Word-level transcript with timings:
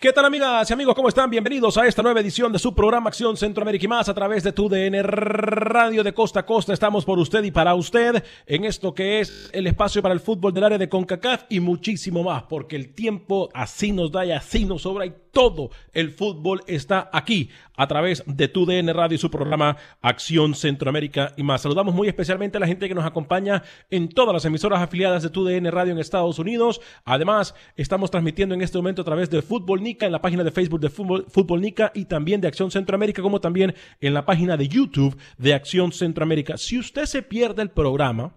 ¿Qué 0.00 0.14
tal 0.14 0.24
amigas 0.24 0.70
y 0.70 0.72
amigos? 0.72 0.94
¿Cómo 0.94 1.10
están? 1.10 1.28
Bienvenidos 1.28 1.76
a 1.76 1.86
esta 1.86 2.00
nueva 2.02 2.20
edición 2.20 2.50
de 2.50 2.58
su 2.58 2.74
programa 2.74 3.08
Acción 3.08 3.36
Centroamérica 3.36 3.84
y 3.84 3.88
más 3.88 4.08
a 4.08 4.14
través 4.14 4.42
de 4.42 4.52
tu 4.52 4.66
DN 4.66 5.02
Radio 5.02 6.02
de 6.02 6.14
Costa 6.14 6.40
a 6.40 6.46
Costa. 6.46 6.72
Estamos 6.72 7.04
por 7.04 7.18
usted 7.18 7.44
y 7.44 7.50
para 7.50 7.74
usted 7.74 8.24
en 8.46 8.64
esto 8.64 8.94
que 8.94 9.20
es 9.20 9.50
el 9.52 9.66
espacio 9.66 10.00
para 10.00 10.14
el 10.14 10.20
fútbol 10.20 10.54
del 10.54 10.64
área 10.64 10.78
de 10.78 10.88
CONCACAF 10.88 11.44
y 11.50 11.60
muchísimo 11.60 12.22
más, 12.22 12.44
porque 12.44 12.76
el 12.76 12.94
tiempo 12.94 13.50
así 13.52 13.92
nos 13.92 14.10
da 14.10 14.24
y 14.24 14.32
así 14.32 14.64
nos 14.64 14.80
sobra 14.80 15.04
y 15.04 15.12
todo 15.32 15.70
el 15.92 16.10
fútbol 16.10 16.62
está 16.66 17.10
aquí 17.12 17.50
a 17.76 17.86
través 17.86 18.22
de 18.26 18.48
tu 18.48 18.66
DN 18.66 18.92
Radio 18.92 19.14
y 19.14 19.18
su 19.18 19.30
programa 19.30 19.76
Acción 20.02 20.54
Centroamérica 20.54 21.32
y 21.36 21.42
más. 21.42 21.62
Saludamos 21.62 21.94
muy 21.94 22.08
especialmente 22.08 22.58
a 22.58 22.60
la 22.60 22.66
gente 22.66 22.88
que 22.88 22.94
nos 22.94 23.06
acompaña 23.06 23.62
en 23.90 24.08
todas 24.08 24.34
las 24.34 24.44
emisoras 24.44 24.82
afiliadas 24.82 25.22
de 25.22 25.30
tu 25.30 25.44
DN 25.44 25.70
Radio 25.70 25.92
en 25.92 25.98
Estados 25.98 26.38
Unidos. 26.38 26.80
Además, 27.04 27.54
estamos 27.76 28.10
transmitiendo 28.10 28.54
en 28.54 28.62
este 28.62 28.78
momento 28.78 29.02
a 29.02 29.04
través 29.06 29.30
de 29.30 29.42
Fútbol 29.42 29.82
Nica 29.82 30.06
en 30.06 30.12
la 30.12 30.20
página 30.20 30.44
de 30.44 30.50
Facebook 30.50 30.80
de 30.80 30.90
Fútbol, 30.90 31.26
Fútbol 31.28 31.60
Nica 31.60 31.92
y 31.94 32.04
también 32.04 32.40
de 32.40 32.48
Acción 32.48 32.70
Centroamérica, 32.70 33.22
como 33.22 33.40
también 33.40 33.74
en 34.00 34.14
la 34.14 34.26
página 34.26 34.56
de 34.56 34.68
YouTube 34.68 35.16
de 35.38 35.54
Acción 35.54 35.92
Centroamérica. 35.92 36.56
Si 36.56 36.78
usted 36.78 37.06
se 37.06 37.22
pierde 37.22 37.62
el 37.62 37.70
programa, 37.70 38.34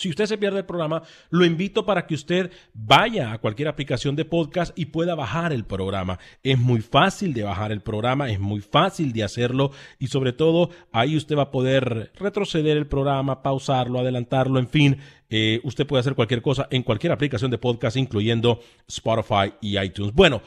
si 0.00 0.08
usted 0.08 0.24
se 0.24 0.38
pierde 0.38 0.60
el 0.60 0.64
programa, 0.64 1.02
lo 1.28 1.44
invito 1.44 1.84
para 1.84 2.06
que 2.06 2.14
usted 2.14 2.50
vaya 2.72 3.32
a 3.32 3.38
cualquier 3.38 3.68
aplicación 3.68 4.16
de 4.16 4.24
podcast 4.24 4.72
y 4.78 4.86
pueda 4.86 5.14
bajar 5.14 5.52
el 5.52 5.64
programa. 5.64 6.18
Es 6.42 6.58
muy 6.58 6.80
fácil 6.80 7.34
de 7.34 7.42
bajar 7.42 7.70
el 7.70 7.82
programa, 7.82 8.30
es 8.30 8.40
muy 8.40 8.62
fácil 8.62 9.12
de 9.12 9.24
hacerlo 9.24 9.72
y 9.98 10.06
sobre 10.06 10.32
todo 10.32 10.70
ahí 10.90 11.18
usted 11.18 11.36
va 11.36 11.42
a 11.42 11.50
poder 11.50 12.12
retroceder 12.14 12.78
el 12.78 12.86
programa, 12.86 13.42
pausarlo, 13.42 13.98
adelantarlo, 13.98 14.58
en 14.58 14.68
fin, 14.68 14.96
eh, 15.28 15.60
usted 15.64 15.86
puede 15.86 16.00
hacer 16.00 16.14
cualquier 16.14 16.40
cosa 16.40 16.66
en 16.70 16.82
cualquier 16.82 17.12
aplicación 17.12 17.50
de 17.50 17.58
podcast, 17.58 17.98
incluyendo 17.98 18.60
Spotify 18.88 19.52
y 19.60 19.78
iTunes. 19.78 20.14
Bueno, 20.14 20.40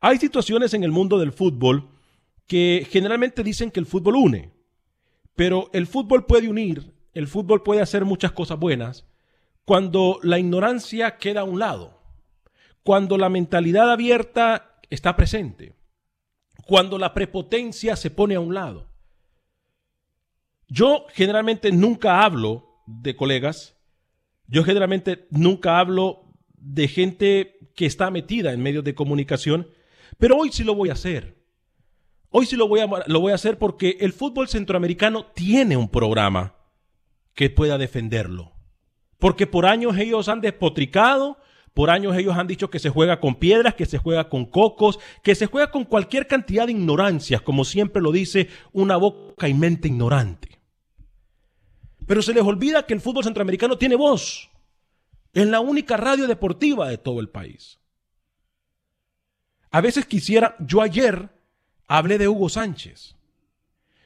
hay 0.00 0.18
situaciones 0.18 0.74
en 0.74 0.84
el 0.84 0.90
mundo 0.90 1.18
del 1.18 1.32
fútbol 1.32 1.88
que 2.46 2.86
generalmente 2.90 3.42
dicen 3.42 3.70
que 3.70 3.80
el 3.80 3.86
fútbol 3.86 4.16
une, 4.16 4.50
pero 5.34 5.70
el 5.72 5.86
fútbol 5.86 6.26
puede 6.26 6.46
unir 6.46 6.97
el 7.18 7.26
fútbol 7.26 7.64
puede 7.64 7.80
hacer 7.80 8.04
muchas 8.04 8.30
cosas 8.30 8.60
buenas 8.60 9.04
cuando 9.64 10.20
la 10.22 10.38
ignorancia 10.38 11.16
queda 11.16 11.40
a 11.40 11.44
un 11.44 11.58
lado, 11.58 12.00
cuando 12.84 13.18
la 13.18 13.28
mentalidad 13.28 13.90
abierta 13.90 14.78
está 14.88 15.16
presente, 15.16 15.74
cuando 16.64 16.96
la 16.96 17.14
prepotencia 17.14 17.96
se 17.96 18.10
pone 18.10 18.36
a 18.36 18.40
un 18.40 18.54
lado. 18.54 18.86
Yo 20.68 21.06
generalmente 21.12 21.72
nunca 21.72 22.22
hablo 22.22 22.82
de 22.86 23.16
colegas, 23.16 23.76
yo 24.46 24.62
generalmente 24.62 25.26
nunca 25.30 25.80
hablo 25.80 26.22
de 26.56 26.86
gente 26.86 27.58
que 27.74 27.86
está 27.86 28.12
metida 28.12 28.52
en 28.52 28.62
medios 28.62 28.84
de 28.84 28.94
comunicación, 28.94 29.66
pero 30.18 30.36
hoy 30.36 30.52
sí 30.52 30.62
lo 30.62 30.76
voy 30.76 30.90
a 30.90 30.92
hacer. 30.92 31.36
Hoy 32.30 32.46
sí 32.46 32.54
lo 32.54 32.68
voy 32.68 32.78
a, 32.78 32.86
lo 33.08 33.20
voy 33.20 33.32
a 33.32 33.34
hacer 33.34 33.58
porque 33.58 33.96
el 33.98 34.12
fútbol 34.12 34.46
centroamericano 34.46 35.26
tiene 35.34 35.76
un 35.76 35.88
programa 35.88 36.57
que 37.38 37.50
pueda 37.50 37.78
defenderlo. 37.78 38.50
Porque 39.20 39.46
por 39.46 39.64
años 39.64 39.96
ellos 39.96 40.28
han 40.28 40.40
despotricado, 40.40 41.38
por 41.72 41.88
años 41.88 42.16
ellos 42.16 42.36
han 42.36 42.48
dicho 42.48 42.68
que 42.68 42.80
se 42.80 42.90
juega 42.90 43.20
con 43.20 43.36
piedras, 43.36 43.76
que 43.76 43.86
se 43.86 43.96
juega 43.96 44.28
con 44.28 44.44
cocos, 44.44 44.98
que 45.22 45.36
se 45.36 45.46
juega 45.46 45.70
con 45.70 45.84
cualquier 45.84 46.26
cantidad 46.26 46.66
de 46.66 46.72
ignorancias, 46.72 47.40
como 47.40 47.64
siempre 47.64 48.02
lo 48.02 48.10
dice 48.10 48.48
una 48.72 48.96
boca 48.96 49.48
y 49.48 49.54
mente 49.54 49.86
ignorante. 49.86 50.58
Pero 52.08 52.22
se 52.22 52.34
les 52.34 52.42
olvida 52.42 52.86
que 52.86 52.94
el 52.94 53.00
fútbol 53.00 53.22
centroamericano 53.22 53.78
tiene 53.78 53.94
voz. 53.94 54.50
Es 55.32 55.46
la 55.46 55.60
única 55.60 55.96
radio 55.96 56.26
deportiva 56.26 56.88
de 56.88 56.98
todo 56.98 57.20
el 57.20 57.28
país. 57.28 57.78
A 59.70 59.80
veces 59.80 60.06
quisiera, 60.06 60.56
yo 60.58 60.82
ayer 60.82 61.28
hablé 61.86 62.18
de 62.18 62.26
Hugo 62.26 62.48
Sánchez. 62.48 63.14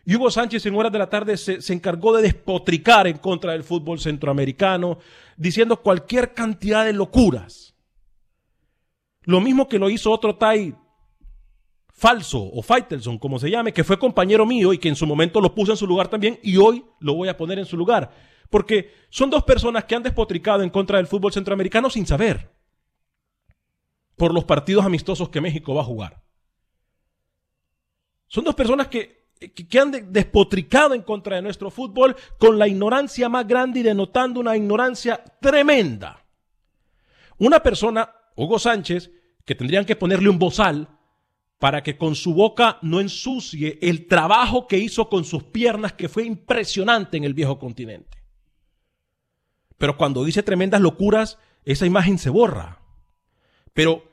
Y 0.05 0.17
Hugo 0.17 0.31
Sánchez 0.31 0.67
en 0.67 0.75
horas 0.75 0.93
de 0.93 0.99
la 0.99 1.09
tarde 1.09 1.37
se, 1.37 1.73
encargó 1.73 2.15
de 2.17 2.23
despotricar 2.23 3.07
en 3.07 3.19
contra 3.19 3.53
del 3.53 3.63
fútbol 3.63 4.01
centroamericano, 4.01 4.99
diciendo 5.37 5.81
cualquier 5.81 6.35
cantidad 6.35 6.85
de 6.85 6.93
locuras. 6.93 7.77
Lo 9.23 9.41
mismo 9.41 9.69
que 9.69 9.79
lo 9.79 9.89
hizo 9.89 10.11
otro 10.11 10.37
Tai 10.37 10.75
falso 11.93 12.43
o 12.43 12.63
Faitelson, 12.63 13.17
como 13.19 13.39
se 13.39 13.49
llame, 13.49 13.73
que 13.73 13.85
fue 13.85 13.99
compañero 13.99 14.45
mío 14.45 14.73
y 14.73 14.79
que 14.79 14.89
en 14.89 14.97
su 14.97 15.07
momento 15.07 15.41
lo 15.41 15.55
puse 15.55 15.71
en 15.71 15.77
su 15.77 15.87
lugar 15.87 16.09
también 16.09 16.41
y 16.43 16.57
hoy 16.57 16.85
lo 16.99 17.15
voy 17.15 17.29
a 17.29 17.37
poner 17.37 17.61
en 17.61 17.67
su 17.67 17.77
lugar. 17.77 18.11
Porque 18.51 18.93
son 19.09 19.31
dos 19.31 19.45
personas 19.45 19.85
que 19.85 19.95
han 19.95 20.03
despotricado 20.03 20.65
en 20.65 20.71
contra 20.71 20.97
del 20.97 21.07
fútbol 21.07 21.33
centroamericano 21.33 21.89
sin 21.91 22.07
saber 22.07 22.51
por 24.17 24.35
los 24.35 24.45
partidos 24.45 24.85
amistosos 24.85 25.29
que 25.29 25.41
México 25.41 25.75
va 25.75 25.83
a 25.83 25.85
jugar. 25.85 26.23
Son 28.27 28.43
dos 28.43 28.55
personas 28.55 28.89
que 28.89 29.22
que 29.51 29.79
han 29.79 30.13
despotricado 30.13 30.95
en 30.95 31.03
contra 31.03 31.37
de 31.37 31.43
nuestro 31.43 31.71
fútbol 31.71 32.17
con 32.39 32.59
la 32.59 32.69
ignorancia 32.69 33.29
más 33.29 33.47
grande 33.47 33.81
y 33.81 33.83
denotando 33.83 34.41
una 34.41 34.57
ignorancia 34.57 35.23
tremenda. 35.41 36.25
Una 37.39 37.61
persona, 37.63 38.11
Hugo 38.37 38.59
Sánchez, 38.59 39.11
que 39.45 39.55
tendrían 39.55 39.85
que 39.85 39.97
ponerle 39.97 40.29
un 40.29 40.39
bozal 40.39 40.89
para 41.59 41.83
que 41.83 41.97
con 41.97 42.15
su 42.15 42.35
boca 42.35 42.79
no 42.83 43.01
ensucie 43.01 43.79
el 43.83 44.07
trabajo 44.07 44.67
que 44.67 44.79
hizo 44.79 45.09
con 45.09 45.25
sus 45.25 45.45
piernas, 45.45 45.93
que 45.93 46.09
fue 46.09 46.25
impresionante 46.25 47.17
en 47.17 47.25
el 47.25 47.35
viejo 47.35 47.59
continente. 47.59 48.23
Pero 49.79 49.97
cuando 49.97 50.25
dice 50.25 50.43
tremendas 50.43 50.81
locuras, 50.81 51.39
esa 51.65 51.87
imagen 51.87 52.19
se 52.19 52.31
borra. 52.31 52.83
Pero 53.73 54.12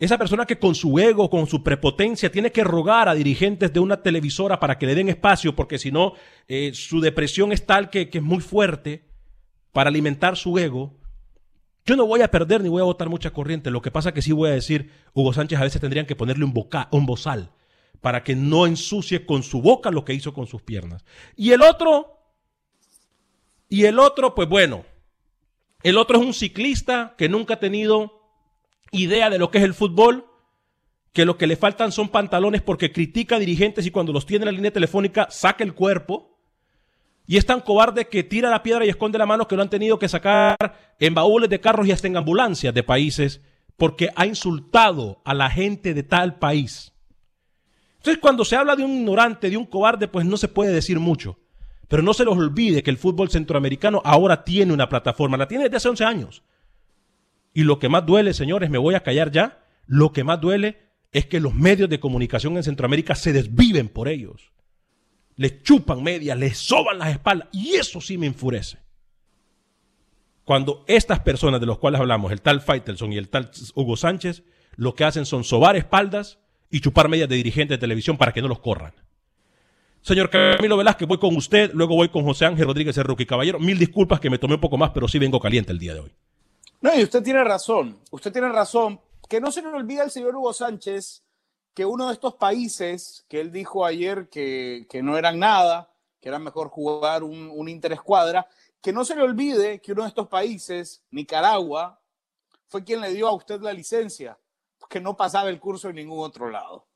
esa 0.00 0.16
persona 0.16 0.46
que 0.46 0.58
con 0.58 0.74
su 0.74 0.98
ego, 0.98 1.28
con 1.28 1.46
su 1.46 1.62
prepotencia, 1.62 2.32
tiene 2.32 2.50
que 2.50 2.64
rogar 2.64 3.08
a 3.08 3.14
dirigentes 3.14 3.70
de 3.70 3.80
una 3.80 4.02
televisora 4.02 4.58
para 4.58 4.78
que 4.78 4.86
le 4.86 4.94
den 4.94 5.10
espacio, 5.10 5.54
porque 5.54 5.78
si 5.78 5.92
no, 5.92 6.14
eh, 6.48 6.72
su 6.72 7.02
depresión 7.02 7.52
es 7.52 7.66
tal 7.66 7.90
que, 7.90 8.08
que 8.08 8.18
es 8.18 8.24
muy 8.24 8.40
fuerte 8.40 9.04
para 9.72 9.90
alimentar 9.90 10.38
su 10.38 10.58
ego. 10.58 10.98
Yo 11.84 11.96
no 11.96 12.06
voy 12.06 12.22
a 12.22 12.30
perder 12.30 12.62
ni 12.62 12.70
voy 12.70 12.80
a 12.80 12.84
votar 12.84 13.10
mucha 13.10 13.30
corriente. 13.30 13.70
Lo 13.70 13.82
que 13.82 13.90
pasa 13.90 14.14
que 14.14 14.22
sí 14.22 14.32
voy 14.32 14.48
a 14.48 14.54
decir, 14.54 14.90
Hugo 15.12 15.34
Sánchez 15.34 15.60
a 15.60 15.64
veces 15.64 15.82
tendrían 15.82 16.06
que 16.06 16.16
ponerle 16.16 16.46
un, 16.46 16.54
boca, 16.54 16.88
un 16.92 17.04
bozal 17.04 17.52
para 18.00 18.24
que 18.24 18.34
no 18.34 18.66
ensucie 18.66 19.26
con 19.26 19.42
su 19.42 19.60
boca 19.60 19.90
lo 19.90 20.06
que 20.06 20.14
hizo 20.14 20.32
con 20.32 20.46
sus 20.46 20.62
piernas. 20.62 21.04
Y 21.36 21.52
el 21.52 21.60
otro, 21.60 22.16
y 23.68 23.84
el 23.84 23.98
otro, 23.98 24.34
pues 24.34 24.48
bueno, 24.48 24.86
el 25.82 25.98
otro 25.98 26.18
es 26.18 26.24
un 26.24 26.32
ciclista 26.32 27.14
que 27.18 27.28
nunca 27.28 27.54
ha 27.54 27.60
tenido 27.60 28.19
idea 28.90 29.30
de 29.30 29.38
lo 29.38 29.50
que 29.50 29.58
es 29.58 29.64
el 29.64 29.74
fútbol, 29.74 30.26
que 31.12 31.24
lo 31.24 31.36
que 31.36 31.46
le 31.46 31.56
faltan 31.56 31.92
son 31.92 32.08
pantalones 32.08 32.62
porque 32.62 32.92
critica 32.92 33.36
a 33.36 33.38
dirigentes 33.38 33.86
y 33.86 33.90
cuando 33.90 34.12
los 34.12 34.26
tiene 34.26 34.44
en 34.44 34.46
la 34.46 34.52
línea 34.52 34.72
telefónica 34.72 35.28
saca 35.30 35.64
el 35.64 35.74
cuerpo. 35.74 36.38
Y 37.26 37.36
es 37.36 37.46
tan 37.46 37.60
cobarde 37.60 38.08
que 38.08 38.24
tira 38.24 38.50
la 38.50 38.62
piedra 38.62 38.84
y 38.84 38.88
esconde 38.88 39.18
la 39.18 39.26
mano 39.26 39.46
que 39.46 39.56
lo 39.56 39.62
han 39.62 39.70
tenido 39.70 39.98
que 39.98 40.08
sacar 40.08 40.56
en 40.98 41.14
baúles 41.14 41.48
de 41.48 41.60
carros 41.60 41.86
y 41.86 41.92
hasta 41.92 42.08
en 42.08 42.16
ambulancias 42.16 42.74
de 42.74 42.82
países 42.82 43.40
porque 43.76 44.10
ha 44.14 44.26
insultado 44.26 45.22
a 45.24 45.32
la 45.32 45.48
gente 45.48 45.94
de 45.94 46.02
tal 46.02 46.38
país. 46.38 46.92
Entonces, 47.96 48.20
cuando 48.20 48.44
se 48.44 48.56
habla 48.56 48.76
de 48.76 48.82
un 48.82 48.92
ignorante, 48.92 49.50
de 49.50 49.56
un 49.56 49.66
cobarde, 49.66 50.08
pues 50.08 50.26
no 50.26 50.36
se 50.36 50.48
puede 50.48 50.72
decir 50.72 50.98
mucho. 50.98 51.38
Pero 51.86 52.02
no 52.02 52.14
se 52.14 52.24
les 52.24 52.34
olvide 52.34 52.82
que 52.82 52.90
el 52.90 52.98
fútbol 52.98 53.30
centroamericano 53.30 54.00
ahora 54.04 54.44
tiene 54.44 54.72
una 54.72 54.88
plataforma, 54.88 55.36
la 55.36 55.48
tiene 55.48 55.64
desde 55.64 55.76
hace 55.76 55.88
11 55.88 56.04
años. 56.04 56.42
Y 57.52 57.64
lo 57.64 57.78
que 57.78 57.88
más 57.88 58.06
duele, 58.06 58.32
señores, 58.32 58.70
me 58.70 58.78
voy 58.78 58.94
a 58.94 59.02
callar 59.02 59.30
ya, 59.30 59.64
lo 59.86 60.12
que 60.12 60.24
más 60.24 60.40
duele 60.40 60.78
es 61.12 61.26
que 61.26 61.40
los 61.40 61.54
medios 61.54 61.88
de 61.88 62.00
comunicación 62.00 62.56
en 62.56 62.62
Centroamérica 62.62 63.14
se 63.14 63.32
desviven 63.32 63.88
por 63.88 64.08
ellos. 64.08 64.52
Les 65.36 65.62
chupan 65.62 66.02
medias, 66.02 66.38
les 66.38 66.58
soban 66.58 66.98
las 66.98 67.10
espaldas. 67.10 67.48
Y 67.52 67.74
eso 67.74 68.00
sí 68.00 68.18
me 68.18 68.26
enfurece. 68.26 68.78
Cuando 70.44 70.84
estas 70.86 71.20
personas 71.20 71.60
de 71.60 71.66
los 71.66 71.78
cuales 71.78 72.00
hablamos, 72.00 72.32
el 72.32 72.40
tal 72.40 72.60
Faitelson 72.60 73.12
y 73.12 73.16
el 73.16 73.28
tal 73.28 73.50
Hugo 73.74 73.96
Sánchez, 73.96 74.42
lo 74.76 74.94
que 74.94 75.04
hacen 75.04 75.26
son 75.26 75.44
sobar 75.44 75.76
espaldas 75.76 76.38
y 76.70 76.80
chupar 76.80 77.08
medias 77.08 77.28
de 77.28 77.36
dirigentes 77.36 77.76
de 77.76 77.80
televisión 77.80 78.16
para 78.16 78.32
que 78.32 78.42
no 78.42 78.48
los 78.48 78.60
corran. 78.60 78.92
Señor 80.02 80.30
Camilo 80.30 80.76
Velázquez, 80.76 81.06
voy 81.06 81.18
con 81.18 81.36
usted, 81.36 81.72
luego 81.74 81.94
voy 81.94 82.08
con 82.08 82.24
José 82.24 82.46
Ángel 82.46 82.66
Rodríguez 82.66 82.96
Rookie 82.96 83.26
Caballero, 83.26 83.58
mil 83.58 83.78
disculpas 83.78 84.18
que 84.18 84.30
me 84.30 84.38
tomé 84.38 84.54
un 84.54 84.60
poco 84.60 84.78
más, 84.78 84.90
pero 84.90 85.08
sí 85.08 85.18
vengo 85.18 85.40
caliente 85.40 85.72
el 85.72 85.78
día 85.78 85.94
de 85.94 86.00
hoy. 86.00 86.12
No, 86.80 86.98
y 86.98 87.02
usted 87.02 87.22
tiene 87.22 87.44
razón, 87.44 88.00
usted 88.10 88.32
tiene 88.32 88.48
razón. 88.48 89.00
Que 89.28 89.40
no 89.40 89.52
se 89.52 89.62
le 89.62 89.68
olvide 89.68 90.00
al 90.00 90.10
señor 90.10 90.34
Hugo 90.34 90.52
Sánchez 90.52 91.22
que 91.74 91.84
uno 91.84 92.08
de 92.08 92.14
estos 92.14 92.34
países 92.34 93.24
que 93.28 93.40
él 93.40 93.52
dijo 93.52 93.84
ayer 93.84 94.28
que, 94.28 94.86
no 95.02 95.16
eran 95.16 95.38
nada, 95.38 95.92
que 96.20 96.28
era 96.28 96.38
mejor 96.38 96.68
jugar 96.68 97.22
un, 97.22 97.50
un 97.52 97.68
interescuadra, 97.68 98.48
que 98.80 98.92
no 98.92 99.04
se 99.04 99.14
le 99.14 99.22
olvide 99.22 99.80
que 99.80 99.92
uno 99.92 100.02
de 100.02 100.08
estos 100.08 100.26
países, 100.26 101.04
Nicaragua, 101.10 102.00
fue 102.66 102.82
quien 102.82 103.00
le 103.00 103.12
dio 103.12 103.28
a 103.28 103.34
usted 103.34 103.60
la 103.60 103.72
licencia, 103.72 104.38
que 104.88 105.00
no 105.00 105.16
pasaba 105.16 105.50
el 105.50 105.60
curso 105.60 105.90
en 105.90 105.96
ningún 105.96 106.24
otro 106.24 106.50
lado. 106.50 106.88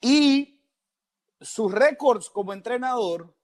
Y 0.00 0.60
sus 1.40 1.70
récords 1.70 2.30
como 2.30 2.52
entrenador 2.52 3.34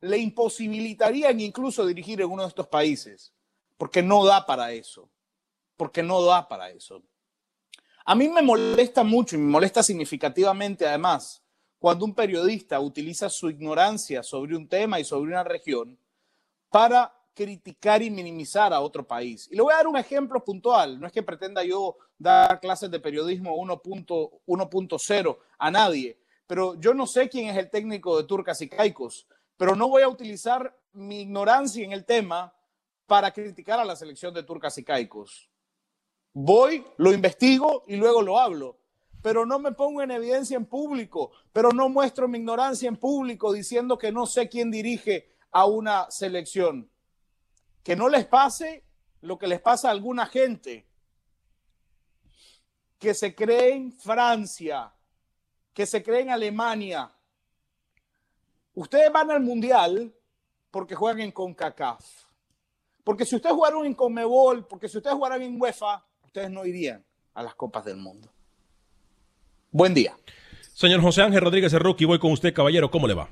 le 0.00 0.18
imposibilitarían 0.18 1.40
incluso 1.40 1.86
dirigir 1.86 2.20
en 2.20 2.30
uno 2.30 2.42
de 2.42 2.48
estos 2.48 2.66
países 2.66 3.32
porque 3.78 4.02
no 4.02 4.26
da 4.26 4.44
para 4.44 4.72
eso, 4.72 5.08
porque 5.76 6.02
no 6.02 6.22
da 6.22 6.46
para 6.46 6.68
eso. 6.68 7.02
A 8.04 8.14
mí 8.14 8.28
me 8.28 8.42
molesta 8.42 9.02
mucho 9.04 9.36
y 9.36 9.38
me 9.38 9.50
molesta 9.50 9.82
significativamente 9.82 10.86
además 10.86 11.42
cuando 11.78 12.04
un 12.04 12.14
periodista 12.14 12.80
utiliza 12.80 13.30
su 13.30 13.48
ignorancia 13.48 14.22
sobre 14.22 14.56
un 14.56 14.68
tema 14.68 14.98
y 14.98 15.04
sobre 15.04 15.30
una 15.30 15.44
región 15.44 15.98
para 16.70 17.14
criticar 17.34 18.02
y 18.02 18.10
minimizar 18.10 18.72
a 18.72 18.80
otro 18.80 19.06
país. 19.06 19.48
Y 19.50 19.54
le 19.54 19.62
voy 19.62 19.72
a 19.72 19.76
dar 19.76 19.86
un 19.86 19.96
ejemplo 19.96 20.42
puntual. 20.42 20.98
No 20.98 21.06
es 21.06 21.12
que 21.12 21.22
pretenda 21.22 21.62
yo 21.62 21.96
dar 22.18 22.58
clases 22.58 22.90
de 22.90 22.98
periodismo 22.98 23.56
1.0 23.56 25.38
a 25.58 25.70
nadie, 25.70 26.18
pero 26.48 26.74
yo 26.80 26.94
no 26.94 27.06
sé 27.06 27.28
quién 27.28 27.48
es 27.48 27.56
el 27.56 27.70
técnico 27.70 28.16
de 28.16 28.24
Turcas 28.24 28.60
y 28.60 28.68
Caicos, 28.68 29.28
pero 29.56 29.76
no 29.76 29.88
voy 29.88 30.02
a 30.02 30.08
utilizar 30.08 30.76
mi 30.92 31.20
ignorancia 31.20 31.84
en 31.84 31.92
el 31.92 32.04
tema 32.04 32.52
para 33.08 33.32
criticar 33.32 33.80
a 33.80 33.86
la 33.86 33.96
selección 33.96 34.34
de 34.34 34.42
turcas 34.42 34.76
y 34.76 34.84
caicos. 34.84 35.48
Voy, 36.34 36.84
lo 36.98 37.10
investigo 37.10 37.84
y 37.88 37.96
luego 37.96 38.20
lo 38.20 38.38
hablo, 38.38 38.78
pero 39.22 39.46
no 39.46 39.58
me 39.58 39.72
pongo 39.72 40.02
en 40.02 40.10
evidencia 40.10 40.58
en 40.58 40.66
público, 40.66 41.32
pero 41.50 41.70
no 41.70 41.88
muestro 41.88 42.28
mi 42.28 42.36
ignorancia 42.36 42.86
en 42.86 42.98
público 42.98 43.50
diciendo 43.50 43.96
que 43.96 44.12
no 44.12 44.26
sé 44.26 44.50
quién 44.50 44.70
dirige 44.70 45.34
a 45.50 45.64
una 45.64 46.10
selección. 46.10 46.90
Que 47.82 47.96
no 47.96 48.10
les 48.10 48.26
pase 48.26 48.84
lo 49.22 49.38
que 49.38 49.46
les 49.46 49.62
pasa 49.62 49.88
a 49.88 49.92
alguna 49.92 50.26
gente 50.26 50.86
que 52.98 53.14
se 53.14 53.34
cree 53.34 53.72
en 53.72 53.90
Francia, 53.90 54.92
que 55.72 55.86
se 55.86 56.02
cree 56.02 56.20
en 56.20 56.30
Alemania. 56.30 57.10
Ustedes 58.74 59.10
van 59.10 59.30
al 59.30 59.40
Mundial 59.40 60.14
porque 60.70 60.94
juegan 60.94 61.22
en 61.22 61.32
CONCACAF. 61.32 62.27
Porque 63.08 63.24
si 63.24 63.36
ustedes 63.36 63.56
jugaron 63.56 63.86
en 63.86 63.94
Conmebol, 63.94 64.66
porque 64.66 64.86
si 64.86 64.98
ustedes 64.98 65.16
jugaran 65.16 65.40
en 65.40 65.58
UEFA, 65.58 66.04
ustedes 66.26 66.50
no 66.50 66.66
irían 66.66 67.02
a 67.32 67.42
las 67.42 67.54
Copas 67.54 67.86
del 67.86 67.96
Mundo. 67.96 68.28
Buen 69.70 69.94
día. 69.94 70.14
Señor 70.74 71.00
José 71.00 71.22
Ángel 71.22 71.40
Rodríguez 71.40 71.72
Rookie, 71.72 72.04
voy 72.04 72.18
con 72.18 72.32
usted, 72.32 72.52
caballero. 72.52 72.90
¿Cómo 72.90 73.08
le 73.08 73.14
va? 73.14 73.30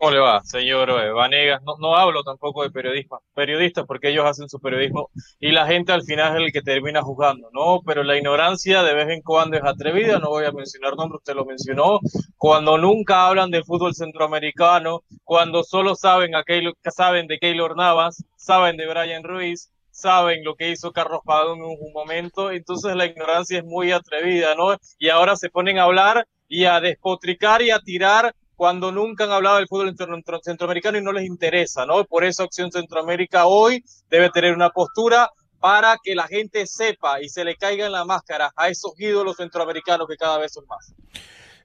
¿Cómo 0.00 0.12
le 0.12 0.18
va, 0.18 0.40
señor 0.44 0.88
eh, 0.88 1.12
Vanegas? 1.12 1.60
No, 1.62 1.74
no 1.78 1.94
hablo 1.94 2.22
tampoco 2.22 2.62
de 2.62 2.70
periodismo, 2.70 3.20
periodistas 3.34 3.84
porque 3.86 4.08
ellos 4.08 4.24
hacen 4.24 4.48
su 4.48 4.58
periodismo 4.58 5.10
y 5.38 5.52
la 5.52 5.66
gente 5.66 5.92
al 5.92 6.04
final 6.04 6.32
es 6.32 6.42
el 6.42 6.52
que 6.54 6.62
termina 6.62 7.02
juzgando, 7.02 7.50
¿no? 7.52 7.82
Pero 7.84 8.02
la 8.02 8.16
ignorancia 8.16 8.82
de 8.82 8.94
vez 8.94 9.10
en 9.10 9.20
cuando 9.20 9.58
es 9.58 9.62
atrevida, 9.62 10.18
no 10.18 10.30
voy 10.30 10.46
a 10.46 10.52
mencionar 10.52 10.96
nombres, 10.96 11.18
usted 11.18 11.34
lo 11.34 11.44
mencionó, 11.44 12.00
cuando 12.38 12.78
nunca 12.78 13.26
hablan 13.26 13.50
del 13.50 13.62
fútbol 13.62 13.94
centroamericano, 13.94 15.02
cuando 15.22 15.64
solo 15.64 15.94
saben, 15.94 16.34
a 16.34 16.44
saben 16.90 17.26
de 17.26 17.38
Keylor 17.38 17.76
Navas, 17.76 18.24
saben 18.36 18.78
de 18.78 18.86
Brian 18.86 19.22
Ruiz, 19.22 19.70
saben 19.90 20.42
lo 20.44 20.54
que 20.54 20.70
hizo 20.70 20.92
Carlos 20.92 21.20
Pagón 21.26 21.58
en 21.58 21.64
un 21.64 21.92
momento, 21.92 22.50
entonces 22.50 22.96
la 22.96 23.04
ignorancia 23.04 23.58
es 23.58 23.64
muy 23.66 23.92
atrevida, 23.92 24.54
¿no? 24.54 24.78
Y 24.98 25.10
ahora 25.10 25.36
se 25.36 25.50
ponen 25.50 25.78
a 25.78 25.82
hablar 25.82 26.26
y 26.48 26.64
a 26.64 26.80
despotricar 26.80 27.60
y 27.60 27.70
a 27.70 27.80
tirar 27.80 28.34
cuando 28.60 28.92
nunca 28.92 29.24
han 29.24 29.30
hablado 29.30 29.56
del 29.56 29.68
fútbol 29.68 29.96
centroamericano 30.42 30.98
y 30.98 31.02
no 31.02 31.12
les 31.12 31.24
interesa, 31.24 31.86
¿no? 31.86 32.04
Por 32.04 32.24
eso 32.24 32.42
Acción 32.42 32.70
Centroamérica 32.70 33.46
hoy 33.46 33.82
debe 34.10 34.28
tener 34.28 34.52
una 34.52 34.68
postura 34.68 35.30
para 35.60 35.96
que 36.04 36.14
la 36.14 36.28
gente 36.28 36.66
sepa 36.66 37.22
y 37.22 37.30
se 37.30 37.42
le 37.42 37.56
caiga 37.56 37.86
en 37.86 37.92
la 37.92 38.04
máscara 38.04 38.52
a 38.54 38.68
esos 38.68 38.92
ídolos 38.98 39.38
centroamericanos 39.38 40.06
que 40.06 40.16
cada 40.16 40.36
vez 40.36 40.52
son 40.52 40.66
más. 40.66 40.92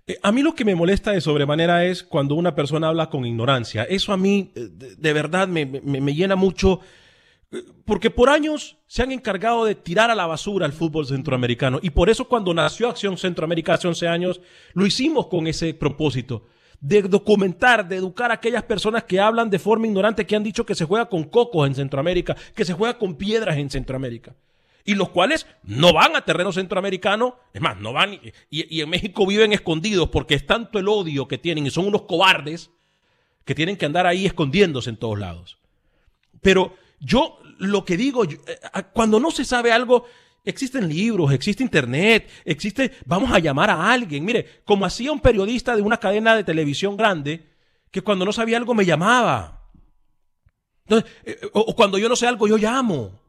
Eh, 0.07 0.17
a 0.23 0.31
mí 0.31 0.41
lo 0.41 0.55
que 0.55 0.63
me 0.63 0.73
molesta 0.73 1.11
de 1.11 1.19
sobremanera 1.19 1.83
es 1.83 2.01
cuando 2.01 2.35
una 2.35 2.55
persona 2.55 2.87
habla 2.87 3.09
con 3.09 3.25
ignorancia. 3.25 3.83
Eso 3.83 4.13
a 4.13 4.17
mí 4.17 4.53
eh, 4.55 4.69
de, 4.71 5.11
verdad 5.11 5.49
me, 5.49 5.65
me, 5.65 6.13
llena 6.13 6.37
mucho 6.37 6.79
eh, 7.51 7.61
porque 7.83 8.09
por 8.09 8.29
años 8.29 8.77
se 8.87 9.03
han 9.03 9.11
encargado 9.11 9.65
de 9.65 9.75
tirar 9.75 10.11
a 10.11 10.15
la 10.15 10.27
basura 10.27 10.65
el 10.65 10.71
fútbol 10.71 11.05
centroamericano 11.05 11.77
y 11.81 11.89
por 11.89 12.09
eso 12.09 12.29
cuando 12.29 12.53
nació 12.53 12.87
Acción 12.87 13.17
Centroamérica 13.17 13.73
hace 13.73 13.89
11 13.89 14.07
años 14.07 14.41
lo 14.73 14.85
hicimos 14.85 15.27
con 15.27 15.45
ese 15.47 15.73
propósito 15.73 16.54
de 16.85 17.01
documentar, 17.01 17.87
de 17.87 17.95
educar 17.95 18.29
a 18.29 18.35
aquellas 18.35 18.61
personas 18.63 19.03
que 19.05 19.19
hablan 19.19 19.49
de 19.49 19.57
forma 19.57 19.87
ignorante, 19.87 20.25
que 20.25 20.35
han 20.35 20.43
dicho 20.43 20.65
que 20.65 20.75
se 20.75 20.85
juega 20.85 21.09
con 21.09 21.23
cocos 21.23 21.67
en 21.67 21.73
Centroamérica, 21.73 22.35
que 22.53 22.63
se 22.63 22.73
juega 22.73 22.99
con 22.99 23.15
piedras 23.15 23.57
en 23.57 23.71
Centroamérica. 23.71 24.35
Y 24.83 24.93
los 24.93 25.09
cuales 25.09 25.47
no 25.63 25.93
van 25.93 26.15
a 26.15 26.25
terreno 26.25 26.51
centroamericano, 26.51 27.39
es 27.53 27.61
más, 27.61 27.79
no 27.79 27.91
van, 27.91 28.13
y, 28.13 28.31
y 28.51 28.81
en 28.81 28.89
México 28.89 29.25
viven 29.25 29.51
escondidos 29.51 30.09
porque 30.09 30.35
es 30.35 30.45
tanto 30.45 30.77
el 30.77 30.87
odio 30.87 31.27
que 31.27 31.39
tienen 31.39 31.65
y 31.65 31.71
son 31.71 31.87
unos 31.87 32.03
cobardes 32.03 32.69
que 33.45 33.55
tienen 33.55 33.77
que 33.77 33.87
andar 33.87 34.05
ahí 34.05 34.27
escondiéndose 34.27 34.91
en 34.91 34.97
todos 34.97 35.17
lados. 35.17 35.57
Pero 36.41 36.75
yo 36.99 37.39
lo 37.57 37.83
que 37.83 37.97
digo, 37.97 38.25
eh, 38.25 38.37
cuando 38.93 39.19
no 39.19 39.31
se 39.31 39.43
sabe 39.43 39.71
algo, 39.71 40.05
Existen 40.45 40.87
libros, 40.87 41.33
existe 41.33 41.63
internet, 41.63 42.29
existe, 42.45 42.91
vamos 43.05 43.31
a 43.31 43.39
llamar 43.39 43.71
a 43.71 43.91
alguien. 43.91 44.23
Mire, 44.23 44.61
como 44.63 44.85
hacía 44.85 45.11
un 45.11 45.19
periodista 45.19 45.75
de 45.75 45.81
una 45.81 45.97
cadena 45.97 46.35
de 46.35 46.43
televisión 46.43 46.95
grande, 46.95 47.49
que 47.89 48.03
cuando 48.03 48.25
no 48.25 48.31
sabía 48.31 48.57
algo 48.57 48.75
me 48.75 48.85
llamaba. 48.85 49.71
Entonces, 50.85 51.11
eh, 51.23 51.39
o, 51.51 51.75
cuando 51.75 51.97
yo 51.97 52.07
no 52.07 52.15
sé 52.15 52.27
algo, 52.27 52.47
yo 52.47 52.57
llamo. 52.57 53.19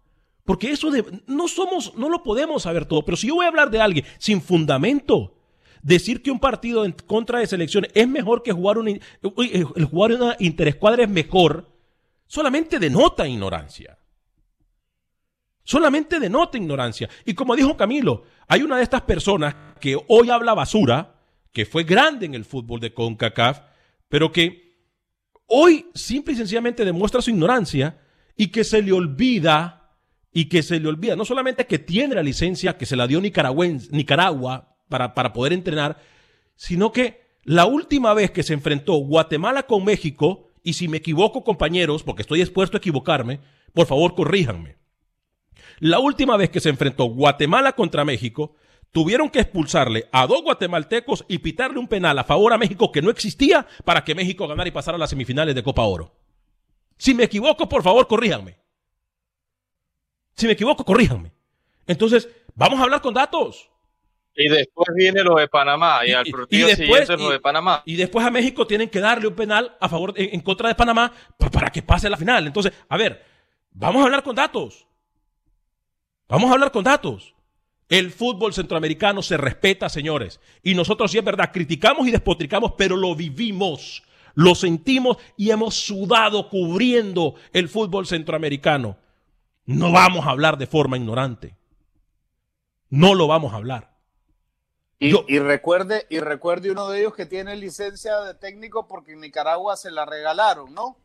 Porque 0.45 0.71
eso 0.71 0.91
de, 0.91 1.23
no 1.27 1.49
somos, 1.49 1.95
no 1.97 2.11
lo 2.11 2.23
podemos 2.23 2.65
saber 2.65 2.85
todo. 2.85 3.03
Pero 3.03 3.17
si 3.17 3.29
yo 3.29 3.37
voy 3.37 3.47
a 3.47 3.49
hablar 3.49 3.71
de 3.71 3.81
alguien 3.81 4.05
sin 4.19 4.43
fundamento, 4.43 5.35
decir 5.83 6.23
que 6.23 6.31
un 6.31 6.39
partido 6.39 6.85
en 6.85 6.93
contra 6.93 7.39
de 7.39 7.47
selecciones 7.47 7.91
es 7.95 8.07
mejor 8.07 8.43
que 8.43 8.53
jugar 8.53 8.77
un, 8.77 8.89
el 8.89 9.85
jugar 9.87 10.13
una 10.13 10.37
interescuadra 10.39 11.05
es 11.05 11.09
mejor, 11.09 11.67
solamente 12.27 12.79
denota 12.79 13.27
ignorancia 13.27 13.99
solamente 15.67 16.19
denota 16.19 16.57
ignorancia. 16.57 17.11
Y 17.27 17.35
como 17.35 17.55
dijo 17.55 17.77
Camilo, 17.77 18.23
hay 18.49 18.63
una 18.63 18.79
de 18.79 18.85
estas 18.85 19.03
personas 19.03 19.55
que 19.81 19.99
hoy 20.09 20.31
habla 20.31 20.55
basura, 20.55 21.21
que 21.53 21.67
fue 21.67 21.85
grande 21.85 22.25
en 22.25 22.35
el 22.35 22.45
fútbol 22.45 22.81
de 22.81 22.95
CONCACAF, 22.95 23.61
pero 24.09 24.33
que 24.33 24.79
hoy 25.47 25.87
simple 25.95 26.33
y 26.33 26.37
sencillamente 26.37 26.85
demuestra 26.85 27.21
su 27.21 27.31
ignorancia 27.31 27.99
y 28.37 28.49
que 28.49 28.65
se 28.65 28.81
le 28.81 28.93
olvida 28.93 29.93
y 30.33 30.47
que 30.47 30.63
se 30.63 30.79
le 30.79 30.89
olvida, 30.89 31.17
no 31.17 31.25
solamente 31.25 31.67
que 31.67 31.79
tiene 31.79 32.15
la 32.15 32.23
licencia 32.23 32.77
que 32.77 32.87
se 32.87 32.95
la 32.95 33.07
dio 33.07 33.21
Nicaragua 33.21 34.77
para, 34.89 35.15
para 35.15 35.33
poder 35.33 35.53
entrenar, 35.53 35.99
sino 36.55 36.93
que 36.93 37.27
la 37.43 37.67
última 37.67 38.13
vez 38.15 38.31
que 38.31 38.43
se 38.43 38.53
enfrentó 38.53 38.95
Guatemala 38.95 39.65
con 39.65 39.85
México, 39.85 40.49
y 40.63 40.75
si 40.75 40.89
me 40.89 40.99
equivoco 40.99 41.43
compañeros, 41.43 42.03
porque 42.03 42.23
estoy 42.23 42.41
dispuesto 42.41 42.77
a 42.77 42.79
equivocarme, 42.79 43.41
por 43.73 43.87
favor 43.87 44.15
corríjanme. 44.15 44.77
La 45.79 45.99
última 45.99 46.37
vez 46.37 46.51
que 46.51 46.61
se 46.61 46.69
enfrentó 46.69 47.05
Guatemala 47.05 47.73
contra 47.73 48.05
México, 48.05 48.57
tuvieron 48.93 49.29
que 49.29 49.41
expulsarle 49.41 50.09
a 50.13 50.27
dos 50.27 50.43
guatemaltecos 50.43 51.25
y 51.29 51.39
pitarle 51.39 51.79
un 51.79 51.89
penal 51.89 52.19
a 52.19 52.25
favor 52.25 52.53
a 52.53 52.59
México 52.59 52.91
que 52.93 53.03
no 53.03 53.11
existía 53.11 53.67
para 53.85 54.05
que 54.05 54.15
México 54.15 54.49
ganara 54.49 54.69
y 54.69 54.73
pasara 54.73 54.97
a 54.97 54.99
las 54.99 55.11
semifinales 55.11 55.55
de 55.55 55.63
Copa 55.63 55.83
Oro. 55.83 56.15
Si 56.97 57.13
me 57.13 57.25
equivoco, 57.25 57.69
por 57.69 57.83
favor, 57.83 58.07
corríjanme. 58.07 58.57
Si 60.35 60.47
me 60.47 60.53
equivoco, 60.53 60.85
corríjanme. 60.85 61.33
Entonces, 61.87 62.29
vamos 62.55 62.81
a 62.81 62.85
hablar 62.85 63.01
con 63.01 63.15
datos. 63.15 63.71
Y 64.35 64.49
después 64.49 64.89
viene 64.95 65.23
lo 65.23 65.37
de 65.37 65.49
Panamá 65.49 66.01
y, 66.07 66.13
al 66.13 66.27
partido 66.27 66.69
siguiente 66.69 67.17
lo 67.17 67.31
de 67.31 67.41
Panamá. 67.41 67.83
Y 67.87 67.97
después 67.97 68.25
a 68.25 68.31
México 68.31 68.67
tienen 68.67 68.91
que 68.91 69.01
darle 69.01 69.29
un 69.29 69.35
penal 69.35 69.77
a 69.81 69.89
favor 69.89 70.13
en, 70.17 70.41
contra 70.41 70.69
de 70.69 70.75
Panamá 70.75 71.11
para 71.53 71.71
que 71.71 71.83
pase 71.83 72.07
a 72.07 72.11
la 72.11 72.19
final. 72.19 72.47
Entonces, 72.47 72.73
a 72.89 72.97
ver, 72.99 73.25
vamos 73.71 74.03
a 74.03 74.05
hablar 74.05 74.23
con 74.23 74.37
datos. 74.37 74.86
Vamos 76.29 76.51
a 76.51 76.55
hablar 76.55 76.73
con 76.73 76.85
datos. 76.85 77.35
El 77.89 78.11
fútbol 78.11 78.53
centroamericano 78.53 79.23
se 79.23 79.37
respeta, 79.37 79.89
señores. 79.89 80.41
Y 80.63 80.75
nosotros, 80.75 81.13
sí 81.13 81.19
es 81.19 81.25
verdad, 81.25 81.51
criticamos 81.53 82.07
y 82.09 82.11
despotricamos, 82.11 82.73
pero 82.77 82.97
lo 82.97 83.15
vivimos, 83.15 84.03
lo 84.35 84.55
sentimos 84.57 85.19
y 85.37 85.51
hemos 85.51 85.75
sudado 85.75 86.49
cubriendo 86.49 87.35
el 87.53 87.69
fútbol 87.69 88.07
centroamericano. 88.07 88.97
No 89.67 89.93
vamos 89.93 90.27
a 90.27 90.31
hablar 90.31 90.59
de 90.59 90.67
forma 90.67 90.97
ignorante. 90.97 91.57
No 92.91 93.15
lo 93.15 93.29
vamos 93.29 93.53
a 93.53 93.57
hablar. 93.57 93.97
Y, 94.99 95.15
y, 95.33 95.39
recuerde, 95.39 96.07
y 96.09 96.21
recuerde 96.21 96.71
uno 96.71 96.89
de 96.89 97.01
ellos 97.01 97.15
que 97.15 97.27
tiene 97.27 97.55
licencia 97.55 98.19
de 98.21 98.35
técnico 98.35 98.89
porque 98.89 99.13
en 99.13 99.21
Nicaragua 99.21 99.77
se 99.77 99.91
la 99.91 100.07
regalaron, 100.07 100.73
¿no? 100.75 100.97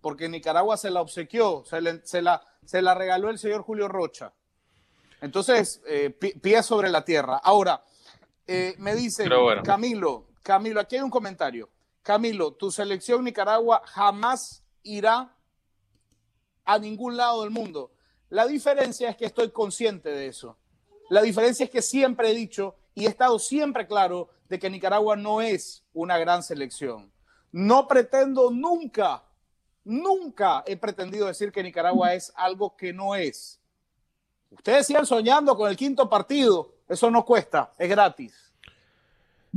Porque 0.00 0.24
en 0.24 0.32
Nicaragua 0.32 0.76
se 0.76 0.90
la 0.90 1.00
obsequió, 1.00 1.62
se, 1.64 2.04
se, 2.04 2.22
la, 2.22 2.42
se 2.64 2.82
la 2.82 2.94
regaló 2.94 3.30
el 3.30 3.38
señor 3.38 3.62
Julio 3.62 3.86
Rocha. 3.88 4.32
Entonces, 5.20 5.82
eh, 5.86 6.10
pie 6.10 6.62
sobre 6.62 6.90
la 6.90 7.04
tierra. 7.04 7.36
Ahora, 7.42 7.82
eh, 8.46 8.74
me 8.78 8.94
dice 8.94 9.28
Camilo, 9.64 10.26
Camilo, 10.42 10.80
aquí 10.80 10.96
hay 10.96 11.02
un 11.02 11.10
comentario. 11.10 11.68
Camilo, 12.02 12.52
tu 12.52 12.70
selección 12.70 13.24
Nicaragua 13.24 13.82
jamás 13.86 14.62
irá 14.84 15.34
a 16.64 16.78
ningún 16.78 17.16
lado 17.16 17.42
del 17.42 17.50
mundo. 17.50 17.92
La 18.28 18.46
diferencia 18.46 19.08
es 19.10 19.16
que 19.16 19.24
estoy 19.24 19.50
consciente 19.50 20.10
de 20.10 20.28
eso. 20.28 20.56
La 21.08 21.22
diferencia 21.22 21.64
es 21.64 21.70
que 21.70 21.82
siempre 21.82 22.30
he 22.30 22.34
dicho 22.34 22.76
y 22.94 23.06
he 23.06 23.08
estado 23.08 23.38
siempre 23.38 23.86
claro 23.86 24.28
de 24.48 24.58
que 24.58 24.70
Nicaragua 24.70 25.16
no 25.16 25.40
es 25.40 25.84
una 25.92 26.18
gran 26.18 26.42
selección. 26.42 27.12
No 27.52 27.88
pretendo 27.88 28.50
nunca, 28.50 29.24
nunca 29.84 30.62
he 30.66 30.76
pretendido 30.76 31.26
decir 31.26 31.52
que 31.52 31.62
Nicaragua 31.62 32.14
es 32.14 32.32
algo 32.36 32.76
que 32.76 32.92
no 32.92 33.14
es. 33.14 33.60
Ustedes 34.50 34.86
sigan 34.86 35.06
soñando 35.06 35.56
con 35.56 35.70
el 35.70 35.76
quinto 35.76 36.08
partido. 36.08 36.74
Eso 36.88 37.10
no 37.10 37.24
cuesta, 37.24 37.72
es 37.78 37.88
gratis. 37.88 38.46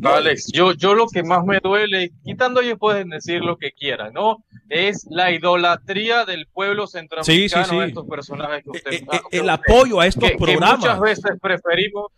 Alex, 0.04 0.52
yo, 0.52 0.74
yo 0.74 0.94
lo 0.94 1.08
que 1.08 1.24
más 1.24 1.44
me 1.44 1.60
duele, 1.60 2.12
quitando 2.24 2.62
ellos 2.62 2.78
pueden 2.80 3.10
decir 3.10 3.42
lo 3.42 3.58
que 3.58 3.72
quieran, 3.72 4.14
¿no? 4.14 4.44
Es 4.70 5.06
la 5.10 5.32
idolatría 5.32 6.26
del 6.26 6.48
pueblo 6.48 6.88
centroamericano 6.88 7.82
a 7.82 7.86
estos 7.86 8.08
personajes 8.08 8.64
que 8.64 8.70
usted, 8.70 8.94
eh, 8.94 9.06
eh, 9.12 9.20
El 9.32 9.50
apoyo 9.50 10.00
a 10.00 10.08
estos 10.08 10.32
programas. 10.32 10.72
Que 10.72 10.88
muchas 10.88 11.00
veces 11.02 11.32
preferimos, 11.42 12.12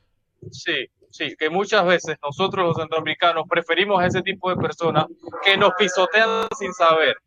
sí, 0.51 0.87
sí, 1.09 1.35
que 1.37 1.49
muchas 1.49 1.85
veces 1.85 2.17
nosotros 2.21 2.67
los 2.67 2.77
centroamericanos 2.77 3.45
preferimos 3.49 4.01
a 4.01 4.05
ese 4.05 4.21
tipo 4.21 4.49
de 4.49 4.57
personas 4.57 5.05
que 5.43 5.57
nos 5.57 5.73
pisotean 5.77 6.47
sin 6.57 6.73
saber. 6.73 7.17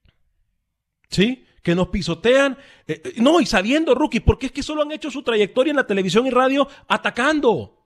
Sí, 1.08 1.44
que 1.64 1.75
nos 1.75 1.88
pisotean. 1.88 2.56
Eh, 2.87 3.00
eh, 3.02 3.12
no, 3.16 3.40
y 3.40 3.47
sabiendo, 3.47 3.94
rookie, 3.94 4.21
porque 4.21 4.47
es 4.47 4.52
que 4.52 4.62
solo 4.62 4.83
han 4.83 4.92
hecho 4.92 5.11
su 5.11 5.23
trayectoria 5.23 5.71
en 5.71 5.78
la 5.78 5.87
televisión 5.87 6.26
y 6.26 6.30
radio 6.30 6.68
atacando. 6.87 7.80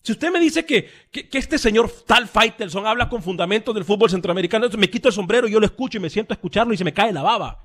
Si 0.00 0.12
usted 0.12 0.30
me 0.30 0.38
dice 0.38 0.64
que, 0.64 0.88
que, 1.10 1.28
este 1.36 1.58
señor 1.58 1.90
tal 2.06 2.28
Faitelson 2.28 2.86
habla 2.86 3.08
con 3.08 3.20
fundamentos 3.20 3.74
del 3.74 3.84
fútbol 3.84 4.08
centroamericano, 4.08 4.68
me 4.78 4.88
quito 4.88 5.08
el 5.08 5.14
sombrero, 5.14 5.48
y 5.48 5.50
yo 5.50 5.58
lo 5.58 5.66
escucho 5.66 5.98
y 5.98 6.00
me 6.00 6.08
siento 6.08 6.32
a 6.32 6.36
escucharlo 6.36 6.72
y 6.72 6.76
se 6.76 6.84
me 6.84 6.94
cae 6.94 7.12
la 7.12 7.22
baba. 7.22 7.64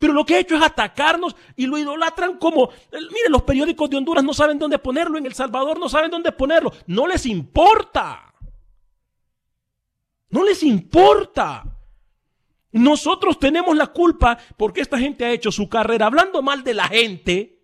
Pero 0.00 0.12
lo 0.12 0.26
que 0.26 0.34
ha 0.34 0.40
hecho 0.40 0.56
es 0.56 0.62
atacarnos 0.62 1.36
y 1.54 1.66
lo 1.66 1.78
idolatran 1.78 2.38
como, 2.38 2.70
miren, 2.92 3.30
los 3.30 3.42
periódicos 3.42 3.88
de 3.88 3.96
Honduras 3.96 4.24
no 4.24 4.34
saben 4.34 4.58
dónde 4.58 4.80
ponerlo, 4.80 5.16
en 5.16 5.26
El 5.26 5.34
Salvador 5.34 5.78
no 5.78 5.88
saben 5.88 6.10
dónde 6.10 6.32
ponerlo. 6.32 6.72
No 6.88 7.06
les 7.06 7.24
importa. 7.26 8.34
No 10.30 10.42
les 10.42 10.64
importa. 10.64 11.77
Nosotros 12.72 13.38
tenemos 13.38 13.76
la 13.76 13.86
culpa 13.88 14.38
porque 14.56 14.80
esta 14.80 14.98
gente 14.98 15.24
ha 15.24 15.32
hecho 15.32 15.50
su 15.50 15.68
carrera 15.68 16.06
hablando 16.06 16.42
mal 16.42 16.62
de 16.62 16.74
la 16.74 16.88
gente, 16.88 17.58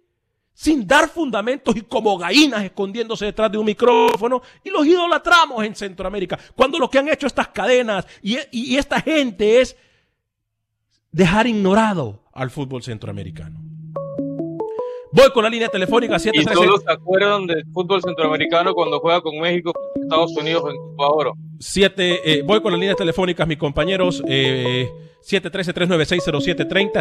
sin 0.54 0.86
dar 0.86 1.08
fundamentos 1.08 1.76
y 1.76 1.82
como 1.82 2.16
gallinas 2.16 2.62
escondiéndose 2.64 3.26
detrás 3.26 3.50
de 3.50 3.58
un 3.58 3.66
micrófono 3.66 4.40
y 4.62 4.70
los 4.70 4.86
idolatramos 4.86 5.64
en 5.64 5.74
Centroamérica. 5.74 6.38
Cuando 6.54 6.78
lo 6.78 6.88
que 6.88 6.98
han 6.98 7.08
hecho 7.08 7.26
estas 7.26 7.48
cadenas 7.48 8.06
y, 8.22 8.76
esta 8.76 9.00
gente 9.00 9.60
es 9.60 9.76
dejar 11.10 11.46
ignorado 11.46 12.24
al 12.32 12.50
fútbol 12.50 12.82
centroamericano. 12.82 13.63
Voy 15.14 15.30
con 15.30 15.44
la 15.44 15.48
línea 15.48 15.68
telefónica 15.68 16.18
713. 16.18 16.64
¿Y 16.64 16.66
todos 16.66 16.82
se 16.82 16.92
acuerdan 16.92 17.46
del 17.46 17.64
fútbol 17.72 18.02
centroamericano 18.02 18.74
cuando 18.74 18.98
juega 18.98 19.20
con 19.20 19.38
México, 19.38 19.72
Estados 19.94 20.36
Unidos 20.36 20.64
en 20.68 20.76
Copa 20.76 21.06
Oro? 21.08 21.34
Siete, 21.60 22.20
eh, 22.24 22.42
voy 22.42 22.60
con 22.60 22.72
las 22.72 22.80
líneas 22.80 22.96
telefónicas, 22.96 23.46
mis 23.46 23.58
compañeros. 23.58 24.24
Eh, 24.26 24.88
713-396-0730. 25.24 27.00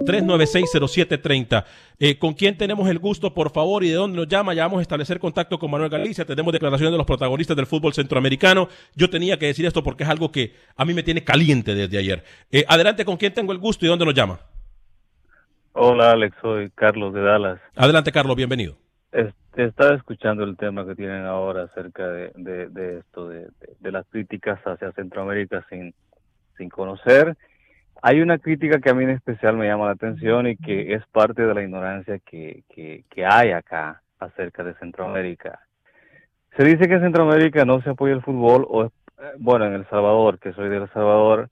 713-396-0730. 0.00 1.64
Eh, 1.98 2.18
¿Con 2.18 2.32
quién 2.32 2.56
tenemos 2.56 2.88
el 2.88 2.98
gusto, 2.98 3.34
por 3.34 3.52
favor, 3.52 3.84
y 3.84 3.88
de 3.88 3.96
dónde 3.96 4.16
nos 4.16 4.26
llama? 4.26 4.54
Ya 4.54 4.62
vamos 4.62 4.78
a 4.78 4.82
establecer 4.82 5.18
contacto 5.18 5.58
con 5.58 5.70
Manuel 5.70 5.90
Galicia. 5.90 6.24
Tenemos 6.24 6.54
declaraciones 6.54 6.90
de 6.90 6.96
los 6.96 7.06
protagonistas 7.06 7.54
del 7.54 7.66
fútbol 7.66 7.92
centroamericano. 7.92 8.70
Yo 8.96 9.10
tenía 9.10 9.38
que 9.38 9.44
decir 9.44 9.66
esto 9.66 9.82
porque 9.82 10.04
es 10.04 10.08
algo 10.08 10.32
que 10.32 10.54
a 10.74 10.86
mí 10.86 10.94
me 10.94 11.02
tiene 11.02 11.22
caliente 11.22 11.74
desde 11.74 11.98
ayer. 11.98 12.24
Eh, 12.50 12.64
adelante, 12.66 13.04
¿con 13.04 13.18
quién 13.18 13.34
tengo 13.34 13.52
el 13.52 13.58
gusto 13.58 13.84
y 13.84 13.88
dónde 13.88 14.06
nos 14.06 14.14
llama? 14.14 14.40
Hola 15.76 16.12
Alex, 16.12 16.36
soy 16.40 16.70
Carlos 16.70 17.12
de 17.12 17.20
Dallas. 17.20 17.60
Adelante 17.74 18.12
Carlos, 18.12 18.36
bienvenido. 18.36 18.76
Este, 19.10 19.64
estaba 19.64 19.96
escuchando 19.96 20.44
el 20.44 20.56
tema 20.56 20.86
que 20.86 20.94
tienen 20.94 21.24
ahora 21.24 21.64
acerca 21.64 22.08
de, 22.08 22.30
de, 22.36 22.98
esto, 22.98 23.28
de, 23.28 23.48
de, 23.80 23.90
las 23.90 24.06
críticas 24.06 24.60
hacia 24.64 24.92
Centroamérica 24.92 25.66
sin, 25.68 25.92
sin 26.56 26.68
conocer. 26.68 27.36
Hay 28.02 28.20
una 28.20 28.38
crítica 28.38 28.78
que 28.78 28.90
a 28.90 28.94
mí 28.94 29.02
en 29.02 29.10
especial 29.10 29.56
me 29.56 29.66
llama 29.66 29.86
la 29.86 29.92
atención 29.94 30.46
y 30.46 30.56
que 30.56 30.94
es 30.94 31.04
parte 31.08 31.42
de 31.42 31.52
la 31.52 31.62
ignorancia 31.64 32.20
que, 32.20 32.62
que, 32.72 33.04
que 33.10 33.26
hay 33.26 33.50
acá 33.50 34.00
acerca 34.20 34.62
de 34.62 34.74
Centroamérica. 34.74 35.58
Se 36.56 36.62
dice 36.62 36.86
que 36.86 36.94
en 36.94 37.02
Centroamérica 37.02 37.64
no 37.64 37.82
se 37.82 37.90
apoya 37.90 38.14
el 38.14 38.22
fútbol, 38.22 38.64
o 38.68 38.92
bueno, 39.38 39.66
en 39.66 39.72
El 39.72 39.88
Salvador, 39.88 40.38
que 40.38 40.52
soy 40.52 40.68
de 40.68 40.76
El 40.76 40.92
Salvador, 40.92 41.48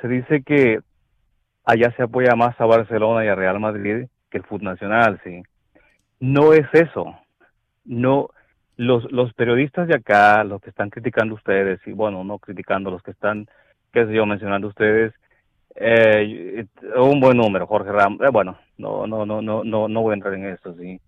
se 0.00 0.08
dice 0.08 0.42
que 0.42 0.80
allá 1.64 1.92
se 1.96 2.02
apoya 2.02 2.34
más 2.36 2.58
a 2.60 2.66
Barcelona 2.66 3.24
y 3.24 3.28
a 3.28 3.34
Real 3.34 3.58
Madrid 3.60 4.06
que 4.30 4.38
el 4.38 4.44
fútbol 4.44 4.64
nacional, 4.64 5.20
sí. 5.24 5.42
No 6.20 6.52
es 6.52 6.66
eso. 6.72 7.18
No, 7.84 8.30
los, 8.76 9.10
los 9.12 9.32
periodistas 9.34 9.88
de 9.88 9.96
acá, 9.96 10.44
los 10.44 10.60
que 10.60 10.70
están 10.70 10.90
criticando 10.90 11.34
ustedes, 11.34 11.80
y 11.86 11.92
bueno, 11.92 12.24
no 12.24 12.38
criticando, 12.38 12.90
los 12.90 13.02
que 13.02 13.12
están, 13.12 13.46
qué 13.92 14.06
sé 14.06 14.12
yo, 14.12 14.26
mencionando 14.26 14.68
ustedes, 14.68 15.14
eh, 15.76 16.66
un 16.96 17.20
buen 17.20 17.36
número, 17.36 17.66
Jorge 17.66 17.92
Ramos, 17.92 18.20
eh, 18.20 18.30
bueno, 18.32 18.58
no, 18.78 19.06
no, 19.06 19.26
no, 19.26 19.42
no, 19.42 19.64
no, 19.64 19.88
no 19.88 20.02
voy 20.02 20.12
a 20.12 20.14
entrar 20.14 20.34
en 20.34 20.46
eso, 20.46 20.74
sí. 20.74 21.00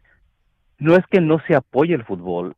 No 0.78 0.94
es 0.94 1.06
que 1.06 1.20
no 1.20 1.40
se 1.46 1.56
apoye 1.56 1.94
el 1.94 2.04
fútbol, 2.04 2.54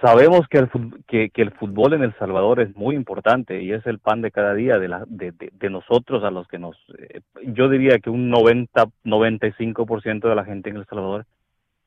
sabemos 0.00 0.46
que 0.48 0.58
el, 0.58 0.70
que, 1.06 1.30
el 1.34 1.52
fútbol 1.52 1.94
en 1.94 2.02
El 2.02 2.16
Salvador 2.18 2.60
es 2.60 2.74
muy 2.76 2.94
importante 2.94 3.62
y 3.62 3.72
es 3.72 3.86
el 3.86 3.98
pan 3.98 4.22
de 4.22 4.30
cada 4.30 4.54
día 4.54 4.78
de, 4.78 4.88
la, 4.88 5.04
de, 5.06 5.32
de, 5.32 5.70
nosotros 5.70 6.24
a 6.24 6.30
los 6.30 6.46
que 6.48 6.58
nos... 6.58 6.76
Eh, 6.98 7.20
yo 7.46 7.68
diría 7.68 7.98
que 7.98 8.10
un 8.10 8.30
90, 8.30 8.84
95% 9.04 10.28
de 10.28 10.34
la 10.34 10.44
gente 10.44 10.70
en 10.70 10.76
El 10.76 10.86
Salvador 10.86 11.26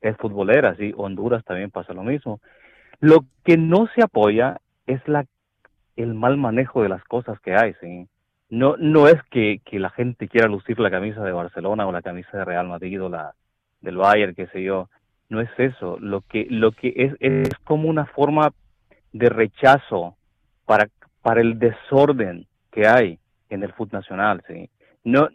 es 0.01 0.18
futbolera, 0.18 0.75
sí, 0.75 0.94
Honduras 0.96 1.44
también 1.46 1.72
pasa 1.72 1.94
lo 1.94 2.03
mismo. 2.03 2.39
Lo 3.00 3.25
que 3.44 3.58
no 3.58 3.88
se 3.96 4.03
apoya 4.03 4.60
es 4.88 5.06
la 5.08 5.25
el 5.98 6.13
mal 6.13 6.38
manejo 6.38 6.82
de 6.82 6.89
las 6.89 7.03
cosas 7.03 7.39
que 7.41 7.56
hay, 7.56 7.74
sí. 7.82 8.08
No, 8.50 8.75
no 8.77 9.08
es 9.08 9.22
que, 9.30 9.62
que 9.63 9.77
la 9.77 9.89
gente 9.91 10.27
quiera 10.27 10.48
lucir 10.48 10.80
la 10.80 10.89
camisa 10.89 11.24
de 11.24 11.32
Barcelona 11.32 11.86
o 11.86 11.91
la 11.91 12.01
camisa 12.01 12.38
de 12.38 12.46
Real 12.46 12.68
Madrid 12.68 13.01
o 13.03 13.10
la 13.10 13.34
del 13.82 13.98
Bayern, 13.98 14.34
qué 14.34 14.48
sé 14.48 14.63
yo 14.63 14.89
no 15.31 15.39
es 15.39 15.50
eso, 15.57 15.97
lo 16.01 16.19
que, 16.21 16.45
lo 16.50 16.73
que 16.73 16.93
es, 16.93 17.13
es 17.21 17.57
como 17.63 17.88
una 17.88 18.05
forma 18.05 18.51
de 19.13 19.29
rechazo 19.29 20.17
para, 20.65 20.89
para 21.21 21.39
el 21.39 21.57
desorden 21.57 22.47
que 22.69 22.85
hay 22.85 23.17
en 23.50 23.63
el 23.63 23.71
fútbol 23.71 24.01
nacional, 24.01 24.43
¿sí? 24.45 24.69
No, 25.05 25.29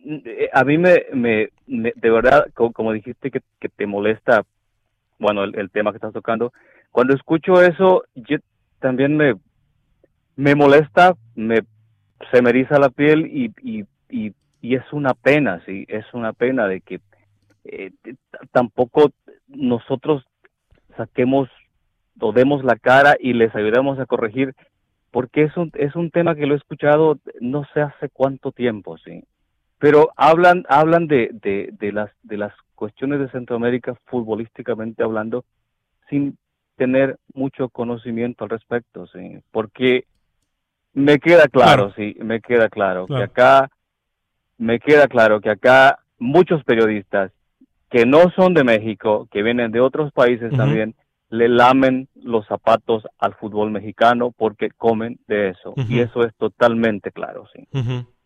a 0.53 0.65
mí 0.65 0.77
me, 0.77 1.07
me, 1.15 1.49
de 1.67 2.11
verdad, 2.11 2.47
como, 2.53 2.93
dijiste 2.93 3.31
que, 3.31 3.41
te 3.69 3.87
molesta, 3.87 4.45
bueno, 5.19 5.45
el, 5.45 5.71
tema 5.71 5.93
que 5.93 5.97
estás 5.97 6.13
tocando, 6.13 6.53
cuando 6.93 7.15
escucho 7.15 7.63
eso, 7.63 8.05
yo 8.15 8.37
también 8.81 9.17
me, 9.17 9.35
me 10.37 10.55
molesta, 10.55 11.15
me, 11.35 11.63
se 12.31 12.43
me 12.43 12.51
eriza 12.51 12.79
la 12.79 12.91
piel 12.91 13.27
y, 13.27 13.51
y, 13.63 13.87
y, 14.11 14.75
es 14.75 14.93
una 14.93 15.15
pena, 15.15 15.63
sí, 15.65 15.87
es 15.89 16.05
una 16.13 16.35
pena 16.35 16.69
de 16.69 16.83
que 16.83 17.01
eh, 17.71 17.93
tampoco 18.53 19.11
nosotros 19.49 20.25
saquemos 20.97 21.49
o 22.21 22.33
demos 22.33 22.65
la 22.65 22.77
cara 22.77 23.17
y 23.21 23.35
les 23.35 23.55
ayudemos 23.55 23.99
a 23.99 24.07
corregir, 24.07 24.55
porque 25.11 25.43
es 25.43 25.57
un, 25.57 25.71
es 25.75 25.95
un 25.95 26.11
tema 26.11 26.35
que 26.35 26.47
lo 26.47 26.55
he 26.55 26.59
escuchado 26.59 27.19
no 27.41 27.65
sé 27.73 27.81
hace 27.83 28.09
cuánto 28.09 28.53
tiempo, 28.53 28.97
sí 28.99 29.23
pero 29.79 30.11
hablan 30.17 30.65
hablan 30.69 31.07
de, 31.07 31.31
de, 31.33 31.93
las 31.93 32.11
de 32.23 32.37
las 32.37 32.53
cuestiones 32.75 33.21
de 33.21 33.31
Centroamérica 33.31 33.95
futbolísticamente 34.07 35.03
hablando 35.03 35.45
sin 36.09 36.39
tener 36.77 37.19
mucho 37.35 37.69
conocimiento 37.69 38.45
al 38.45 38.51
respecto 38.51 39.07
sí 39.09 39.39
porque 39.51 40.07
me 40.93 41.19
queda 41.19 41.47
claro, 41.49 41.93
sí 41.95 42.17
me 42.21 42.41
queda 42.41 42.69
claro, 42.69 43.07
que 43.07 43.23
acá 43.23 43.71
me 44.57 44.79
queda 44.79 45.09
claro 45.09 45.41
que 45.41 45.51
acá 45.51 45.99
muchos 46.19 46.65
periodistas 46.65 47.33
que 47.91 48.07
no 48.07 48.31
son 48.35 48.55
de 48.55 48.65
México 48.65 49.29
que 49.31 49.43
vienen 49.43 49.73
de 49.73 49.81
otros 49.81 50.13
países 50.13 50.57
también 50.57 50.95
le 51.29 51.49
lamen 51.49 52.09
los 52.15 52.47
zapatos 52.47 53.05
al 53.19 53.35
fútbol 53.35 53.71
mexicano 53.71 54.33
porque 54.37 54.71
comen 54.71 55.19
de 55.27 55.51
eso 55.51 55.75
y 55.89 56.01
eso 56.01 56.25
es 56.25 56.35
totalmente 56.37 57.11
claro 57.11 57.45
sí 57.53 57.67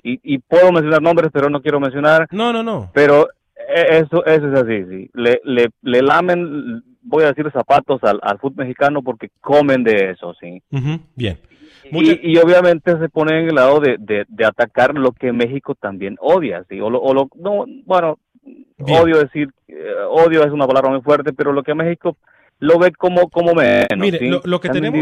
y, 0.02 0.38
puedo 0.38 0.72
mencionar 0.72 1.02
nombres, 1.02 1.30
pero 1.32 1.50
no 1.50 1.60
quiero 1.60 1.80
mencionar. 1.80 2.26
No, 2.30 2.52
no, 2.52 2.62
no. 2.62 2.90
Pero 2.94 3.28
e, 3.54 3.98
eso, 3.98 4.24
eso 4.24 4.48
es 4.48 4.54
así, 4.54 4.84
sí. 4.88 5.10
Le, 5.14 5.40
le, 5.44 5.70
le 5.82 6.02
lamen, 6.02 6.82
voy 7.02 7.24
a 7.24 7.28
decir, 7.28 7.50
zapatos 7.52 8.02
al, 8.04 8.18
al 8.22 8.38
fútbol 8.38 8.64
mexicano 8.64 9.02
porque 9.02 9.30
comen 9.40 9.84
de 9.84 10.10
eso, 10.10 10.34
sí. 10.40 10.62
Bien. 11.14 11.38
Y, 11.92 12.36
obviamente 12.38 12.98
se 12.98 13.08
ponen 13.08 13.36
en 13.36 13.48
el 13.48 13.54
lado 13.56 13.80
de, 13.80 13.96
de, 13.98 14.44
atacar 14.44 14.94
lo 14.94 15.12
que 15.12 15.32
México 15.32 15.74
también 15.74 16.16
odia, 16.20 16.64
sí. 16.68 16.80
O 16.80 16.88
lo, 16.88 17.00
o 17.00 17.12
lo 17.14 17.28
no, 17.36 17.64
bueno, 17.84 18.18
odio 18.78 19.18
decir, 19.18 19.50
eh, 19.68 19.94
odio 20.08 20.42
es 20.42 20.50
una 20.50 20.66
palabra 20.66 20.90
muy 20.90 21.00
fuerte, 21.00 21.32
pero 21.32 21.52
lo 21.52 21.62
que 21.62 21.74
México 21.74 22.16
lo 22.60 22.78
ve 22.78 22.92
como, 22.92 23.28
como 23.30 23.54
menos. 23.54 23.88
Mire, 23.96 24.20
lo, 24.44 24.60
que 24.60 24.68
tenemos, 24.68 25.00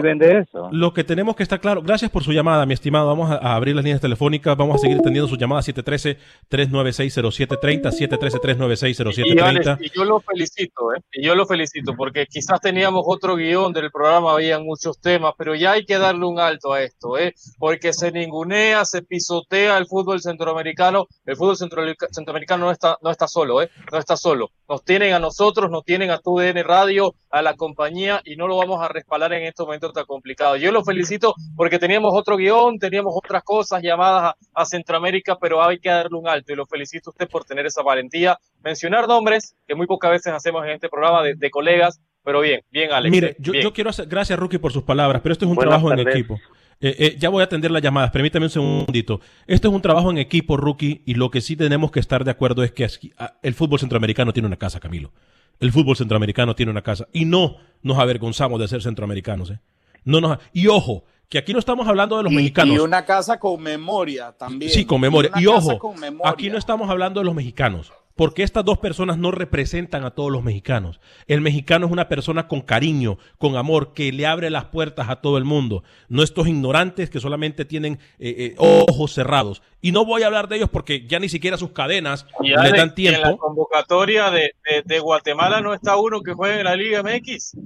lo 0.70 0.94
que 0.94 1.02
tenemos 1.04 1.36
que 1.36 1.42
estar 1.42 1.60
claro, 1.60 1.82
gracias 1.82 2.10
por 2.10 2.24
su 2.24 2.32
llamada, 2.32 2.64
mi 2.64 2.72
estimado. 2.74 3.08
Vamos 3.08 3.30
a, 3.30 3.56
abrir 3.56 3.74
las 3.74 3.84
líneas 3.84 4.00
telefónicas, 4.00 4.56
vamos 4.56 4.76
a 4.76 4.78
seguir 4.78 4.98
atendiendo 4.98 5.28
su 5.28 5.36
llamada 5.36 5.60
713-396-0730, 5.62 7.92
713-396-0730. 7.92 9.78
Y 9.80 9.90
yo 9.90 10.04
lo 10.04 10.20
felicito, 10.20 10.94
¿eh? 10.94 11.00
Y 11.12 11.26
yo 11.26 11.34
lo 11.34 11.46
felicito, 11.46 11.94
porque 11.96 12.26
quizás 12.26 12.60
teníamos 12.60 13.02
otro 13.06 13.34
guion 13.34 13.72
del 13.72 13.90
programa, 13.90 14.30
había 14.32 14.60
muchos 14.60 15.00
temas, 15.00 15.34
pero 15.36 15.56
ya 15.56 15.72
hay 15.72 15.84
que 15.84 15.98
darle 15.98 16.26
un 16.26 16.38
alto 16.38 16.72
a 16.72 16.82
esto, 16.82 17.18
¿eh? 17.18 17.34
Porque 17.58 17.92
se 17.92 18.12
ningunea, 18.12 18.84
se 18.84 19.02
pisotea 19.02 19.78
el 19.78 19.86
fútbol 19.86 20.20
centroamericano. 20.20 21.08
El 21.26 21.34
fútbol 21.36 21.56
centroamericano 21.56 22.66
no 22.66 22.70
está, 22.70 22.98
no 23.02 23.10
está 23.10 23.26
solo, 23.26 23.60
¿eh? 23.62 23.70
No 23.90 23.98
está 23.98 24.16
solo. 24.16 24.50
Nos 24.68 24.84
tienen 24.84 25.12
a 25.12 25.18
nosotros, 25.18 25.68
nos 25.70 25.84
tienen 25.84 26.10
a 26.10 26.18
TUDN 26.18 26.62
Radio, 26.62 27.16
a 27.30 27.42
la 27.42 27.47
la 27.48 27.56
compañía 27.56 28.20
y 28.24 28.36
no 28.36 28.46
lo 28.46 28.56
vamos 28.56 28.82
a 28.82 28.88
respaldar 28.88 29.32
en 29.32 29.44
estos 29.44 29.66
momentos 29.66 29.92
tan 29.92 30.04
complicados. 30.04 30.60
Yo 30.60 30.70
lo 30.70 30.84
felicito 30.84 31.34
porque 31.56 31.78
teníamos 31.78 32.12
otro 32.14 32.36
guion, 32.36 32.78
teníamos 32.78 33.14
otras 33.16 33.42
cosas 33.42 33.82
llamadas 33.82 34.34
a, 34.52 34.64
Centroamérica, 34.66 35.38
pero 35.40 35.62
hay 35.62 35.78
que 35.78 35.88
darle 35.88 36.18
un 36.18 36.28
alto 36.28 36.52
y 36.52 36.56
lo 36.56 36.66
felicito 36.66 37.10
a 37.10 37.12
usted 37.12 37.28
por 37.28 37.44
tener 37.44 37.64
esa 37.64 37.82
valentía. 37.82 38.38
Mencionar 38.62 39.08
nombres 39.08 39.56
que 39.66 39.74
muy 39.74 39.86
pocas 39.86 40.10
veces 40.10 40.32
hacemos 40.32 40.64
en 40.64 40.72
este 40.72 40.90
programa 40.90 41.22
de, 41.22 41.50
colegas, 41.50 42.00
pero 42.22 42.40
bien, 42.40 42.60
bien, 42.70 42.92
Alex. 42.92 43.10
Mire, 43.10 43.36
yo, 43.38 43.72
quiero 43.72 43.88
hacer, 43.88 44.06
gracias, 44.06 44.38
Rookie, 44.38 44.58
por 44.58 44.72
sus 44.72 44.82
palabras, 44.82 45.22
pero 45.22 45.32
esto 45.32 45.46
es 45.46 45.50
un 45.50 45.56
trabajo 45.56 45.90
en 45.90 46.00
equipo. 46.00 46.38
Eh, 46.80 46.94
eh, 46.98 47.16
ya 47.18 47.30
voy 47.30 47.40
a 47.40 47.44
atender 47.44 47.70
las 47.70 47.82
llamadas, 47.82 48.10
permítame 48.10 48.46
un 48.46 48.50
segundito. 48.50 49.20
Esto 49.46 49.68
es 49.68 49.74
un 49.74 49.80
trabajo 49.80 50.10
en 50.10 50.18
equipo, 50.18 50.56
Rookie, 50.58 51.02
y 51.06 51.14
lo 51.14 51.30
que 51.30 51.40
sí 51.40 51.56
tenemos 51.56 51.90
que 51.90 52.00
estar 52.00 52.24
de 52.24 52.30
acuerdo 52.30 52.62
es 52.62 52.72
que 52.72 52.86
ah, 53.16 53.38
el 53.42 53.54
fútbol 53.54 53.80
centroamericano 53.80 54.32
tiene 54.32 54.46
una 54.46 54.56
casa, 54.56 54.78
Camilo 54.78 55.10
el 55.60 55.72
fútbol 55.72 55.96
centroamericano 55.96 56.54
tiene 56.54 56.70
una 56.70 56.82
casa. 56.82 57.06
Y 57.12 57.24
no 57.24 57.56
nos 57.82 57.98
avergonzamos 57.98 58.60
de 58.60 58.68
ser 58.68 58.82
centroamericanos. 58.82 59.50
¿eh? 59.50 59.60
No 60.04 60.20
nos, 60.20 60.38
y 60.52 60.66
ojo, 60.68 61.04
que 61.28 61.38
aquí 61.38 61.52
no 61.52 61.58
estamos 61.58 61.86
hablando 61.86 62.16
de 62.16 62.24
los 62.24 62.32
mexicanos. 62.32 62.74
Y 62.74 62.78
una 62.78 63.04
casa 63.04 63.38
con 63.38 63.62
memoria 63.62 64.32
también. 64.32 64.70
Sí, 64.70 64.84
con 64.84 65.00
memoria. 65.00 65.30
Y, 65.36 65.46
ojo, 65.46 65.94
aquí 66.24 66.48
no 66.50 66.58
estamos 66.58 66.88
hablando 66.88 67.20
de 67.20 67.26
los 67.26 67.34
mexicanos 67.34 67.92
porque 68.18 68.42
estas 68.42 68.64
dos 68.64 68.78
personas 68.78 69.16
no 69.16 69.30
representan 69.30 70.04
a 70.04 70.10
todos 70.10 70.32
los 70.32 70.42
mexicanos. 70.42 71.00
El 71.28 71.40
mexicano 71.40 71.86
es 71.86 71.92
una 71.92 72.08
persona 72.08 72.48
con 72.48 72.62
cariño, 72.62 73.16
con 73.38 73.54
amor, 73.54 73.94
que 73.94 74.10
le 74.10 74.26
abre 74.26 74.50
las 74.50 74.64
puertas 74.64 75.08
a 75.08 75.20
todo 75.20 75.38
el 75.38 75.44
mundo. 75.44 75.84
No 76.08 76.24
estos 76.24 76.48
ignorantes 76.48 77.10
que 77.10 77.20
solamente 77.20 77.64
tienen 77.64 78.00
eh, 78.18 78.34
eh, 78.38 78.54
ojos 78.58 79.14
cerrados. 79.14 79.62
Y 79.80 79.92
no 79.92 80.04
voy 80.04 80.24
a 80.24 80.26
hablar 80.26 80.48
de 80.48 80.56
ellos 80.56 80.68
porque 80.68 81.06
ya 81.06 81.20
ni 81.20 81.28
siquiera 81.28 81.56
sus 81.56 81.70
cadenas 81.70 82.26
le 82.42 82.54
dan 82.76 82.92
tiempo. 82.96 83.20
en 83.20 83.30
la 83.30 83.36
convocatoria 83.36 84.32
de, 84.32 84.98
Guatemala 84.98 85.60
no 85.60 85.72
está 85.72 85.96
uno 85.96 86.20
que 86.20 86.32
juegue 86.32 86.58
en 86.58 86.64
la 86.64 86.74
Liga 86.74 87.04
MX. 87.04 87.56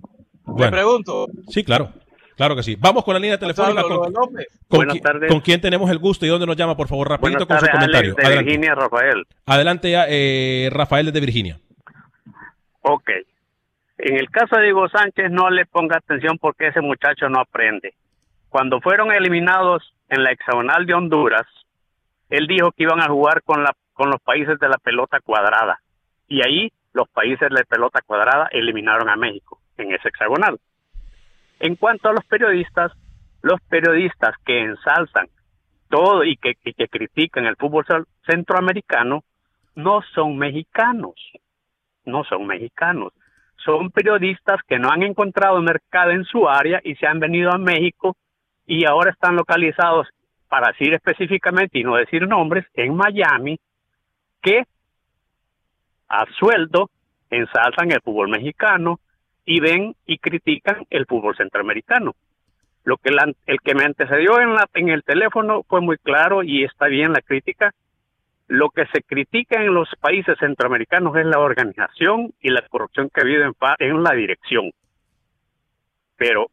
Le 0.59 0.69
pregunto. 0.69 1.29
Sí, 1.49 1.65
claro. 1.65 1.95
Claro 2.37 2.57
que 2.57 2.63
sí. 2.63 2.77
Vamos 2.79 3.05
con 3.05 3.15
la 3.15 3.21
línea 3.21 3.39
telefónica. 3.39 3.83
Con, 4.69 4.89
con, 5.29 5.41
quién 5.41 5.61
tenemos 5.61 5.91
el 5.91 5.99
gusto 5.99 6.25
y 6.25 6.29
dónde 6.29 6.47
nos 6.47 6.57
llama, 6.57 6.77
por 6.77 6.89
favor, 6.89 7.09
rapidito 7.09 7.47
con 7.47 7.59
su 7.59 7.67
comentario. 7.67 8.15
de 8.15 8.43
Virginia, 8.43 8.75
Rafael. 8.75 9.27
Adelante, 9.47 9.93
eh, 10.09 10.71
Rafael 10.71 11.07
desde 11.07 11.21
Virginia. 11.21 11.59
Ok. 12.83 13.11
En 13.99 14.17
el 14.17 14.31
caso 14.31 14.57
de 14.57 14.65
Diego 14.65 14.89
Sánchez, 14.89 15.31
no 15.31 15.51
le 15.51 15.67
ponga 15.67 15.99
atención 15.99 16.39
porque 16.39 16.69
ese 16.69 16.81
muchacho 16.81 17.29
no 17.29 17.41
aprende. 17.41 17.95
Cuando 18.49 18.81
fueron 18.81 19.13
eliminados 19.13 19.95
en 20.09 20.25
la 20.25 20.33
hexagonal 20.33 20.87
de 20.87 20.95
Honduras, 20.95 21.47
él 22.29 22.47
dijo 22.47 22.73
que 22.73 22.83
iban 22.83 23.01
a 23.01 23.09
jugar 23.09 23.43
con, 23.43 23.63
la, 23.63 23.75
con 23.93 24.11
los 24.11 24.21
países 24.21 24.59
de 24.59 24.69
la 24.69 24.79
pelota 24.79 25.21
cuadrada. 25.21 25.81
Y 26.29 26.41
ahí 26.45 26.73
los 26.93 27.09
países 27.09 27.49
de 27.49 27.55
la 27.55 27.63
pelota 27.65 28.01
cuadrada 28.05 28.49
eliminaron 28.53 29.09
a 29.09 29.17
México 29.17 29.61
en 29.77 29.93
ese 29.93 30.09
hexagonal. 30.09 30.59
En 31.63 31.77
cuanto 31.77 32.09
a 32.09 32.13
los 32.13 32.25
periodistas, 32.25 32.91
los 33.41 33.61
periodistas 33.69 34.35
que 34.45 34.63
ensalzan 34.63 35.29
todo 35.89 36.25
y 36.25 36.37
que, 36.37 36.57
critican 36.89 37.47
el 37.47 37.55
fútbol 37.55 37.87
centroamericano 38.27 39.23
no 39.77 40.01
son 40.13 40.37
mexicanos, 40.39 41.15
no 42.05 42.25
son 42.25 42.49
mexicanos, 42.49 43.13
son 43.65 43.93
periodistas 43.93 44.61
que 44.67 44.81
no 44.81 44.91
han 44.91 45.05
encontrado 45.05 45.63
mercado 45.63 46.11
en 46.11 46.25
su 46.25 46.49
área 46.49 46.81
y 46.83 46.97
se 46.97 47.07
han 47.07 47.21
venido 47.21 47.53
a 47.53 47.59
México 47.59 48.17
y 48.67 48.85
ahora 48.85 49.13
están 49.13 49.37
localizados, 49.37 50.09
para 50.49 50.73
decir 50.73 50.93
específicamente 50.95 51.79
y 51.79 51.85
no 51.85 51.95
decir 51.95 52.27
nombres, 52.27 52.67
en 52.75 52.97
Miami, 52.97 53.61
que 54.43 54.65
a 56.09 56.27
sueldo 56.41 56.91
ensalzan 57.31 57.93
el 57.93 58.01
fútbol 58.01 58.31
mexicano, 58.31 58.99
y 59.45 59.61
ven 59.61 59.95
y 60.07 60.19
critican 60.19 60.87
el 60.91 61.07
fútbol 61.07 61.37
centroamericano. 61.37 62.15
Lo 62.85 62.97
que 62.97 63.11
el 63.47 63.61
que 63.61 63.75
me 63.75 63.85
antecedió 63.85 64.41
en, 64.41 64.55
la, 64.55 64.69
en 64.75 64.89
el 64.89 65.05
teléfono 65.05 65.63
fue 65.69 65.81
muy 65.81 65.99
claro 65.99 66.43
y 66.43 66.65
está 66.65 66.87
bien 66.87 67.13
la 67.13 67.21
crítica. 67.21 67.73
Lo 68.49 68.71
que 68.71 68.87
se 68.87 69.03
critica 69.03 69.63
en 69.63 69.73
los 69.73 69.89
países 70.01 70.37
centroamericanos 70.39 71.17
es 71.17 71.27
la 71.27 71.39
organización 71.39 72.33
y 72.41 72.51
la 72.51 72.63
corrupción 72.69 73.09
que 73.09 73.21
habido 73.21 73.45
en, 73.45 73.55
en 73.79 74.03
la 74.03 74.13
dirección. 74.13 74.71
Pero 76.17 76.49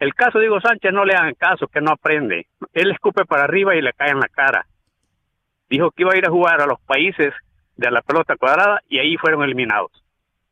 el 0.00 0.14
caso 0.14 0.38
de 0.38 0.48
Sánchez 0.60 0.92
no 0.92 1.04
le 1.04 1.14
hagan 1.14 1.34
caso, 1.34 1.68
que 1.68 1.80
no 1.80 1.92
aprende. 1.92 2.46
Él 2.72 2.90
escupe 2.90 3.24
para 3.24 3.44
arriba 3.44 3.76
y 3.76 3.82
le 3.82 3.92
cae 3.92 4.10
en 4.10 4.20
la 4.20 4.28
cara. 4.28 4.66
Dijo 5.68 5.90
que 5.90 6.02
iba 6.02 6.12
a 6.12 6.18
ir 6.18 6.26
a 6.26 6.30
jugar 6.30 6.60
a 6.60 6.66
los 6.66 6.80
países 6.80 7.32
de 7.76 7.90
la 7.90 8.02
pelota 8.02 8.36
cuadrada 8.36 8.80
y 8.88 8.98
ahí 8.98 9.16
fueron 9.16 9.42
eliminados. 9.42 10.03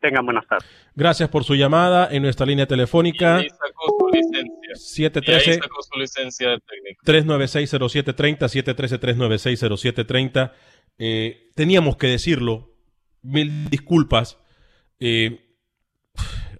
Tengan 0.02 0.24
buenas 0.24 0.46
tardes. 0.48 0.68
Gracias 0.96 1.28
por 1.28 1.44
su 1.44 1.54
llamada 1.54 2.08
en 2.10 2.24
nuestra 2.24 2.44
línea 2.44 2.66
telefónica. 2.66 3.38
Y 3.38 3.44
ahí 3.44 3.50
sacó 3.50 3.96
su 4.00 4.08
licencia. 4.08 4.74
713 4.74 5.60
su 5.62 5.98
licencia 5.98 6.48
de 6.50 6.58
3960730 7.04 8.48
713-396-0730. 8.48 10.52
Eh, 10.98 11.52
teníamos 11.54 11.96
que 11.96 12.08
decirlo. 12.08 12.74
Mil 13.22 13.70
disculpas. 13.70 14.38
Eh, 14.98 15.54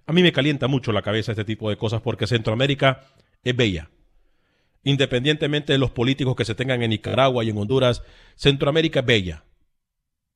a 0.05 0.13
mí 0.13 0.23
me 0.23 0.31
calienta 0.31 0.69
mucho 0.69 0.93
la 0.93 1.01
cabeza 1.01 1.33
este 1.33 1.43
tipo 1.43 1.69
de 1.69 1.75
cosas 1.75 1.99
porque 2.01 2.27
Centroamérica 2.27 3.01
es 3.43 3.53
bella. 3.53 3.89
Independientemente 4.83 5.73
de 5.73 5.79
los 5.79 5.91
políticos 5.91 6.37
que 6.37 6.45
se 6.45 6.55
tengan 6.55 6.81
en 6.81 6.91
Nicaragua 6.91 7.43
y 7.43 7.49
en 7.49 7.57
Honduras, 7.57 8.03
Centroamérica 8.35 9.01
es 9.01 9.05
bella. 9.05 9.43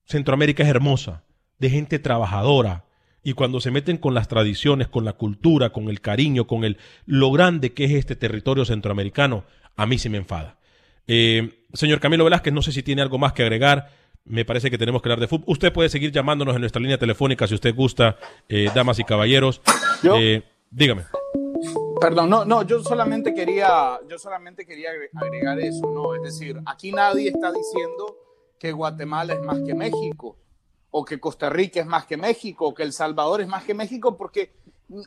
Centroamérica 0.04 0.64
es 0.64 0.70
hermosa, 0.70 1.24
de 1.58 1.70
gente 1.70 2.00
trabajadora, 2.00 2.87
y 3.30 3.34
cuando 3.34 3.60
se 3.60 3.72
meten 3.72 3.98
con 3.98 4.14
las 4.14 4.30
tradiciones, 4.30 4.88
con 4.88 5.04
la 5.04 5.12
cultura, 5.14 5.72
con 5.72 5.90
el 5.90 6.00
cariño, 6.00 6.48
con 6.48 6.64
el 6.64 6.78
lo 7.06 7.30
grande 7.32 7.74
que 7.74 7.84
es 7.84 7.92
este 7.92 8.16
territorio 8.16 8.64
centroamericano, 8.64 9.44
a 9.76 9.86
mí 9.86 9.98
se 9.98 10.10
me 10.10 10.18
enfada. 10.18 10.58
Eh, 11.08 11.64
señor 11.74 12.00
Camilo 12.00 12.24
Velázquez, 12.24 12.54
no 12.54 12.62
sé 12.62 12.72
si 12.72 12.84
tiene 12.84 13.02
algo 13.02 13.18
más 13.18 13.34
que 13.34 13.44
agregar. 13.44 13.90
me 14.30 14.44
parece 14.44 14.70
que 14.70 14.78
tenemos 14.78 15.02
que 15.02 15.08
hablar 15.08 15.20
de 15.22 15.28
fútbol. 15.28 15.46
Usted 15.48 15.72
puede 15.74 15.88
seguir 15.90 16.12
llamándonos 16.12 16.54
en 16.56 16.60
nuestra 16.62 16.82
línea 16.82 16.98
telefónica 16.98 17.48
si 17.48 17.54
usted 17.56 17.74
gusta, 17.76 18.18
eh, 18.50 18.70
damas 18.76 19.00
y 19.00 19.04
caballeros. 19.06 19.62
Yo- 20.04 20.18
Eh, 20.18 20.44
dígame. 20.72 21.04
Perdón, 22.02 22.30
no, 22.30 22.46
no, 22.46 22.64
yo 22.64 22.82
solamente 22.84 23.34
quería, 23.34 24.00
yo 24.10 24.18
solamente 24.20 24.66
quería 24.66 24.90
agre- 24.92 25.10
agregar 25.16 25.60
eso, 25.60 25.90
¿no? 25.94 26.14
Es 26.16 26.22
decir, 26.24 26.58
aquí 26.66 26.92
nadie 26.92 27.30
está 27.30 27.52
diciendo 27.52 28.18
que 28.60 28.72
Guatemala 28.72 29.34
es 29.34 29.42
más 29.42 29.60
que 29.66 29.74
México, 29.74 30.38
o 30.92 31.06
que 31.06 31.20
Costa 31.20 31.50
Rica 31.50 31.80
es 31.80 31.86
más 31.86 32.06
que 32.06 32.18
México, 32.18 32.68
o 32.68 32.74
que 32.74 32.84
El 32.84 32.94
Salvador 32.94 33.42
es 33.42 33.48
más 33.48 33.64
que 33.64 33.74
México, 33.74 34.18
porque 34.18 34.54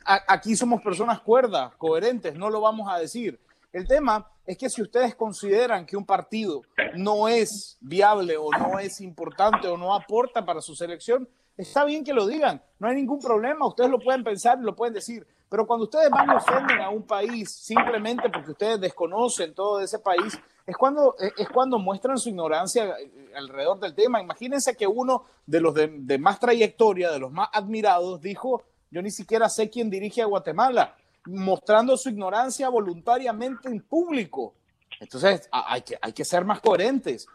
aquí 0.05 0.55
somos 0.55 0.81
personas 0.81 1.21
cuerdas, 1.21 1.73
coherentes, 1.77 2.35
no 2.35 2.49
lo 2.49 2.61
vamos 2.61 2.91
a 2.91 2.99
decir. 2.99 3.39
El 3.73 3.87
tema 3.87 4.29
es 4.45 4.57
que 4.57 4.69
si 4.69 4.81
ustedes 4.81 5.15
consideran 5.15 5.85
que 5.85 5.95
un 5.95 6.05
partido 6.05 6.61
no 6.95 7.27
es 7.27 7.77
viable 7.79 8.35
o 8.37 8.51
no 8.51 8.79
es 8.79 8.99
importante 9.01 9.67
o 9.67 9.77
no 9.77 9.93
aporta 9.93 10.45
para 10.45 10.61
su 10.61 10.75
selección, 10.75 11.27
está 11.57 11.85
bien 11.85 12.03
que 12.03 12.13
lo 12.13 12.27
digan, 12.27 12.61
no 12.79 12.87
hay 12.87 12.95
ningún 12.95 13.19
problema, 13.19 13.65
ustedes 13.65 13.89
lo 13.89 13.99
pueden 13.99 14.23
pensar 14.23 14.57
y 14.59 14.65
lo 14.65 14.75
pueden 14.75 14.93
decir, 14.93 15.25
pero 15.49 15.67
cuando 15.67 15.85
ustedes 15.85 16.09
van 16.09 16.29
y 16.29 16.35
ofenden 16.35 16.81
a 16.81 16.89
un 16.89 17.03
país 17.03 17.51
simplemente 17.51 18.29
porque 18.29 18.51
ustedes 18.51 18.79
desconocen 18.79 19.53
todo 19.53 19.79
de 19.79 19.85
ese 19.85 19.99
país, 19.99 20.39
es 20.67 20.77
cuando, 20.77 21.15
es- 21.19 21.33
es 21.37 21.49
cuando 21.49 21.79
muestran 21.79 22.17
su 22.17 22.29
ignorancia 22.29 22.85
eh, 22.99 23.31
alrededor 23.35 23.79
del 23.79 23.93
tema. 23.95 24.21
Imagínense 24.21 24.75
que 24.75 24.87
uno 24.87 25.25
de 25.45 25.59
los 25.61 25.73
de, 25.73 26.17
más 26.19 26.39
trayectoria, 26.39 27.11
de 27.11 27.19
los 27.19 27.31
más 27.31 27.49
admirados, 27.53 28.21
dijo, 28.21 28.63
yo 28.89 29.01
ni 29.01 29.11
siquiera 29.11 29.49
sé 29.49 29.69
quién 29.69 29.89
dirige 29.89 30.21
a 30.21 30.25
Guatemala, 30.25 30.95
mostrando 31.25 31.95
su 31.97 32.09
ignorancia 32.09 32.69
voluntariamente 32.69 33.69
en 33.69 33.81
público. 33.81 34.55
Entonces, 34.99 35.47
hay 35.51 35.81
que, 35.81 35.97
hay 36.01 36.13
que 36.13 36.25
ser 36.25 36.45
más 36.45 36.59
coherentes. 36.61 37.27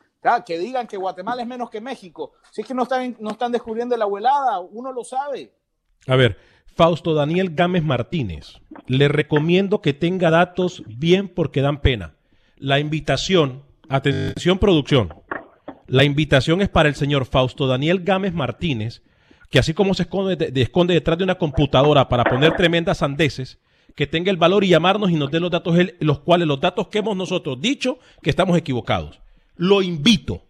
Que 0.44 0.58
digan 0.58 0.88
que 0.88 0.96
Guatemala 0.96 1.42
es 1.42 1.46
menos 1.46 1.70
que 1.70 1.80
México. 1.80 2.32
Si 2.50 2.60
es 2.60 2.66
que 2.66 2.74
no 2.74 2.82
están, 2.82 3.16
no 3.20 3.30
están 3.30 3.52
descubriendo 3.52 3.96
la 3.96 4.06
abuelada, 4.06 4.58
uno 4.58 4.90
lo 4.92 5.04
sabe. 5.04 5.52
A 6.08 6.16
ver, 6.16 6.36
Fausto 6.74 7.14
Daniel 7.14 7.54
Gámez 7.54 7.84
Martínez. 7.84 8.54
Le 8.88 9.06
recomiendo 9.06 9.80
que 9.80 9.94
tenga 9.94 10.30
datos 10.30 10.82
bien 10.88 11.28
porque 11.32 11.60
dan 11.62 11.80
pena. 11.80 12.15
La 12.58 12.78
invitación, 12.80 13.62
atención 13.88 14.58
producción, 14.58 15.12
la 15.86 16.04
invitación 16.04 16.62
es 16.62 16.68
para 16.68 16.88
el 16.88 16.94
señor 16.94 17.26
Fausto 17.26 17.66
Daniel 17.66 18.00
Gámez 18.02 18.32
Martínez, 18.32 19.02
que 19.50 19.58
así 19.58 19.74
como 19.74 19.94
se 19.94 20.02
esconde, 20.04 20.36
de- 20.36 20.50
de- 20.50 20.62
esconde 20.62 20.94
detrás 20.94 21.18
de 21.18 21.24
una 21.24 21.36
computadora 21.36 22.08
para 22.08 22.24
poner 22.24 22.56
tremendas 22.56 22.98
sandeces, 22.98 23.58
que 23.94 24.06
tenga 24.06 24.30
el 24.30 24.36
valor 24.36 24.64
y 24.64 24.68
llamarnos 24.68 25.10
y 25.10 25.14
nos 25.14 25.30
dé 25.30 25.38
los 25.40 25.50
datos, 25.50 25.76
los 26.00 26.18
cuales 26.20 26.48
los 26.48 26.60
datos 26.60 26.88
que 26.88 26.98
hemos 26.98 27.16
nosotros 27.16 27.60
dicho 27.60 27.98
que 28.22 28.30
estamos 28.30 28.56
equivocados. 28.58 29.20
Lo 29.56 29.80
invito. 29.80 30.42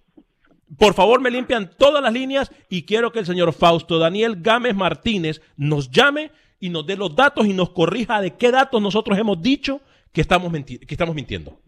Por 0.79 0.95
favor, 0.95 1.21
me 1.21 1.31
limpian 1.31 1.71
todas 1.79 2.03
las 2.03 2.12
líneas 2.12 2.51
y 2.69 2.83
quiero 2.83 3.12
que 3.12 3.21
el 3.21 3.27
señor 3.27 3.53
Fausto 3.53 3.99
Daniel 3.99 4.37
Gámez 4.40 4.75
Martínez 4.75 5.40
nos 5.57 5.90
llame 5.92 6.33
y 6.59 6.71
nos 6.71 6.87
dé 6.87 6.97
los 6.97 7.14
datos 7.14 7.47
y 7.47 7.53
nos 7.53 7.71
corrija 7.71 8.21
de 8.21 8.35
qué 8.35 8.51
datos 8.51 8.83
nosotros 8.83 9.16
hemos 9.19 9.40
dicho 9.40 9.81
que 10.12 10.21
estamos, 10.23 10.53
que 10.53 10.79
estamos 10.88 11.14
mintiendo. 11.14 11.61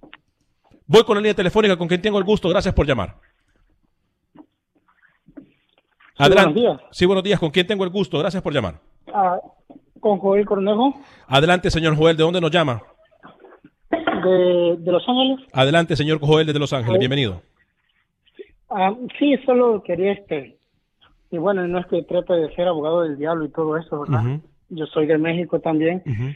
Voy 0.88 1.04
con 1.04 1.16
la 1.16 1.20
línea 1.20 1.34
telefónica 1.34 1.76
con 1.76 1.86
quien 1.86 2.00
tengo 2.00 2.18
el 2.18 2.24
gusto. 2.24 2.48
Gracias 2.48 2.74
por 2.74 2.86
llamar. 2.86 3.14
Adelante. 6.16 6.54
buenos 6.54 6.78
días. 6.80 6.88
Sí, 6.90 7.04
buenos 7.06 7.22
días. 7.22 7.38
¿Con 7.38 7.50
quién 7.50 7.66
tengo 7.66 7.84
el 7.84 7.90
gusto? 7.90 8.18
Gracias 8.18 8.42
por 8.42 8.54
llamar. 8.54 8.80
Ah, 9.12 9.38
con 10.00 10.18
Joel 10.18 10.46
Cornejo 10.46 10.94
Adelante, 11.26 11.70
señor 11.70 11.94
Joel. 11.94 12.16
¿De 12.16 12.22
dónde 12.22 12.40
nos 12.40 12.50
llama? 12.50 12.82
de, 13.90 14.76
de 14.78 14.92
Los 14.92 15.06
Ángeles. 15.06 15.46
Adelante, 15.52 15.94
señor 15.94 16.20
Joel, 16.20 16.46
desde 16.46 16.58
Los 16.58 16.72
Ángeles. 16.72 16.98
Bienvenido. 16.98 17.42
Ah, 18.70 18.94
sí, 19.18 19.36
solo 19.44 19.82
quería 19.82 20.12
este. 20.12 20.58
Y 21.30 21.36
bueno, 21.36 21.68
no 21.68 21.78
es 21.78 21.86
que 21.86 22.02
trate 22.02 22.32
de 22.32 22.54
ser 22.54 22.66
abogado 22.66 23.02
del 23.02 23.18
diablo 23.18 23.44
y 23.44 23.50
todo 23.50 23.76
eso, 23.76 24.00
¿verdad? 24.00 24.40
Yo 24.70 24.86
soy 24.86 25.06
de 25.06 25.18
México 25.18 25.60
también. 25.60 26.02
ujú. 26.06 26.32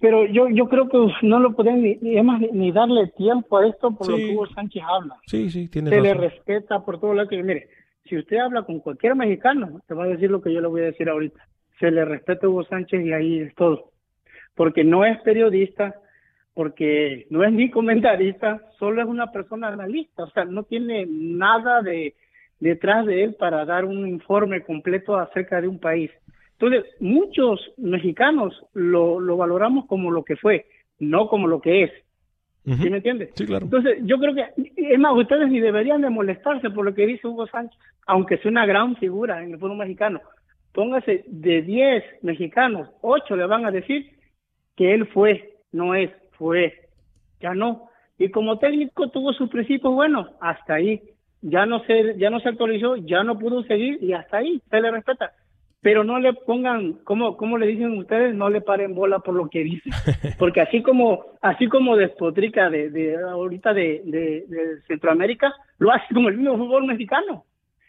Pero 0.00 0.26
yo 0.26 0.48
yo 0.48 0.68
creo 0.68 0.88
que 0.88 0.98
no 1.22 1.38
lo 1.40 1.54
pueden 1.54 1.82
ni, 1.82 1.96
ni, 1.96 2.20
ni- 2.52 2.72
darle 2.72 3.08
tiempo 3.08 3.58
a 3.58 3.66
esto 3.66 3.94
por 3.94 4.08
lo 4.10 4.16
que 4.16 4.34
Hugo 4.34 4.46
Sánchez 4.46 4.82
habla. 4.86 5.16
Sí, 5.26 5.50
sí, 5.50 5.68
tiene 5.68 5.90
Se 5.90 6.00
le 6.00 6.14
respeta 6.14 6.84
por 6.84 6.98
todo 6.98 7.14
lo 7.14 7.28
que... 7.28 7.42
Mire, 7.42 7.68
si 8.04 8.16
usted 8.16 8.38
habla 8.38 8.62
con 8.62 8.80
cualquier 8.80 9.14
mexicano, 9.14 9.82
te 9.86 9.94
va 9.94 10.04
a 10.04 10.08
decir 10.08 10.30
lo 10.30 10.40
que 10.40 10.52
yo 10.52 10.60
le 10.60 10.68
voy 10.68 10.82
a 10.82 10.86
decir 10.86 11.08
ahorita. 11.08 11.46
Se 11.78 11.90
le 11.90 12.04
respeta 12.04 12.46
a 12.46 12.50
Hugo 12.50 12.64
Sánchez 12.64 13.04
y 13.04 13.12
ahí 13.12 13.38
es 13.40 13.54
todo. 13.54 13.90
Porque 14.54 14.84
no 14.84 15.04
es 15.04 15.20
periodista, 15.20 15.94
porque 16.54 17.26
no 17.30 17.44
es 17.44 17.52
ni 17.52 17.70
comentarista, 17.70 18.62
solo 18.78 19.02
es 19.02 19.08
una 19.08 19.32
persona 19.32 19.68
analista. 19.68 20.24
O 20.24 20.30
sea, 20.30 20.44
no 20.44 20.62
tiene 20.62 21.06
nada 21.08 21.82
de 21.82 22.14
detrás 22.60 23.04
de 23.04 23.24
él 23.24 23.34
para 23.34 23.64
dar 23.66 23.84
un 23.84 24.08
informe 24.08 24.62
completo 24.62 25.16
acerca 25.16 25.60
de 25.60 25.68
un 25.68 25.78
país. 25.78 26.10
Entonces, 26.66 26.94
muchos 27.00 27.72
mexicanos 27.76 28.64
lo, 28.72 29.20
lo 29.20 29.36
valoramos 29.36 29.86
como 29.86 30.10
lo 30.10 30.24
que 30.24 30.36
fue, 30.36 30.66
no 30.98 31.28
como 31.28 31.46
lo 31.46 31.60
que 31.60 31.84
es. 31.84 31.92
¿Sí 32.64 32.88
me 32.88 32.96
entiendes? 32.96 33.30
Sí, 33.34 33.44
claro. 33.44 33.66
Entonces, 33.66 33.98
yo 34.04 34.18
creo 34.18 34.34
que, 34.34 34.46
es 34.76 34.98
más, 34.98 35.14
ustedes 35.14 35.50
ni 35.50 35.60
deberían 35.60 36.00
de 36.00 36.08
molestarse 36.08 36.70
por 36.70 36.86
lo 36.86 36.94
que 36.94 37.06
dice 37.06 37.26
Hugo 37.26 37.46
Sánchez, 37.46 37.78
aunque 38.06 38.38
sea 38.38 38.50
una 38.50 38.64
gran 38.64 38.96
figura 38.96 39.42
en 39.42 39.52
el 39.52 39.58
fútbol 39.58 39.76
mexicano. 39.76 40.22
Póngase 40.72 41.24
de 41.26 41.60
10 41.60 42.22
mexicanos, 42.22 42.88
8 43.02 43.36
le 43.36 43.46
van 43.46 43.66
a 43.66 43.70
decir 43.70 44.12
que 44.76 44.94
él 44.94 45.06
fue, 45.08 45.56
no 45.72 45.94
es, 45.94 46.10
fue, 46.32 46.88
ya 47.40 47.52
no. 47.52 47.90
Y 48.18 48.30
como 48.30 48.58
técnico 48.58 49.10
tuvo 49.10 49.34
sus 49.34 49.50
principios 49.50 49.92
buenos, 49.92 50.30
hasta 50.40 50.74
ahí. 50.74 51.02
Ya 51.42 51.66
no 51.66 51.84
se, 51.84 52.16
ya 52.16 52.30
no 52.30 52.40
se 52.40 52.48
actualizó, 52.48 52.96
ya 52.96 53.22
no 53.22 53.38
pudo 53.38 53.62
seguir 53.64 54.02
y 54.02 54.14
hasta 54.14 54.38
ahí 54.38 54.62
se 54.70 54.80
le 54.80 54.90
respeta. 54.90 55.32
Pero 55.84 56.02
no 56.02 56.18
le 56.18 56.32
pongan, 56.32 56.94
como, 57.04 57.36
como 57.36 57.58
le 57.58 57.66
dicen 57.66 57.98
ustedes, 57.98 58.34
no 58.34 58.48
le 58.48 58.62
paren 58.62 58.94
bola 58.94 59.18
por 59.18 59.34
lo 59.34 59.50
que 59.50 59.58
dice. 59.60 59.90
Porque 60.38 60.62
así 60.62 60.80
como, 60.82 61.26
así 61.42 61.68
como 61.68 61.94
despotrica 61.94 62.70
de, 62.70 62.88
de 62.88 63.16
ahorita 63.22 63.74
de, 63.74 64.00
de, 64.06 64.44
de 64.48 64.80
Centroamérica, 64.88 65.52
lo 65.76 65.92
hace 65.92 66.06
como 66.14 66.30
el 66.30 66.38
mismo 66.38 66.56
fútbol 66.56 66.86
mexicano. 66.86 67.44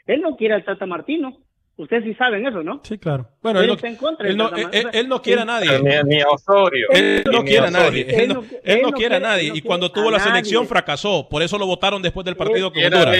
Él 0.07 0.19
no 0.19 0.35
quiere 0.35 0.55
al 0.55 0.65
Tata 0.65 0.85
Martino. 0.85 1.37
Ustedes 1.77 2.03
sí 2.03 2.13
saben 2.15 2.45
eso, 2.45 2.63
¿no? 2.63 2.81
Sí, 2.83 2.97
claro. 2.97 3.27
Bueno, 3.41 3.59
él 3.59 3.65
Él 3.65 3.67
no, 3.69 3.73
está 3.75 3.87
en 3.87 3.95
contra 3.95 4.27
él 4.27 4.37
no, 4.37 4.49
él, 4.49 4.87
él- 4.91 5.09
quiere 5.23 5.41
a 5.41 5.45
nadie. 5.45 5.69
Ni, 5.79 6.15
ni 6.15 6.21
a 6.21 6.25
Osorio. 6.29 6.87
Él 6.91 7.23
no 7.31 7.43
quiere 7.43 7.67
a 7.67 7.71
nadie. 7.71 8.05
Él 8.09 8.33
no, 8.33 8.43
él 8.61 8.81
no 8.81 8.91
quiere 8.91 9.15
a 9.15 9.19
nadie. 9.21 9.51
Y 9.53 9.61
cuando 9.61 9.89
quiere 9.89 10.01
tuvo 10.01 10.09
a 10.09 10.17
la 10.17 10.19
selección 10.19 10.63
nadie. 10.63 10.69
fracasó. 10.69 11.29
Por 11.29 11.41
eso 11.43 11.57
lo 11.57 11.65
votaron 11.65 12.01
después 12.01 12.25
del 12.25 12.35
partido 12.35 12.73
con 12.73 12.83
Honduras. 12.83 13.17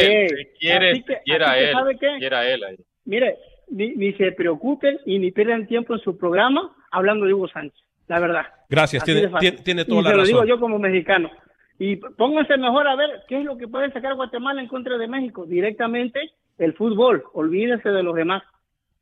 quiere, 0.60 0.92
así 0.92 1.04
que, 1.04 1.14
él, 1.26 1.72
¿sabe 1.72 1.98
qué? 1.98 2.08
quiera 2.20 2.46
él 2.50 2.64
ahí. 2.64 2.76
Mire, 3.06 3.38
ni, 3.70 3.96
ni 3.96 4.14
se 4.14 4.32
preocupen 4.32 5.00
y 5.06 5.20
ni 5.20 5.32
pierdan 5.32 5.68
tiempo 5.68 5.94
en 5.94 6.00
su 6.00 6.18
programa 6.18 6.76
hablando 6.92 7.26
de 7.26 7.34
Hugo 7.34 7.48
Sánchez, 7.48 7.86
la 8.08 8.20
verdad. 8.20 8.46
Gracias, 8.70 9.04
tiene, 9.04 9.30
tiene, 9.40 9.58
tiene 9.58 9.86
toda 9.86 10.02
y 10.02 10.04
la 10.04 10.10
se 10.12 10.16
lo 10.18 10.24
digo 10.24 10.40
razón. 10.40 10.50
yo 10.50 10.60
como 10.60 10.80
mexicano. 10.80 11.30
Y 11.78 11.98
pónganse 11.98 12.58
mejor 12.58 12.88
a 12.88 12.96
ver 12.96 13.24
qué 13.28 13.40
es 13.40 13.46
lo 13.46 13.58
que 13.58 13.68
puede 13.68 13.92
sacar 13.92 14.16
Guatemala 14.16 14.62
en 14.62 14.68
contra 14.68 14.98
de 14.98 15.08
México. 15.08 15.46
Directamente 15.46 16.20
el 16.58 16.74
fútbol. 16.74 17.24
Olvídese 17.34 17.90
de 17.90 18.04
los 18.04 18.16
demás. 18.16 18.44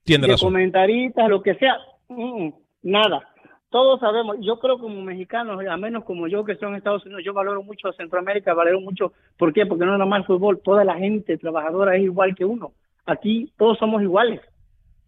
Tiene 0.04 0.26
de 0.26 0.34
razón. 0.34 0.47
comentaristas, 0.47 1.30
lo 1.30 1.41
que 1.41 1.56
sea. 1.56 1.78
Mm, 2.10 2.45
mm, 2.45 2.54
nada. 2.84 3.30
Todos 3.69 3.99
sabemos, 3.99 4.38
yo 4.39 4.60
creo 4.60 4.78
como 4.78 5.02
mexicanos, 5.02 5.60
a 5.67 5.78
menos 5.78 6.04
como 6.04 6.28
yo 6.28 6.45
que 6.45 6.56
soy 6.56 6.69
en 6.69 6.76
Estados 6.76 7.04
Unidos, 7.06 7.23
yo 7.26 7.34
valoro 7.34 7.63
mucho 7.63 7.88
a 7.88 7.93
Centroamérica, 7.93 8.54
valoro 8.54 8.80
mucho, 8.82 9.13
¿por 9.36 9.52
qué? 9.52 9.65
Porque 9.65 9.84
no 9.84 9.93
es 9.93 9.99
nomás 9.99 10.19
el 10.19 10.26
fútbol, 10.28 10.62
toda 10.63 10.84
la 10.84 10.95
gente 10.95 11.39
trabajadora 11.39 11.95
es 11.95 12.04
igual 12.04 12.36
que 12.36 12.45
uno. 12.45 12.73
Aquí 13.06 13.52
todos 13.58 13.80
somos 13.80 14.04
iguales. 14.04 14.41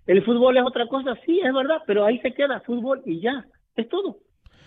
El 0.07 0.23
fútbol 0.23 0.57
es 0.57 0.63
otra 0.63 0.87
cosa, 0.87 1.15
sí, 1.25 1.39
es 1.43 1.53
verdad, 1.53 1.81
pero 1.87 2.05
ahí 2.05 2.19
se 2.19 2.33
queda 2.33 2.61
fútbol 2.61 3.01
y 3.05 3.21
ya, 3.21 3.45
es 3.75 3.89
todo. 3.89 4.17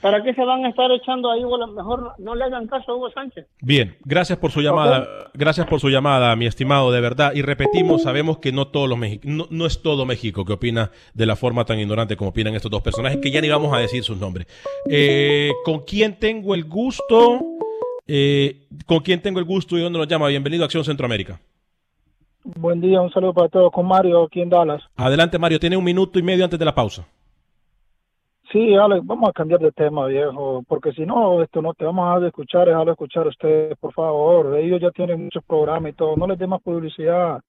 ¿Para 0.01 0.22
qué 0.22 0.33
se 0.33 0.44
van 0.44 0.64
a 0.64 0.68
estar 0.68 0.90
echando 0.92 1.29
ahí? 1.29 1.42
Bueno, 1.42 1.66
mejor 1.68 2.12
no 2.18 2.37
le 2.37 2.44
hagan 2.44 2.68
caso 2.68 2.92
a 2.92 2.94
Hugo 2.94 3.11
Sánchez. 3.11 3.46
Bien, 3.61 3.96
gracias 4.05 4.38
por 4.38 4.53
su 4.53 4.61
llamada, 4.61 5.09
gracias 5.35 5.66
por 5.66 5.81
su 5.81 5.88
llamada, 5.88 6.35
mi 6.37 6.46
estimado, 6.46 6.92
de 6.92 7.01
verdad. 7.01 7.33
Y 7.35 7.42
repetimos, 7.42 8.03
sabemos 8.03 8.38
que 8.38 8.53
no 8.53 8.68
todos 8.68 8.88
los 8.88 8.98
no 9.27 9.66
es 9.66 9.83
todo 9.83 10.07
México 10.07 10.44
que 10.44 10.53
opina 10.53 10.92
de 11.14 11.27
la 11.27 11.35
forma 11.35 11.64
tan 11.64 11.81
ignorante 11.81 12.16
como 12.16 12.31
opinan 12.31 12.55
estos 12.55 12.70
dos 12.70 12.83
personajes, 12.83 13.18
que 13.20 13.33
ya 13.33 13.40
ni 13.40 13.48
vamos 13.48 13.74
a 13.74 13.79
decir 13.79 14.05
sus 14.05 14.18
nombres. 14.18 14.46
Eh, 14.88 15.51
¿Con 15.64 15.81
quién 15.81 16.16
tengo 16.20 16.55
el 16.55 16.64
gusto? 16.64 17.40
Eh, 18.07 18.68
¿Con 18.87 19.01
quién 19.01 19.20
tengo 19.20 19.40
el 19.40 19.44
gusto 19.44 19.77
y 19.77 19.81
dónde 19.81 19.98
nos 19.98 20.07
llama? 20.07 20.29
Bienvenido 20.29 20.62
a 20.62 20.66
Acción 20.66 20.85
Centroamérica. 20.85 21.40
Buen 22.44 22.81
día, 22.81 23.01
un 23.01 23.11
saludo 23.11 23.35
para 23.35 23.48
todos 23.48 23.72
con 23.72 23.87
Mario 23.87 24.24
aquí 24.24 24.40
en 24.40 24.48
Dallas. 24.48 24.83
Adelante, 24.96 25.38
Mario, 25.38 25.59
tiene 25.59 25.77
un 25.77 25.85
minuto 25.85 26.18
y 26.18 26.22
medio 26.22 26.44
antes 26.44 26.59
de 26.59 26.64
la 26.64 26.74
pausa. 26.74 27.07
Sí, 28.53 28.74
Alex, 28.74 29.05
vamos 29.05 29.29
a 29.29 29.33
cambiar 29.33 29.61
de 29.61 29.72
tema, 29.72 30.07
viejo, 30.07 30.62
porque 30.66 30.92
si 30.92 31.05
no, 31.05 31.42
esto 31.42 31.61
no 31.61 31.74
te 31.74 31.85
vamos 31.85 32.05
a 32.05 32.07
dejar 32.07 32.20
de 32.22 32.29
escuchar, 32.29 32.66
dejarlo 32.66 32.92
escuchar 32.92 33.27
a 33.27 33.29
ustedes, 33.29 33.77
por 33.79 33.92
favor. 33.92 34.57
Ellos 34.57 34.81
ya 34.81 34.90
tienen 34.90 35.24
muchos 35.24 35.44
programas 35.44 35.92
y 35.92 35.94
todo, 35.94 36.16
no 36.16 36.27
les 36.27 36.38
dé 36.38 36.46
más 36.46 36.62
publicidad. 36.62 37.40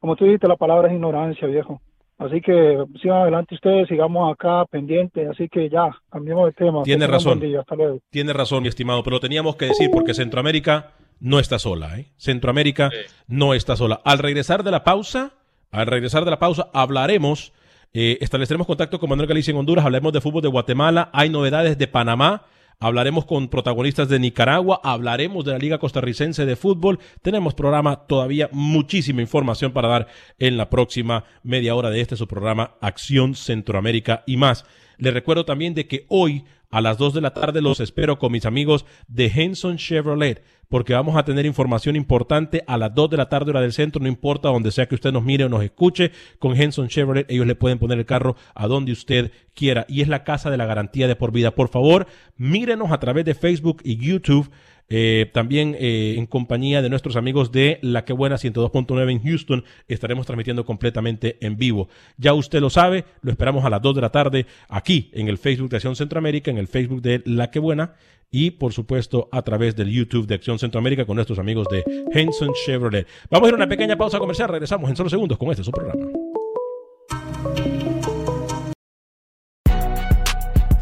Como 0.00 0.16
tú 0.16 0.24
dijiste, 0.24 0.48
la 0.48 0.56
palabra 0.56 0.88
es 0.88 0.94
ignorancia, 0.94 1.46
viejo. 1.46 1.80
Así 2.18 2.40
que 2.40 2.82
sigan 3.02 3.22
adelante 3.22 3.54
ustedes, 3.54 3.88
sigamos 3.88 4.32
acá 4.32 4.64
pendientes, 4.70 5.28
así 5.28 5.50
que 5.50 5.68
ya, 5.68 5.90
cambiemos 6.10 6.46
de 6.46 6.52
tema. 6.52 6.82
Tiene 6.84 7.04
tengan 7.04 7.12
razón. 7.12 7.38
buen 7.38 7.50
día, 7.50 7.60
hasta 7.60 7.74
luego. 7.74 7.98
Tiene 8.08 8.32
razón, 8.32 8.62
mi 8.62 8.68
estimado, 8.68 9.02
pero 9.02 9.16
lo 9.16 9.20
teníamos 9.20 9.56
que 9.56 9.66
decir 9.66 9.90
porque 9.92 10.14
Centroamérica 10.14 10.92
no 11.20 11.38
está 11.38 11.58
sola, 11.58 11.98
¿eh? 11.98 12.12
Centroamérica 12.16 12.90
no 13.26 13.54
está 13.54 13.76
sola. 13.76 14.00
Al 14.04 14.18
regresar 14.18 14.62
de 14.62 14.70
la 14.70 14.84
pausa, 14.84 15.32
al 15.70 15.86
regresar 15.86 16.24
de 16.24 16.30
la 16.30 16.38
pausa, 16.38 16.68
hablaremos, 16.72 17.52
eh, 17.92 18.18
estableceremos 18.20 18.66
contacto 18.66 18.98
con 18.98 19.10
Manuel 19.10 19.28
Galicia 19.28 19.50
en 19.50 19.56
Honduras, 19.56 19.84
hablaremos 19.84 20.12
de 20.12 20.20
fútbol 20.20 20.42
de 20.42 20.48
Guatemala, 20.48 21.10
hay 21.12 21.28
novedades 21.28 21.78
de 21.78 21.88
Panamá, 21.88 22.44
hablaremos 22.78 23.24
con 23.24 23.48
protagonistas 23.48 24.08
de 24.08 24.18
Nicaragua, 24.18 24.80
hablaremos 24.84 25.44
de 25.44 25.52
la 25.52 25.58
Liga 25.58 25.78
Costarricense 25.78 26.44
de 26.44 26.56
Fútbol. 26.56 26.98
Tenemos 27.22 27.54
programa 27.54 28.06
todavía 28.06 28.48
muchísima 28.52 29.22
información 29.22 29.72
para 29.72 29.88
dar 29.88 30.08
en 30.38 30.56
la 30.56 30.68
próxima 30.68 31.24
media 31.42 31.74
hora 31.74 31.90
de 31.90 32.00
este 32.00 32.16
su 32.16 32.28
programa 32.28 32.74
Acción 32.80 33.34
Centroamérica 33.34 34.22
y 34.26 34.36
más. 34.36 34.64
Les 34.98 35.12
recuerdo 35.12 35.44
también 35.44 35.74
de 35.74 35.86
que 35.86 36.06
hoy 36.08 36.44
a 36.76 36.82
las 36.82 36.98
2 36.98 37.14
de 37.14 37.22
la 37.22 37.32
tarde 37.32 37.62
los 37.62 37.80
espero 37.80 38.18
con 38.18 38.32
mis 38.32 38.44
amigos 38.44 38.84
de 39.08 39.32
Henson 39.34 39.78
Chevrolet, 39.78 40.44
porque 40.68 40.92
vamos 40.92 41.16
a 41.16 41.24
tener 41.24 41.46
información 41.46 41.96
importante 41.96 42.64
a 42.66 42.76
las 42.76 42.94
2 42.94 43.08
de 43.08 43.16
la 43.16 43.30
tarde 43.30 43.48
hora 43.48 43.62
del 43.62 43.72
centro, 43.72 44.02
no 44.02 44.08
importa 44.08 44.50
donde 44.50 44.70
sea 44.70 44.86
que 44.86 44.94
usted 44.94 45.10
nos 45.10 45.24
mire 45.24 45.44
o 45.44 45.48
nos 45.48 45.64
escuche, 45.64 46.12
con 46.38 46.54
Henson 46.54 46.88
Chevrolet 46.88 47.30
ellos 47.30 47.46
le 47.46 47.54
pueden 47.54 47.78
poner 47.78 47.96
el 47.98 48.04
carro 48.04 48.36
a 48.54 48.66
donde 48.66 48.92
usted 48.92 49.32
quiera 49.54 49.86
y 49.88 50.02
es 50.02 50.08
la 50.08 50.22
casa 50.22 50.50
de 50.50 50.58
la 50.58 50.66
garantía 50.66 51.08
de 51.08 51.16
por 51.16 51.32
vida. 51.32 51.54
Por 51.54 51.68
favor, 51.68 52.08
mírenos 52.36 52.92
a 52.92 53.00
través 53.00 53.24
de 53.24 53.34
Facebook 53.34 53.80
y 53.82 53.96
YouTube 53.96 54.50
eh, 54.88 55.30
también 55.32 55.76
eh, 55.78 56.14
en 56.16 56.26
compañía 56.26 56.82
de 56.82 56.88
nuestros 56.88 57.16
amigos 57.16 57.52
de 57.52 57.78
La 57.82 58.04
Que 58.04 58.12
Buena 58.12 58.36
102.9 58.36 59.10
en 59.10 59.22
Houston, 59.22 59.64
estaremos 59.88 60.26
transmitiendo 60.26 60.64
completamente 60.64 61.38
en 61.40 61.56
vivo. 61.56 61.88
Ya 62.16 62.34
usted 62.34 62.60
lo 62.60 62.70
sabe, 62.70 63.04
lo 63.22 63.30
esperamos 63.30 63.64
a 63.64 63.70
las 63.70 63.82
2 63.82 63.94
de 63.96 64.00
la 64.00 64.10
tarde 64.10 64.46
aquí 64.68 65.10
en 65.12 65.28
el 65.28 65.38
Facebook 65.38 65.70
de 65.70 65.76
Acción 65.76 65.96
Centroamérica, 65.96 66.50
en 66.50 66.58
el 66.58 66.68
Facebook 66.68 67.02
de 67.02 67.22
La 67.24 67.50
Que 67.50 67.58
Buena 67.58 67.94
y 68.30 68.50
por 68.50 68.72
supuesto 68.72 69.28
a 69.32 69.42
través 69.42 69.76
del 69.76 69.90
YouTube 69.90 70.26
de 70.26 70.34
Acción 70.34 70.58
Centroamérica 70.58 71.04
con 71.04 71.16
nuestros 71.16 71.38
amigos 71.38 71.66
de 71.70 71.84
Henson 72.12 72.52
Chevrolet. 72.64 73.06
Vamos 73.30 73.46
a 73.46 73.48
ir 73.48 73.54
a 73.54 73.56
una 73.56 73.68
pequeña 73.68 73.96
pausa 73.96 74.18
comercial, 74.18 74.48
regresamos 74.48 74.90
en 74.90 74.96
solo 74.96 75.10
segundos 75.10 75.38
con 75.38 75.50
este 75.50 75.64
su 75.64 75.70
programa. 75.70 76.06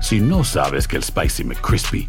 Si 0.00 0.20
no 0.20 0.44
sabes 0.44 0.86
que 0.86 0.96
el 0.96 1.02
Spicy 1.02 1.44
McCrispy 1.44 2.08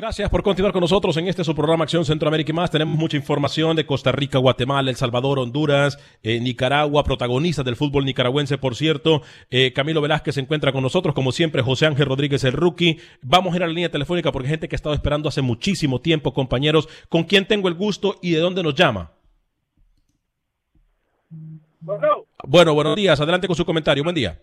Gracias 0.00 0.30
por 0.30 0.42
continuar 0.42 0.72
con 0.72 0.80
nosotros 0.80 1.14
en 1.18 1.28
este 1.28 1.44
su 1.44 1.54
programa 1.54 1.84
Acción 1.84 2.06
Centroamérica 2.06 2.52
y 2.52 2.54
más. 2.54 2.70
Tenemos 2.70 2.96
mucha 2.96 3.18
información 3.18 3.76
de 3.76 3.84
Costa 3.84 4.10
Rica, 4.12 4.38
Guatemala, 4.38 4.88
El 4.88 4.96
Salvador, 4.96 5.38
Honduras, 5.38 5.98
eh, 6.22 6.40
Nicaragua, 6.40 7.04
protagonistas 7.04 7.66
del 7.66 7.76
fútbol 7.76 8.06
nicaragüense, 8.06 8.56
por 8.56 8.76
cierto. 8.76 9.20
Eh, 9.50 9.74
Camilo 9.74 10.00
Velázquez 10.00 10.36
se 10.36 10.40
encuentra 10.40 10.72
con 10.72 10.82
nosotros, 10.82 11.14
como 11.14 11.32
siempre, 11.32 11.60
José 11.60 11.84
Ángel 11.84 12.06
Rodríguez, 12.06 12.44
el 12.44 12.54
rookie. 12.54 12.98
Vamos 13.20 13.52
a 13.52 13.56
ir 13.56 13.62
a 13.62 13.66
la 13.66 13.74
línea 13.74 13.90
telefónica 13.90 14.32
porque 14.32 14.46
hay 14.46 14.52
gente 14.52 14.68
que 14.68 14.74
ha 14.74 14.78
estado 14.78 14.94
esperando 14.94 15.28
hace 15.28 15.42
muchísimo 15.42 16.00
tiempo, 16.00 16.32
compañeros. 16.32 16.88
¿Con 17.10 17.24
quién 17.24 17.46
tengo 17.46 17.68
el 17.68 17.74
gusto 17.74 18.14
y 18.22 18.30
de 18.30 18.40
dónde 18.40 18.62
nos 18.62 18.74
llama? 18.74 19.12
Bueno, 21.80 22.24
Bueno, 22.44 22.72
buenos 22.72 22.96
días. 22.96 23.20
Adelante 23.20 23.46
con 23.46 23.54
su 23.54 23.66
comentario. 23.66 24.02
Buen 24.02 24.16
día. 24.16 24.40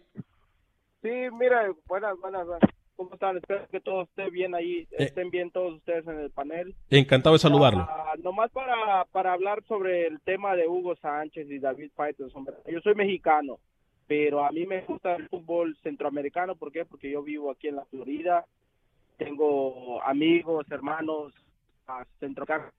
sí, 1.02 1.10
mira, 1.40 1.64
buenas, 1.88 2.16
buenas, 2.22 2.46
buenas. 2.46 2.77
¿Cómo 2.98 3.14
están? 3.14 3.38
Espero 3.38 3.68
que 3.70 3.80
todo 3.80 4.02
esté 4.02 4.30
bien 4.32 4.56
ahí, 4.56 4.80
Eh. 4.92 5.06
estén 5.06 5.30
bien 5.30 5.52
todos 5.52 5.76
ustedes 5.76 6.06
en 6.08 6.20
el 6.20 6.32
panel. 6.32 6.76
Encantado 6.90 7.34
de 7.36 7.40
saludarlo. 7.40 7.82
Ah, 7.88 8.16
nomás 8.24 8.52
para, 8.52 9.06
para 9.06 9.34
hablar 9.34 9.64
sobre 9.68 10.08
el 10.08 10.20
tema 10.22 10.56
de 10.56 10.68
Hugo 10.68 10.96
Sánchez 10.98 11.50
y 11.50 11.60
David 11.60 11.92
Faitelson. 11.96 12.46
Yo 12.68 12.82
soy 12.82 12.96
mexicano, 12.96 13.60
pero 14.08 14.44
a 14.44 14.52
mí 14.52 14.66
me 14.66 14.82
gusta 14.82 15.16
el 15.16 15.30
fútbol 15.30 15.78
centroamericano. 15.84 16.56
¿Por 16.56 16.72
qué? 16.72 16.86
Porque 16.86 17.12
yo 17.12 17.22
vivo 17.22 17.52
aquí 17.52 17.68
en 17.68 17.76
la 17.76 17.86
Florida. 17.86 18.46
Tengo 19.18 20.02
amigos, 20.04 20.66
hermanos, 20.72 21.34
ah, 21.88 22.04
centroamericanos 22.20 22.74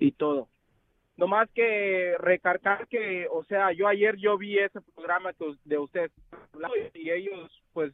y 0.00 0.10
todo. 0.12 0.48
Nomás 1.16 1.48
que 1.50 2.16
recargar 2.18 2.88
que, 2.88 3.26
o 3.30 3.44
sea, 3.44 3.72
yo 3.72 3.86
ayer 3.86 4.16
yo 4.16 4.38
vi 4.38 4.58
ese 4.58 4.80
programa 4.80 5.32
de 5.64 5.78
ustedes 5.78 6.10
y 6.94 7.10
ellos 7.10 7.62
pues 7.72 7.92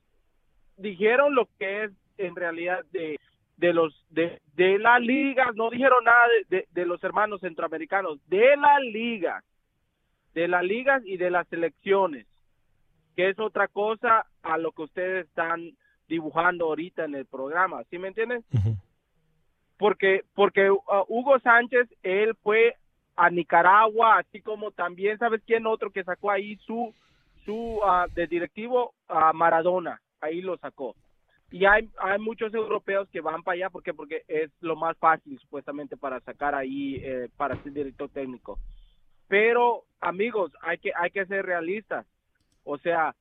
dijeron 0.77 1.35
lo 1.35 1.49
que 1.59 1.85
es 1.85 1.91
en 2.17 2.37
realidad 2.37 2.85
de 2.93 3.19
de 3.57 3.73
los 3.73 3.93
de, 4.11 4.41
de 4.55 4.79
la 4.79 5.01
liga, 5.01 5.51
no 5.55 5.69
dijeron 5.69 6.05
nada 6.05 6.23
de, 6.49 6.59
de, 6.59 6.69
de 6.71 6.87
los 6.87 7.03
hermanos 7.03 7.41
centroamericanos, 7.41 8.21
de 8.29 8.57
la 8.57 8.79
liga, 8.79 9.43
de 10.33 10.47
las 10.47 10.63
ligas 10.63 11.03
y 11.05 11.17
de 11.17 11.31
las 11.31 11.47
selecciones, 11.49 12.27
que 13.17 13.31
es 13.31 13.39
otra 13.41 13.67
cosa 13.67 14.27
a 14.43 14.59
lo 14.59 14.71
que 14.71 14.83
ustedes 14.83 15.27
están 15.27 15.73
dibujando 16.09 16.67
ahorita 16.67 17.05
en 17.05 17.17
el 17.17 17.27
programa, 17.27 17.83
¿sí 17.91 17.99
me 17.99 18.09
entienden? 18.09 18.45
porque 19.77 20.23
porque 20.35 20.71
uh, 20.71 20.81
Hugo 21.09 21.39
Sánchez 21.41 21.89
él 22.03 22.35
fue 22.43 22.77
a 23.19 23.31
Nicaragua 23.31 24.19
así 24.19 24.41
como 24.41 24.71
también 24.71 25.19
sabes 25.19 25.43
quién 25.45 25.67
otro 25.67 25.91
que 25.91 26.05
sacó 26.05 26.31
ahí 26.31 26.57
su 26.65 26.95
su 27.45 27.81
ah, 27.85 28.07
de 28.15 28.29
directivo 28.29 28.95
a 29.09 29.33
Maradona 29.33 30.01
ahí 30.21 30.41
lo 30.41 30.57
sacó. 30.59 30.95
Y 31.51 31.65
hay 31.65 31.89
hay 31.99 32.19
muchos 32.21 32.55
europeos 32.55 33.09
que 33.11 33.21
van 33.21 33.43
para 33.43 33.57
allá 33.57 33.71
porque 33.71 33.93
porque 33.93 34.23
es 34.29 34.51
lo 34.61 34.77
más 34.77 34.97
fácil 34.99 35.37
supuestamente 35.41 35.97
para 35.97 36.21
sacar 36.21 36.55
ahí 36.55 37.01
eh, 37.03 37.29
para 37.37 37.61
ser 37.63 37.73
director 37.73 38.09
técnico. 38.11 38.61
Pero 39.27 39.83
amigos 40.01 40.53
hay 40.63 40.79
que 40.79 40.93
hay 40.95 41.11
que 41.11 41.27
ser 41.27 41.45
realistas. 41.45 42.07
O 42.63 42.79
sea 42.79 43.17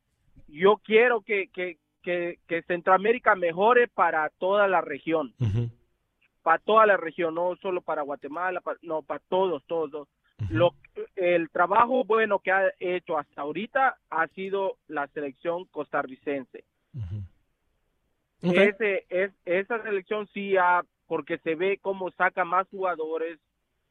yo 0.47 0.79
quiero 0.83 1.21
que 1.21 1.47
que, 1.47 1.77
que 2.03 2.61
Centroamérica 2.67 3.35
mejore 3.35 3.87
para 3.87 4.29
toda 4.37 4.67
la 4.67 4.81
región 4.81 5.33
para 6.47 6.59
toda 6.59 6.85
la 6.85 6.95
región, 6.95 7.35
no 7.35 7.57
solo 7.61 7.81
para 7.81 8.03
Guatemala, 8.03 8.61
no, 8.81 9.01
para 9.01 9.21
todos, 9.27 9.61
todos. 9.65 10.07
Lo, 10.49 10.75
el 11.17 11.49
trabajo 11.49 12.05
bueno 12.05 12.39
que 12.39 12.51
ha 12.51 12.71
hecho 12.79 13.17
hasta 13.17 13.41
ahorita 13.41 13.97
ha 14.09 14.27
sido 14.29 14.77
la 14.87 15.07
selección 15.07 15.65
costarricense. 15.65 16.63
Ese, 18.41 19.05
es, 19.09 19.31
esa 19.43 19.83
selección 19.83 20.25
sí 20.33 20.55
ha, 20.55 20.83
porque 21.05 21.37
se 21.39 21.55
ve 21.55 21.79
cómo 21.81 22.11
saca 22.11 22.45
más 22.45 22.65
jugadores, 22.69 23.39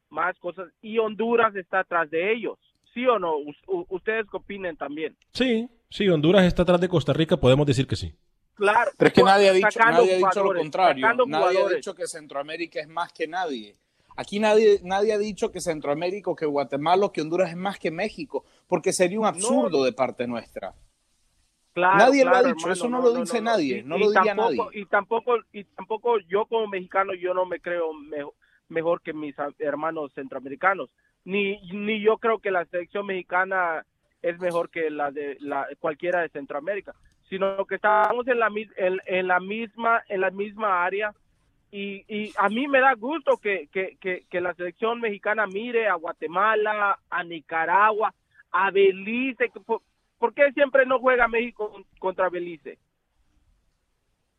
más 0.09 0.35
cosas, 0.39 0.67
y 0.81 0.97
Honduras 0.97 1.55
está 1.55 1.81
atrás 1.81 2.09
de 2.09 2.33
ellos. 2.33 2.57
¿Sí 2.91 3.05
o 3.05 3.19
no? 3.19 3.37
U- 3.37 3.85
ustedes 3.89 4.25
qué 4.31 4.37
opinen 4.37 4.75
también. 4.77 5.15
Sí, 5.31 5.69
sí, 5.91 6.09
Honduras 6.09 6.43
está 6.43 6.63
atrás 6.63 6.81
de 6.81 6.89
Costa 6.89 7.13
Rica, 7.13 7.37
podemos 7.37 7.67
decir 7.67 7.85
que 7.85 7.95
sí. 7.95 8.15
Claro. 8.57 8.91
Pero 8.97 9.07
es 9.07 9.13
que 9.13 9.23
nadie 9.23 9.49
ha 9.49 9.53
dicho, 9.53 9.79
nadie 9.79 10.15
ha 10.15 10.17
dicho 10.17 10.43
lo 10.43 10.59
contrario. 10.59 11.07
Nadie 11.27 11.63
ha 11.63 11.69
dicho 11.69 11.93
que 11.93 12.07
Centroamérica 12.07 12.79
es 12.79 12.87
más 12.87 13.13
que 13.13 13.27
nadie. 13.27 13.77
Aquí 14.15 14.39
nadie, 14.39 14.79
nadie 14.83 15.13
ha 15.13 15.17
dicho 15.19 15.51
que 15.51 15.61
Centroamérica, 15.61 16.31
o 16.31 16.35
que 16.35 16.47
Guatemala, 16.47 17.05
o 17.05 17.11
que 17.11 17.21
Honduras 17.21 17.51
es 17.51 17.55
más 17.55 17.77
que 17.77 17.91
México, 17.91 18.43
porque 18.67 18.91
sería 18.91 19.19
un 19.19 19.27
absurdo 19.27 19.83
de 19.83 19.93
parte 19.93 20.25
nuestra. 20.25 20.73
Claro, 21.73 21.97
Nadie 21.99 22.25
lo 22.25 22.35
ha 22.35 22.41
dicho, 22.41 22.67
hermano, 22.67 22.73
eso 22.73 22.89
no 22.89 22.99
lo 22.99 23.13
dice 23.13 23.39
nadie, 23.39 23.83
no 23.83 23.99
lo 23.99 24.09
diría 24.09 24.35
tampoco, 24.35 24.65
nadie. 24.65 24.81
Y 24.81 24.85
tampoco, 24.87 25.35
y 25.53 25.63
tampoco 25.65 26.17
yo 26.27 26.47
como 26.47 26.65
mexicano, 26.65 27.13
yo 27.13 27.35
no 27.35 27.45
me 27.45 27.59
creo 27.59 27.93
mejor, 27.93 28.33
mejor 28.69 29.01
que 29.03 29.13
mis 29.13 29.35
hermanos 29.59 30.11
centroamericanos. 30.15 30.89
Ni, 31.23 31.59
ni 31.71 32.01
yo 32.01 32.17
creo 32.17 32.39
que 32.39 32.49
la 32.49 32.65
selección 32.65 33.05
mexicana 33.05 33.85
es 34.21 34.39
mejor 34.39 34.69
que 34.69 34.89
la 34.89 35.11
de 35.11 35.37
la, 35.39 35.67
cualquiera 35.79 36.21
de 36.21 36.29
Centroamérica, 36.29 36.95
sino 37.29 37.65
que 37.65 37.75
estamos 37.75 38.27
en 38.27 38.39
la, 38.39 38.49
en, 38.77 38.99
en 39.05 39.27
la 39.27 39.39
misma 39.39 40.01
en 40.07 40.21
la 40.21 40.31
misma 40.31 40.83
área 40.85 41.13
y, 41.69 42.33
a 42.37 42.49
mí 42.49 42.67
me 42.67 42.79
da 42.79 42.93
gusto 42.93 43.37
que, 43.37 43.67
que, 43.71 43.97
que, 43.99 44.41
la 44.41 44.53
selección 44.53 45.01
mexicana 45.01 45.45
mire 45.47 45.87
a 45.87 45.95
Guatemala, 45.95 46.97
a 47.09 47.23
Nicaragua, 47.23 48.13
a 48.51 48.71
Belice. 48.71 49.51
¿Por, 50.17 50.33
qué 50.33 50.51
siempre 50.53 50.85
no 50.85 50.99
juega 50.99 51.27
México 51.27 51.69
con- 51.69 51.85
contra 51.99 52.29
Belice? 52.29 52.79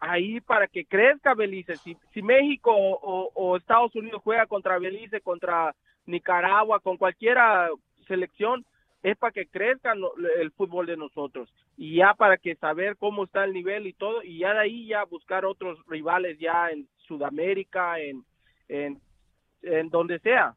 Ahí 0.01 0.41
para 0.41 0.69
que 0.69 0.85
crezca 0.87 1.35
Belice. 1.35 1.77
Si, 1.77 1.97
si 2.15 2.23
México 2.23 2.73
o, 2.75 3.31
o- 3.35 3.57
Estados 3.57 3.95
Unidos 3.95 4.23
juega 4.25 4.47
contra 4.47 4.79
Belice, 4.79 5.21
contra 5.21 5.75
Nicaragua, 6.07 6.81
con 6.81 6.97
cualquiera 6.97 7.69
selección, 8.07 8.65
es 9.03 9.17
para 9.19 9.33
que 9.33 9.47
crezca 9.47 9.93
el 10.41 10.51
fútbol 10.53 10.87
de 10.87 10.97
nosotros. 10.97 11.53
Y 11.81 11.97
ya 11.97 12.13
para 12.15 12.37
que 12.37 12.57
saber 12.57 12.97
cómo 12.97 13.25
está 13.25 13.45
el 13.45 13.53
nivel 13.53 13.87
y 13.87 13.93
todo, 13.93 14.23
y 14.25 14.41
ya 14.41 14.53
de 14.53 14.61
ahí 14.61 14.89
ya 14.89 15.05
buscar 15.05 15.45
otros 15.45 15.79
rivales 15.87 16.37
ya 16.41 16.71
en 16.71 16.89
Sudamérica, 17.07 18.01
en, 18.01 18.25
en, 18.69 19.89
donde 19.89 20.19
sea. 20.19 20.55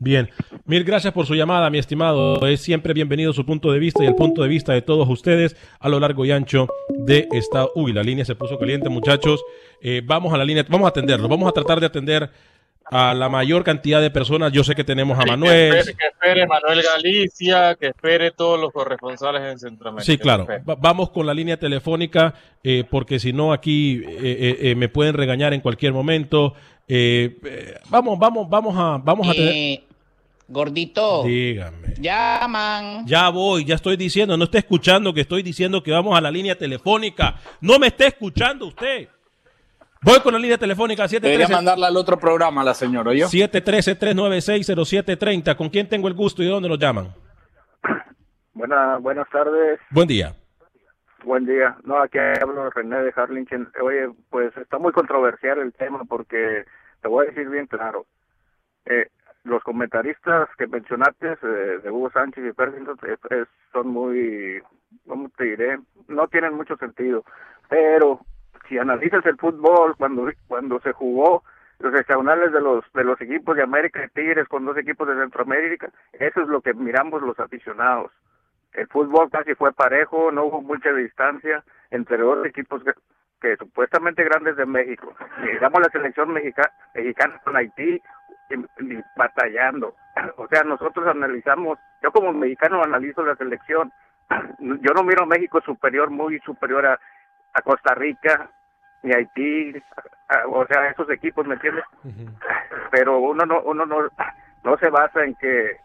Bien, 0.00 0.30
mil 0.64 0.84
gracias 0.84 1.12
por 1.12 1.26
su 1.26 1.34
llamada, 1.34 1.68
mi 1.68 1.78
estimado. 1.78 2.46
Es 2.46 2.62
siempre 2.62 2.94
bienvenido 2.94 3.32
su 3.32 3.44
punto 3.44 3.72
de 3.72 3.78
vista 3.78 4.04
y 4.04 4.06
el 4.06 4.14
punto 4.14 4.42
de 4.42 4.48
vista 4.48 4.72
de 4.72 4.80
todos 4.80 5.08
ustedes 5.08 5.56
a 5.80 5.88
lo 5.88 6.00
largo 6.00 6.24
y 6.24 6.30
ancho 6.30 6.68
de 6.88 7.28
esta. 7.32 7.66
Uy, 7.74 7.92
la 7.92 8.02
línea 8.02 8.24
se 8.24 8.34
puso 8.34 8.58
caliente, 8.58 8.88
muchachos. 8.88 9.44
Eh, 9.82 10.00
vamos 10.04 10.32
a 10.32 10.38
la 10.38 10.44
línea, 10.44 10.64
vamos 10.68 10.86
a 10.86 10.90
atenderlo, 10.90 11.28
vamos 11.28 11.48
a 11.48 11.52
tratar 11.52 11.80
de 11.80 11.86
atender 11.86 12.30
a 12.90 13.12
la 13.14 13.28
mayor 13.28 13.64
cantidad 13.64 14.00
de 14.00 14.10
personas. 14.10 14.50
Yo 14.52 14.64
sé 14.64 14.74
que 14.74 14.84
tenemos 14.84 15.18
a 15.18 15.24
Manuel. 15.26 15.72
Que 15.72 15.78
espere, 15.80 15.96
que 15.96 16.06
espere 16.06 16.46
Manuel 16.46 16.82
Galicia, 16.82 17.74
que 17.74 17.88
espere 17.88 18.30
todos 18.30 18.58
los 18.58 18.72
corresponsales 18.72 19.42
en 19.52 19.58
Centroamérica. 19.58 20.04
Sí, 20.10 20.16
claro. 20.18 20.46
Va- 20.68 20.76
vamos 20.76 21.10
con 21.10 21.26
la 21.26 21.34
línea 21.34 21.58
telefónica, 21.58 22.32
eh, 22.64 22.84
porque 22.90 23.18
si 23.18 23.32
no 23.32 23.52
aquí 23.52 24.02
eh, 24.06 24.16
eh, 24.18 24.56
eh, 24.70 24.74
me 24.74 24.88
pueden 24.88 25.14
regañar 25.14 25.52
en 25.52 25.60
cualquier 25.60 25.92
momento. 25.92 26.54
Eh, 26.88 27.36
eh, 27.44 27.74
vamos, 27.90 28.18
vamos, 28.18 28.48
vamos 28.48 28.74
a, 28.78 28.98
vamos 29.04 29.28
a 29.28 29.32
tener. 29.32 29.80
Gordito, 30.50 31.24
Dígame. 31.24 31.92
llaman. 32.00 33.06
Ya 33.06 33.28
voy, 33.28 33.66
ya 33.66 33.74
estoy 33.74 33.98
diciendo, 33.98 34.34
no 34.38 34.44
está 34.44 34.56
escuchando 34.56 35.12
que 35.12 35.20
estoy 35.20 35.42
diciendo 35.42 35.82
que 35.82 35.90
vamos 35.90 36.16
a 36.16 36.22
la 36.22 36.30
línea 36.30 36.56
telefónica. 36.56 37.36
No 37.60 37.78
me 37.78 37.88
está 37.88 38.06
escuchando 38.06 38.66
usted. 38.68 39.08
Voy 40.02 40.20
con 40.20 40.32
la 40.32 40.38
línea 40.38 40.58
telefónica 40.58 41.06
Debería 41.08 41.46
713 41.46 41.52
mandarla 41.52 41.88
al 41.88 41.96
otro 41.96 42.16
programa, 42.18 42.62
la 42.62 42.74
señora, 42.74 43.12
¿yo? 43.14 43.26
713-396-0730. 43.26 45.56
¿Con 45.56 45.68
quién 45.70 45.88
tengo 45.88 46.06
el 46.08 46.14
gusto 46.14 46.42
y 46.42 46.46
de 46.46 46.52
dónde 46.52 46.68
nos 46.68 46.78
llaman? 46.78 47.08
Buena, 48.54 48.98
buenas 48.98 49.28
tardes, 49.30 49.80
Buen 49.90 50.08
día. 50.08 50.34
buen 51.24 51.44
día. 51.46 51.76
No, 51.84 52.00
aquí 52.02 52.18
hablo 52.18 52.70
René 52.70 53.02
de 53.02 53.12
Harlingen. 53.14 53.68
Oye, 53.82 54.10
pues 54.30 54.56
está 54.56 54.78
muy 54.78 54.92
controversial 54.92 55.58
el 55.58 55.72
tema 55.72 56.00
porque 56.08 56.64
te 57.02 57.08
voy 57.08 57.26
a 57.26 57.30
decir 57.30 57.48
bien 57.48 57.66
claro. 57.66 58.06
Eh, 58.86 59.08
los 59.44 59.62
comentaristas 59.62 60.48
que 60.58 60.66
mencionaste, 60.66 61.32
eh, 61.42 61.78
de 61.82 61.90
Hugo 61.90 62.10
Sánchez 62.10 62.44
y 62.48 62.52
Ferguson, 62.52 62.96
es- 63.02 63.18
es- 63.30 63.48
son 63.72 63.88
muy, 63.88 64.60
¿cómo 65.06 65.28
te 65.36 65.44
diré? 65.44 65.78
No 66.08 66.26
tienen 66.28 66.54
mucho 66.54 66.76
sentido. 66.76 67.24
Pero 67.68 68.20
si 68.68 68.78
analizas 68.78 69.24
el 69.26 69.36
fútbol 69.36 69.96
cuando 69.96 70.30
cuando 70.46 70.80
se 70.80 70.92
jugó 70.92 71.42
los 71.78 71.94
hexagonales 71.94 72.52
de 72.52 72.60
los 72.60 72.84
de 72.92 73.04
los 73.04 73.20
equipos 73.20 73.56
de 73.56 73.62
América 73.62 74.04
y 74.04 74.08
Tigres 74.08 74.48
con 74.48 74.64
dos 74.64 74.76
equipos 74.76 75.06
de 75.08 75.14
Centroamérica, 75.14 75.90
eso 76.12 76.42
es 76.42 76.48
lo 76.48 76.60
que 76.60 76.74
miramos 76.74 77.22
los 77.22 77.38
aficionados. 77.38 78.10
El 78.72 78.86
fútbol 78.88 79.30
casi 79.30 79.54
fue 79.54 79.72
parejo, 79.72 80.30
no 80.30 80.44
hubo 80.44 80.60
mucha 80.60 80.92
distancia 80.92 81.64
entre 81.90 82.18
dos 82.18 82.44
equipos 82.44 82.82
que, 83.40 83.56
supuestamente 83.56 84.24
grandes 84.24 84.56
de 84.56 84.66
México. 84.66 85.14
Miramos 85.40 85.80
la 85.80 85.90
selección 85.90 86.32
mexica- 86.32 86.72
mexicana 86.94 87.40
con 87.44 87.56
Haití 87.56 88.00
y 88.50 88.98
batallando. 89.16 89.94
O 90.36 90.48
sea, 90.48 90.62
nosotros 90.64 91.06
analizamos, 91.06 91.78
yo 92.02 92.10
como 92.12 92.32
mexicano 92.32 92.82
analizo 92.82 93.24
la 93.24 93.36
selección. 93.36 93.92
Yo 94.58 94.92
no 94.94 95.02
miro 95.04 95.22
a 95.22 95.26
México 95.26 95.60
superior, 95.62 96.10
muy 96.10 96.38
superior 96.40 96.84
a, 96.86 97.00
a 97.54 97.62
Costa 97.62 97.94
Rica, 97.94 98.50
ni 99.02 99.12
Haití, 99.14 99.82
o 100.50 100.66
sea, 100.66 100.88
esos 100.88 101.08
equipos, 101.10 101.46
¿me 101.46 101.54
entiendes? 101.54 101.84
Pero 102.90 103.18
uno 103.18 103.44
no, 103.46 103.60
uno 103.60 103.86
no, 103.86 103.96
no 104.64 104.76
se 104.78 104.90
basa 104.90 105.24
en 105.24 105.34
que 105.36 105.78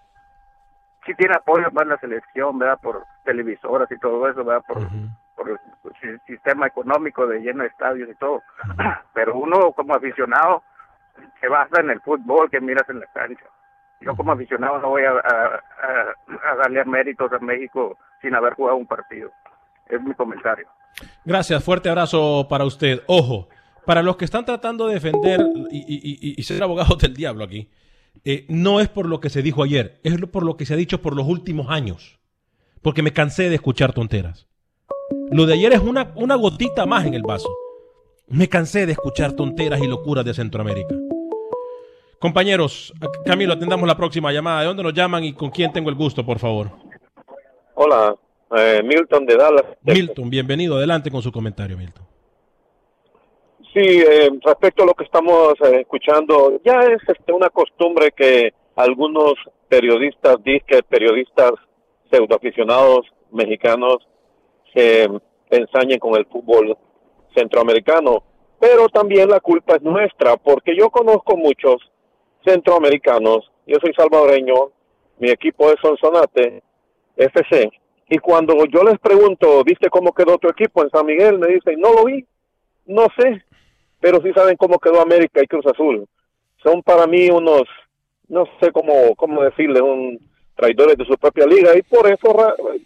sí 1.06 1.14
tiene 1.16 1.36
apoyo 1.36 1.70
más 1.72 1.86
la 1.88 1.98
selección, 1.98 2.58
¿verdad? 2.58 2.80
Por 2.82 3.04
televisoras 3.24 3.92
y 3.92 3.98
todo 4.00 4.28
eso, 4.30 4.44
¿verdad? 4.44 4.64
Por, 4.68 4.80
por 5.36 5.50
el 5.50 5.60
si- 6.02 6.20
sistema 6.34 6.68
económico 6.68 7.28
de 7.28 7.40
lleno 7.42 7.64
de 7.64 7.70
estadios 7.70 8.10
y 8.10 8.16
todo. 8.16 8.42
Pero 9.14 9.36
uno 9.36 9.72
como 9.74 9.94
aficionado 9.96 10.64
se 11.40 11.48
basa 11.48 11.82
en 11.82 11.90
el 11.92 12.02
fútbol 12.02 12.50
que 12.50 12.62
miras 12.62 12.90
en 12.90 13.00
la 13.00 13.08
cancha. 13.08 13.46
Yo 14.00 14.16
como 14.16 14.32
aficionado 14.34 14.80
no 14.80 14.90
voy 14.90 15.04
a, 15.06 15.12
a, 15.12 15.56
a- 15.56 16.52
a 16.52 16.56
darle 16.56 16.84
méritos 16.86 17.32
a 17.32 17.40
México 17.40 17.98
sin 18.22 18.34
haber 18.36 18.54
jugado 18.56 18.78
un 18.78 18.88
partido. 18.88 19.32
Es 19.88 20.02
mi 20.02 20.14
comentario. 20.14 20.68
Gracias, 21.26 21.64
fuerte 21.64 21.90
abrazo 21.90 22.48
para 22.50 22.66
usted. 22.66 23.02
Ojo, 23.08 23.50
para 23.86 24.02
los 24.02 24.18
que 24.18 24.26
están 24.26 24.46
tratando 24.46 24.88
de 24.88 24.96
defender 24.96 25.42
y, 25.72 26.42
ser 26.44 26.64
abogados 26.64 26.98
del 27.00 27.14
diablo 27.14 27.44
aquí, 27.44 27.70
eh, 28.24 28.46
no 28.50 28.80
es 28.80 28.88
por 28.88 29.08
lo 29.08 29.20
que 29.20 29.30
se 29.30 29.42
dijo 29.42 29.64
ayer, 29.64 30.00
es 30.04 30.16
por 30.28 30.44
lo 30.44 30.56
que 30.56 30.66
se 30.66 30.74
ha 30.74 30.78
dicho 30.78 31.02
por 31.02 31.16
los 31.16 31.28
últimos 31.28 31.70
años. 31.70 32.20
Porque 32.82 33.02
me 33.02 33.14
cansé 33.14 33.50
de 33.50 33.56
escuchar 33.56 33.94
tonteras. 33.94 34.48
Lo 35.32 35.46
de 35.46 35.54
ayer 35.54 35.74
es 35.74 35.80
una, 35.80 36.12
una 36.16 36.36
gotita 36.36 36.86
más 36.86 37.06
en 37.06 37.14
el 37.14 37.24
vaso. 37.24 37.50
Me 38.28 38.50
cansé 38.50 38.86
de 38.86 38.94
escuchar 38.94 39.34
tonteras 39.34 39.82
y 39.82 39.88
locuras 39.88 40.26
de 40.26 40.34
Centroamérica. 40.34 40.96
Compañeros, 42.20 42.94
Camilo, 43.26 43.54
atendamos 43.54 43.88
la 43.88 43.98
próxima 43.98 44.32
llamada. 44.32 44.62
¿De 44.62 44.68
dónde 44.68 44.84
nos 44.84 44.94
llaman 44.94 45.24
y 45.26 45.34
con 45.34 45.50
quién 45.50 45.74
tengo 45.74 45.90
el 45.90 45.96
gusto, 45.96 46.26
por 46.26 46.40
favor? 46.40 46.72
Hola, 47.76 48.16
eh, 48.56 48.82
Milton 48.84 49.26
de 49.26 49.36
Dallas. 49.36 49.66
Milton, 49.82 50.30
bienvenido. 50.30 50.78
Adelante 50.78 51.10
con 51.10 51.22
su 51.22 51.32
comentario, 51.32 51.78
Milton. 51.78 52.04
Sí, 53.74 53.80
eh, 53.80 54.30
respecto 54.46 54.84
a 54.84 54.86
lo 54.86 54.94
que 54.94 55.04
estamos 55.04 55.54
eh, 55.66 55.80
escuchando, 55.82 56.62
ya 56.64 56.80
es 56.82 57.02
este, 57.08 57.34
una 57.34 57.50
costumbre 57.50 58.12
que 58.12 58.54
algunos 58.76 59.34
periodistas, 59.68 60.44
disque 60.44 60.84
periodistas 60.84 61.54
pseudoaficionados 62.12 63.08
mexicanos 63.32 64.08
se 64.76 65.10
ensañen 65.50 65.98
con 65.98 66.16
el 66.16 66.26
fútbol 66.28 66.78
centroamericano, 67.36 68.24
pero 68.60 68.90
también 68.90 69.30
la 69.30 69.40
culpa 69.40 69.76
es 69.76 69.82
nuestra, 69.82 70.38
porque 70.38 70.76
yo 70.78 70.92
conozco 70.92 71.36
muchos 71.36 71.78
centroamericanos, 72.46 73.52
yo 73.66 73.78
soy 73.82 73.94
salvadoreño, 73.94 74.72
mi 75.18 75.32
equipo 75.32 75.72
es 75.72 75.78
Sonsonate, 75.82 76.62
FC, 77.16 77.72
y 78.10 78.18
cuando 78.20 78.54
yo 78.66 78.84
les 78.84 79.00
pregunto, 79.00 79.64
¿viste 79.64 79.90
cómo 79.90 80.14
quedó 80.14 80.38
tu 80.38 80.50
equipo 80.50 80.84
en 80.84 80.90
San 80.90 81.06
Miguel? 81.06 81.40
Me 81.40 81.48
dicen, 81.48 81.80
no 81.80 81.94
lo 81.94 82.06
vi, 82.06 82.26
no 82.86 83.08
sé, 83.18 83.44
pero 84.00 84.22
sí 84.22 84.32
saben 84.34 84.58
cómo 84.58 84.78
quedó 84.80 85.02
América 85.02 85.42
y 85.42 85.48
Cruz 85.48 85.66
Azul. 85.66 86.06
Son 86.64 86.82
para 86.84 87.08
mí 87.08 87.30
unos, 87.30 87.64
no 88.28 88.46
sé 88.62 88.72
cómo, 88.72 89.16
cómo 89.16 89.44
decirles, 89.44 89.82
un 89.82 90.20
traidores 90.56 90.98
de 90.98 91.06
su 91.06 91.18
propia 91.18 91.48
liga 91.48 91.76
y 91.76 91.82
por 91.82 92.06
eso 92.08 92.36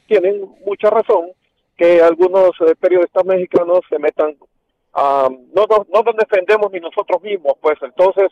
tienen 0.07 0.41
mucha 0.65 0.89
razón 0.89 1.31
que 1.75 2.01
algunos 2.01 2.51
eh, 2.61 2.75
periodistas 2.79 3.25
mexicanos 3.25 3.81
se 3.89 3.99
metan 3.99 4.35
a... 4.93 5.27
no, 5.53 5.65
nos- 5.69 5.89
no 5.89 6.01
nos 6.01 6.15
defendemos 6.15 6.71
ni 6.71 6.79
nosotros 6.79 7.21
mismos, 7.21 7.53
pues 7.61 7.75
entonces 7.81 8.31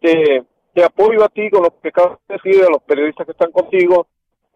te, 0.00 0.42
te 0.74 0.84
apoyo 0.84 1.22
a 1.24 1.28
ti 1.28 1.48
con 1.48 1.62
lo 1.62 1.70
que 1.80 1.88
acabas 1.88 2.18
de 2.28 2.34
decir, 2.42 2.64
a 2.64 2.70
los 2.70 2.82
periodistas 2.82 3.24
que 3.24 3.32
están 3.32 3.52
contigo, 3.52 4.08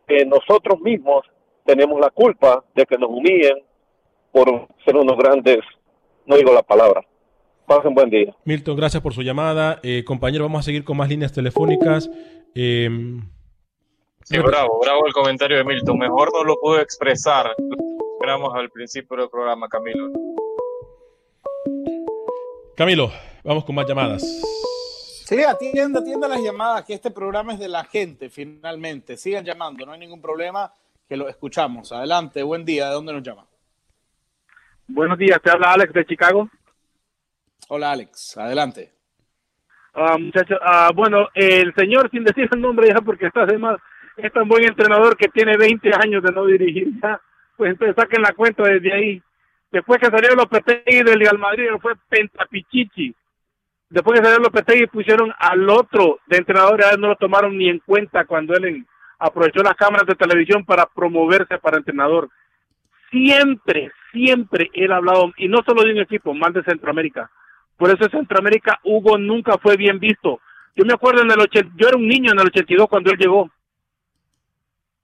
que 0.08 0.24
nosotros 0.26 0.80
mismos 0.80 1.24
tenemos 1.66 2.00
la 2.00 2.11
culpa 2.11 2.64
de 2.74 2.87
que 2.87 2.96
nos 2.96 3.11
humillen 3.11 3.59
por 4.33 4.68
ser 4.85 4.96
unos 4.96 5.16
grandes, 5.18 5.59
no 6.24 6.37
digo 6.37 6.52
la 6.52 6.62
palabra. 6.62 7.02
Pasen 7.66 7.94
buen 7.94 8.09
día. 8.11 8.35
Milton, 8.44 8.76
gracias 8.76 9.02
por 9.02 9.12
su 9.12 9.22
llamada. 9.22 9.81
Eh, 9.83 10.05
compañero, 10.05 10.44
vamos 10.44 10.61
a 10.61 10.62
seguir 10.62 10.85
con 10.85 10.96
más 10.96 11.09
líneas 11.09 11.33
telefónicas. 11.33 12.09
Eh, 12.55 12.88
Sí, 14.29 14.37
bravo, 14.38 14.81
bravo 14.83 15.07
el 15.07 15.12
comentario 15.12 15.57
de 15.57 15.62
Milton. 15.62 15.98
Mejor 15.98 16.33
no 16.33 16.42
lo 16.42 16.57
pudo 16.59 16.81
expresar. 16.81 17.55
Esperamos 18.14 18.52
al 18.57 18.70
principio 18.70 19.16
del 19.16 19.29
programa, 19.31 19.68
Camilo. 19.68 20.11
Camilo, 22.74 23.12
vamos 23.44 23.64
con 23.64 23.76
más 23.76 23.87
llamadas. 23.87 24.22
Sí, 25.24 25.44
atienda, 25.44 26.00
atienda 26.00 26.26
las 26.26 26.42
llamadas, 26.42 26.85
que 26.85 26.94
este 26.94 27.12
programa 27.12 27.52
es 27.52 27.61
de 27.61 27.68
la 27.68 27.85
gente, 27.85 28.29
finalmente. 28.29 29.16
Sigan 29.16 29.44
llamando, 29.44 29.87
no 29.87 29.92
hay 29.92 30.00
ningún 30.00 30.20
problema, 30.20 30.72
que 31.08 31.16
lo 31.16 31.28
escuchamos. 31.28 31.92
Adelante, 31.92 32.42
buen 32.42 32.64
día, 32.64 32.88
¿de 32.88 32.94
dónde 32.94 33.12
nos 33.12 33.22
llama? 33.22 33.44
Buenos 34.88 35.18
días, 35.18 35.40
te 35.42 35.50
habla 35.50 35.72
Alex 35.72 35.92
de 35.92 36.06
Chicago. 36.06 36.48
Hola, 37.68 37.92
Alex, 37.92 38.36
adelante. 38.38 38.92
Ah, 39.94 40.16
muchachos, 40.18 40.58
ah, 40.62 40.90
bueno, 40.94 41.28
el 41.34 41.72
señor, 41.74 42.10
sin 42.10 42.24
decir 42.24 42.48
el 42.52 42.60
nombre 42.60 42.88
ya 42.88 43.00
porque 43.00 43.26
está 43.26 43.42
además, 43.42 43.78
es 44.16 44.32
tan 44.32 44.46
buen 44.48 44.64
entrenador 44.64 45.16
que 45.16 45.28
tiene 45.28 45.56
20 45.56 45.90
años 45.94 46.22
de 46.22 46.32
no 46.32 46.44
dirigir 46.46 46.88
ya, 47.02 47.20
pues 47.56 47.72
entonces 47.72 47.96
saquen 47.96 48.22
la 48.22 48.32
cuenta 48.32 48.62
desde 48.64 48.92
ahí. 48.92 49.22
Después 49.72 49.98
que 49.98 50.06
salió 50.10 50.34
Lopetegui 50.34 51.02
del 51.02 51.18
Real 51.20 51.38
Madrid, 51.38 51.66
fue 51.80 51.94
Pentapichichi. 52.08 53.14
Después 53.88 54.20
que 54.20 54.26
salió 54.26 54.40
Lopetegui 54.40 54.86
pusieron 54.86 55.32
al 55.38 55.68
otro 55.70 56.18
de 56.26 56.36
entrenador, 56.38 56.82
a 56.84 56.90
él 56.90 57.00
no 57.00 57.09
lo 57.09 57.16
tomaron 57.16 57.57
ni 57.57 57.68
en 57.68 57.78
cuenta 57.80 58.24
cuando 58.26 58.54
él 58.54 58.64
en- 58.66 58.86
aprovechó 59.18 59.62
las 59.62 59.74
cámaras 59.74 60.06
de 60.06 60.14
televisión 60.14 60.64
para 60.64 60.86
promoverse 60.86 61.58
para 61.58 61.78
entrenador. 61.78 62.28
Siempre, 63.10 63.92
siempre 64.12 64.70
él 64.74 64.92
ha 64.92 64.96
hablado, 64.96 65.32
y 65.36 65.48
no 65.48 65.58
solo 65.66 65.82
de 65.82 65.92
un 65.92 66.00
equipo, 66.00 66.34
más 66.34 66.52
de 66.52 66.64
Centroamérica. 66.64 67.30
Por 67.76 67.90
eso 67.90 68.04
en 68.04 68.10
Centroamérica 68.10 68.80
Hugo 68.84 69.18
nunca 69.18 69.58
fue 69.58 69.76
bien 69.76 69.98
visto. 69.98 70.40
Yo 70.74 70.84
me 70.84 70.94
acuerdo 70.94 71.22
en 71.22 71.30
el 71.30 71.40
80, 71.40 71.72
yo 71.76 71.88
era 71.88 71.96
un 71.96 72.06
niño 72.06 72.32
en 72.32 72.40
el 72.40 72.46
82 72.46 72.88
cuando 72.88 73.10
él 73.10 73.18
llegó. 73.18 73.50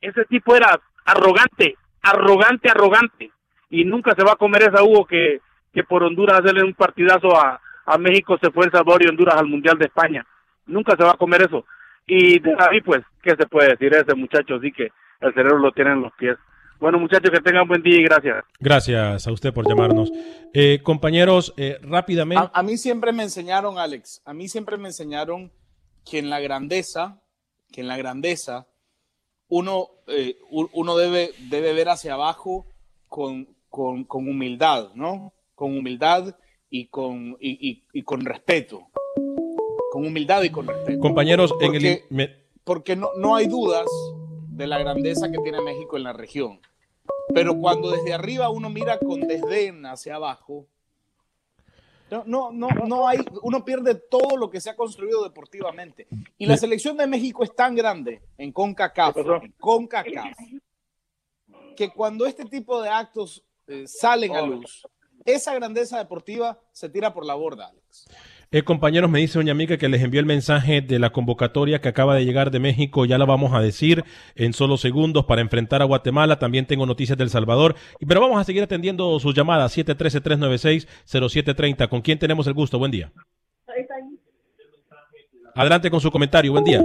Ese 0.00 0.24
tipo 0.24 0.56
era 0.56 0.80
arrogante, 1.04 1.76
arrogante, 2.02 2.68
arrogante. 2.70 3.30
Y 3.70 3.84
nunca 3.84 4.14
se 4.14 4.24
va 4.24 4.32
a 4.32 4.36
comer 4.36 4.62
esa 4.62 4.82
Hugo 4.82 5.06
que, 5.06 5.40
que 5.72 5.84
por 5.84 6.02
Honduras 6.02 6.40
hacerle 6.40 6.64
un 6.64 6.74
partidazo 6.74 7.34
a, 7.36 7.60
a 7.86 7.98
México 7.98 8.38
se 8.40 8.50
fue 8.50 8.66
El 8.66 8.72
Salvador 8.72 9.02
y 9.02 9.08
Honduras 9.08 9.36
al 9.36 9.46
Mundial 9.46 9.78
de 9.78 9.86
España. 9.86 10.26
Nunca 10.66 10.96
se 10.96 11.04
va 11.04 11.12
a 11.12 11.16
comer 11.16 11.42
eso. 11.42 11.64
Y 12.07 12.38
de 12.40 12.53
ahí, 12.59 12.80
pues, 12.80 13.03
¿qué 13.22 13.30
se 13.36 13.46
puede 13.46 13.70
decir? 13.70 13.92
Ese 13.94 14.14
muchacho 14.14 14.59
sí 14.61 14.72
que 14.72 14.88
el 15.20 15.32
cerebro 15.34 15.59
lo 15.59 15.72
tiene 15.72 15.92
en 15.92 16.03
los 16.03 16.12
pies. 16.18 16.36
Bueno, 16.80 16.98
muchachos, 16.98 17.30
que 17.30 17.40
tengan 17.40 17.68
buen 17.68 17.80
día 17.82 17.96
y 17.98 18.03
gracias. 18.03 18.44
Gracias 18.59 19.26
a 19.28 19.32
usted 19.32 19.55
por 19.55 19.68
llamarnos. 19.68 20.11
Eh, 20.53 20.80
compañeros, 20.82 21.55
eh, 21.57 21.78
rápidamente. 21.82 22.42
A, 22.53 22.59
a 22.59 22.62
mí 22.64 22.76
siempre 22.76 23.12
me 23.12 23.22
enseñaron, 23.22 23.78
Alex, 23.78 24.20
a 24.24 24.34
mí 24.34 24.48
siempre 24.48 24.76
me 24.78 24.88
enseñaron 24.88 25.53
que 26.05 26.18
en 26.18 26.28
la 26.28 26.40
grandeza, 26.40 27.20
que 27.70 27.82
en 27.82 27.88
la 27.88 27.96
grandeza, 27.96 28.66
uno, 29.46 29.86
eh, 30.09 30.36
uno 30.50 30.96
debe, 30.96 31.30
debe 31.50 31.72
ver 31.72 31.88
hacia 31.88 32.14
abajo 32.14 32.66
con, 33.07 33.46
con, 33.68 34.03
con 34.05 34.28
humildad, 34.28 34.88
¿no? 34.96 35.32
Con 35.55 35.76
humildad 35.78 36.34
y 36.68 36.86
con, 36.88 37.36
y, 37.38 37.70
y- 37.70 37.84
y 37.92 38.03
con 38.03 38.24
respeto. 38.24 38.88
Con 40.03 40.09
humildad 40.09 40.42
y 40.42 40.50
con 40.50 40.66
respeto. 40.66 40.98
Compañeros, 41.00 41.53
en 41.61 41.74
el. 41.76 41.80
Porque- 41.82 42.05
me- 42.11 42.36
porque 42.64 42.96
no, 42.96 43.11
no 43.16 43.36
hay 43.36 43.46
dudas 43.46 43.86
de 44.48 44.66
la 44.66 44.78
grandeza 44.78 45.30
que 45.30 45.38
tiene 45.38 45.61
México 45.61 45.96
en 45.96 46.03
la 46.03 46.12
región. 46.12 46.61
Pero 47.34 47.57
cuando 47.59 47.90
desde 47.92 48.12
arriba 48.12 48.48
uno 48.50 48.68
mira 48.68 48.98
con 48.98 49.20
desdén 49.20 49.86
hacia 49.86 50.16
abajo, 50.16 50.66
no, 52.11 52.24
no, 52.26 52.50
no, 52.53 52.68
no 52.86 53.09
hay, 53.09 53.18
uno 53.42 53.64
pierde 53.64 53.94
todo 53.94 54.36
lo 54.36 54.50
que 54.50 54.61
se 54.61 54.70
ha 54.70 54.76
construido 54.76 55.22
deportivamente. 55.24 56.07
Y 56.36 56.46
la 56.46 56.57
selección 56.57 56.96
de 56.96 57.07
México 57.07 57.42
es 57.44 57.55
tan 57.55 57.74
grande 57.74 58.20
en 58.38 58.53
CONCACAF, 58.53 59.14
en 59.16 59.53
CONCACAF, 59.59 60.36
que 61.76 61.90
cuando 61.90 62.26
este 62.26 62.44
tipo 62.44 62.82
de 62.82 62.88
actos 62.90 63.42
eh, 63.66 63.86
salen 63.86 64.36
a 64.36 64.42
luz, 64.42 64.82
esa 65.24 65.55
grandeza 65.55 65.98
deportiva 65.98 66.61
se 66.72 66.88
tira 66.88 67.14
por 67.14 67.24
la 67.24 67.34
borda, 67.34 67.68
Alex. 67.68 68.07
Eh, 68.55 68.64
compañeros, 68.64 69.09
me 69.09 69.18
dice 69.18 69.38
doña 69.38 69.55
Mica 69.55 69.78
que 69.78 69.88
les 69.88 70.03
envió 70.03 70.20
el 70.20 70.26
mensaje 70.26 70.82
de 70.82 70.98
la 70.98 71.11
convocatoria 71.11 71.80
que 71.80 71.88
acaba 71.88 72.14
de 72.14 72.26
llegar 72.26 72.50
de 72.50 72.61
México. 72.61 73.07
Ya 73.07 73.16
la 73.16 73.24
vamos 73.24 73.55
a 73.55 73.61
decir 73.61 74.05
en 74.34 74.53
solo 74.53 74.76
segundos 74.76 75.24
para 75.24 75.40
enfrentar 75.40 75.80
a 75.80 75.86
Guatemala. 75.86 76.38
También 76.38 76.66
tengo 76.66 76.84
noticias 76.84 77.16
del 77.16 77.30
Salvador. 77.30 77.76
Pero 78.07 78.20
vamos 78.20 78.38
a 78.38 78.44
seguir 78.44 78.62
atendiendo 78.62 79.18
sus 79.20 79.34
llamadas. 79.34 79.74
713-396-0730. 79.78 81.88
¿Con 81.88 82.03
quién 82.03 82.18
tenemos 82.18 82.46
el 82.46 82.53
gusto? 82.53 82.78
Buen 82.78 82.90
día. 82.90 83.11
Adelante 85.55 85.90
con 85.90 86.03
su 86.03 86.11
comentario. 86.11 86.53
Buen 86.53 86.64
día. 86.64 86.84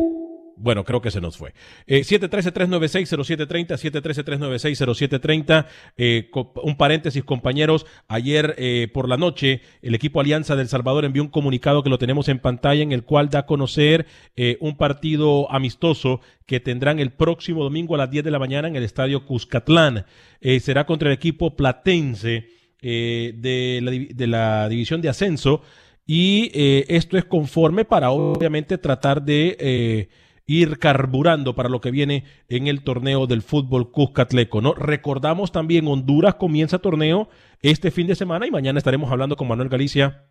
Bueno, 0.59 0.83
creo 0.83 1.01
que 1.01 1.11
se 1.11 1.21
nos 1.21 1.37
fue. 1.37 1.53
Eh, 1.85 1.99
713-396-0730, 2.01 3.77
713-396-0730. 3.77 5.67
Eh, 5.97 6.31
un 6.63 6.77
paréntesis, 6.77 7.23
compañeros. 7.23 7.85
Ayer 8.07 8.55
eh, 8.57 8.89
por 8.91 9.07
la 9.07 9.17
noche, 9.17 9.61
el 9.83 9.93
equipo 9.93 10.19
Alianza 10.19 10.55
del 10.55 10.67
Salvador 10.67 11.05
envió 11.05 11.21
un 11.21 11.29
comunicado 11.29 11.83
que 11.83 11.91
lo 11.91 11.99
tenemos 11.99 12.27
en 12.27 12.39
pantalla, 12.39 12.81
en 12.81 12.91
el 12.91 13.03
cual 13.03 13.29
da 13.29 13.39
a 13.39 13.45
conocer 13.45 14.07
eh, 14.35 14.57
un 14.59 14.77
partido 14.77 15.51
amistoso 15.51 16.21
que 16.47 16.59
tendrán 16.59 16.99
el 16.99 17.11
próximo 17.11 17.63
domingo 17.63 17.93
a 17.93 17.99
las 17.99 18.09
10 18.09 18.25
de 18.25 18.31
la 18.31 18.39
mañana 18.39 18.67
en 18.67 18.75
el 18.75 18.83
estadio 18.83 19.25
Cuscatlán. 19.25 20.05
Eh, 20.41 20.59
será 20.59 20.87
contra 20.87 21.09
el 21.09 21.13
equipo 21.13 21.55
platense 21.55 22.49
de, 22.81 24.09
de 24.15 24.27
la 24.27 24.69
división 24.69 25.01
de 25.01 25.09
ascenso. 25.09 25.61
Y 26.09 26.51
esto 26.53 27.17
es 27.17 27.25
conforme 27.25 27.83
para 27.83 28.11
obviamente 28.11 28.77
tratar 28.77 29.21
de 29.21 30.07
ir 30.47 30.79
carburando 30.79 31.53
para 31.55 31.69
lo 31.69 31.81
que 31.81 31.91
viene 31.91 32.23
en 32.47 32.67
el 32.67 32.81
torneo 32.81 33.27
del 33.27 33.41
fútbol 33.41 33.91
Cuscatleco, 33.91 34.61
¿no? 34.61 34.73
Recordamos 34.73 35.51
también 35.51 35.87
Honduras 35.87 36.35
comienza 36.35 36.79
torneo 36.79 37.29
este 37.61 37.91
fin 37.91 38.07
de 38.07 38.15
semana 38.15 38.47
y 38.47 38.51
mañana 38.51 38.79
estaremos 38.79 39.11
hablando 39.11 39.35
con 39.35 39.47
Manuel 39.47 39.69
Galicia 39.69 40.26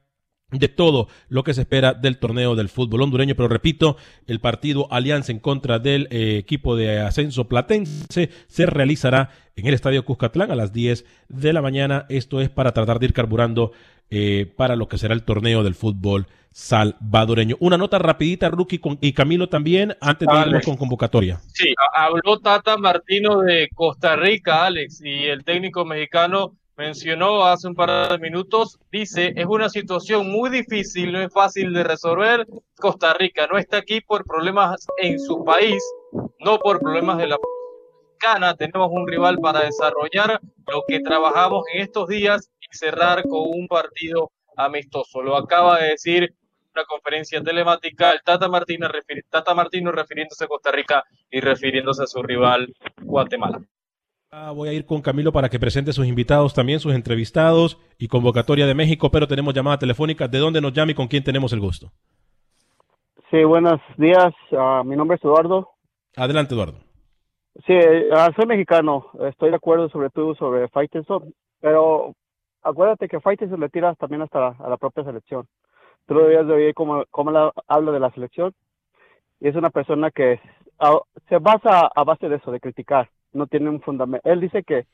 de 0.52 0.68
todo 0.68 1.08
lo 1.28 1.42
que 1.42 1.54
se 1.54 1.62
espera 1.62 1.92
del 1.92 2.18
torneo 2.18 2.54
del 2.54 2.68
fútbol 2.68 3.02
hondureño, 3.02 3.34
pero 3.34 3.48
repito, 3.48 3.96
el 4.28 4.38
partido 4.40 4.86
Alianza 4.92 5.32
en 5.32 5.40
contra 5.40 5.78
del 5.80 6.06
eh, 6.10 6.36
equipo 6.38 6.76
de 6.76 7.00
ascenso 7.00 7.48
platense 7.48 8.30
se 8.46 8.66
realizará 8.66 9.30
en 9.56 9.66
el 9.66 9.74
Estadio 9.74 10.04
Cuscatlán 10.04 10.52
a 10.52 10.54
las 10.54 10.72
10 10.72 11.04
de 11.28 11.52
la 11.52 11.62
mañana. 11.62 12.06
Esto 12.08 12.40
es 12.40 12.48
para 12.48 12.72
tratar 12.72 13.00
de 13.00 13.06
ir 13.06 13.12
carburando 13.12 13.72
eh, 14.08 14.52
para 14.56 14.76
lo 14.76 14.86
que 14.86 14.98
será 14.98 15.14
el 15.14 15.24
torneo 15.24 15.64
del 15.64 15.74
fútbol 15.74 16.28
salvadoreño. 16.52 17.56
Una 17.58 17.76
nota 17.76 17.98
rapidita, 17.98 18.48
Rookie 18.48 18.78
con- 18.78 18.98
y 19.00 19.12
Camilo 19.12 19.48
también, 19.48 19.96
antes 20.00 20.28
de 20.28 20.32
Alex. 20.32 20.46
irnos 20.48 20.64
con 20.64 20.76
convocatoria. 20.76 21.40
Sí, 21.52 21.74
ha- 21.76 22.04
habló 22.04 22.38
Tata 22.38 22.76
Martino 22.76 23.40
de 23.40 23.68
Costa 23.74 24.14
Rica, 24.14 24.64
Alex, 24.64 25.00
y 25.04 25.24
el 25.24 25.42
técnico 25.44 25.84
mexicano 25.84 26.54
mencionó 26.76 27.44
hace 27.44 27.68
un 27.68 27.74
par 27.74 28.10
de 28.10 28.18
minutos, 28.18 28.78
dice, 28.90 29.32
es 29.34 29.46
una 29.46 29.68
situación 29.68 30.30
muy 30.30 30.50
difícil, 30.50 31.12
no 31.12 31.20
es 31.20 31.32
fácil 31.32 31.72
de 31.72 31.84
resolver. 31.84 32.46
Costa 32.78 33.14
Rica 33.14 33.46
no 33.46 33.58
está 33.58 33.78
aquí 33.78 34.00
por 34.00 34.24
problemas 34.24 34.86
en 34.98 35.18
su 35.18 35.44
país, 35.44 35.82
no 36.40 36.58
por 36.58 36.80
problemas 36.80 37.18
de 37.18 37.28
la 37.28 37.38
Mexicana. 38.18 38.54
Tenemos 38.54 38.90
un 38.92 39.06
rival 39.06 39.38
para 39.38 39.60
desarrollar 39.60 40.40
lo 40.66 40.82
que 40.86 41.00
trabajamos 41.00 41.64
en 41.72 41.82
estos 41.82 42.08
días 42.08 42.50
y 42.60 42.76
cerrar 42.76 43.22
con 43.22 43.48
un 43.48 43.66
partido 43.68 44.30
amistoso. 44.56 45.22
Lo 45.22 45.36
acaba 45.36 45.78
de 45.80 45.90
decir 45.90 46.34
una 46.74 46.84
conferencia 46.84 47.42
telemática 47.42 48.12
el 48.12 48.22
Tata 48.22 48.48
Martino, 48.48 48.88
Tata 49.30 49.54
Martino 49.54 49.92
refiriéndose 49.92 50.44
a 50.44 50.48
Costa 50.48 50.70
Rica 50.70 51.04
y 51.30 51.40
refiriéndose 51.40 52.02
a 52.02 52.06
su 52.06 52.22
rival 52.22 52.72
Guatemala. 53.00 53.60
Ah, 54.38 54.50
voy 54.52 54.68
a 54.68 54.72
ir 54.74 54.84
con 54.84 55.00
Camilo 55.00 55.32
para 55.32 55.48
que 55.48 55.58
presente 55.58 55.94
sus 55.94 56.06
invitados 56.06 56.52
también, 56.52 56.78
sus 56.78 56.94
entrevistados 56.94 57.80
y 57.98 58.06
convocatoria 58.06 58.66
de 58.66 58.74
México, 58.74 59.10
pero 59.10 59.26
tenemos 59.26 59.54
llamada 59.54 59.78
telefónica. 59.78 60.28
¿De 60.28 60.36
dónde 60.36 60.60
nos 60.60 60.74
llama 60.74 60.90
y 60.92 60.94
con 60.94 61.08
quién 61.08 61.24
tenemos 61.24 61.54
el 61.54 61.60
gusto? 61.60 61.90
Sí, 63.30 63.42
buenos 63.44 63.80
días. 63.96 64.34
Ah, 64.52 64.82
mi 64.84 64.94
nombre 64.94 65.16
es 65.16 65.24
Eduardo. 65.24 65.70
Adelante, 66.16 66.52
Eduardo. 66.52 66.80
Sí, 67.66 67.72
ah, 68.12 68.28
soy 68.36 68.44
mexicano. 68.44 69.06
Estoy 69.26 69.48
de 69.48 69.56
acuerdo 69.56 69.88
sobre 69.88 70.10
todo 70.10 70.34
sobre 70.34 70.68
Faitelson, 70.68 71.32
pero 71.62 72.12
acuérdate 72.62 73.08
que 73.08 73.20
Faitelson 73.20 73.58
le 73.58 73.70
tira 73.70 73.94
también 73.94 74.20
hasta 74.20 74.38
la, 74.38 74.48
a 74.58 74.68
la 74.68 74.76
propia 74.76 75.02
selección. 75.04 75.46
Tú 76.06 76.12
lo 76.12 76.24
debías 76.24 76.46
de 76.46 76.52
oír 76.52 76.74
cómo, 76.74 77.04
cómo 77.10 77.30
la- 77.30 77.52
habla 77.68 77.90
de 77.90 78.00
la 78.00 78.10
selección. 78.10 78.52
Y 79.40 79.48
es 79.48 79.56
una 79.56 79.70
persona 79.70 80.10
que 80.10 80.38
se 81.30 81.38
basa 81.38 81.90
a 81.94 82.04
base 82.04 82.28
de 82.28 82.36
eso, 82.36 82.50
de 82.52 82.60
criticar. 82.60 83.08
No 83.32 83.46
tiene 83.46 83.68
un 83.70 83.80
fundamento. 83.80 84.28
Él 84.28 84.40
dice 84.40 84.62
que, 84.62 84.86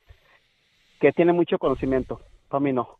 que 0.99 1.11
tiene 1.11 1.33
mucho 1.33 1.57
conocimiento. 1.57 2.19
Para 2.49 2.61
mí 2.61 2.73
no. 2.73 2.97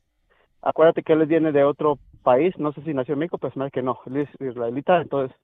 Acuérdate 0.61 1.03
que 1.03 1.13
él 1.13 1.25
viene 1.25 1.51
de 1.51 1.63
otro 1.63 1.99
país. 2.23 2.57
No 2.57 2.71
sé 2.73 2.81
si 2.83 2.93
nació 2.93 3.13
en 3.13 3.19
México, 3.19 3.37
pero 3.37 3.53
me 3.55 3.65
hace 3.65 3.71
que 3.71 3.81
no. 3.81 3.99
Él 4.05 4.17
es 4.17 4.29
israelita, 4.39 5.01
entonces 5.01 5.35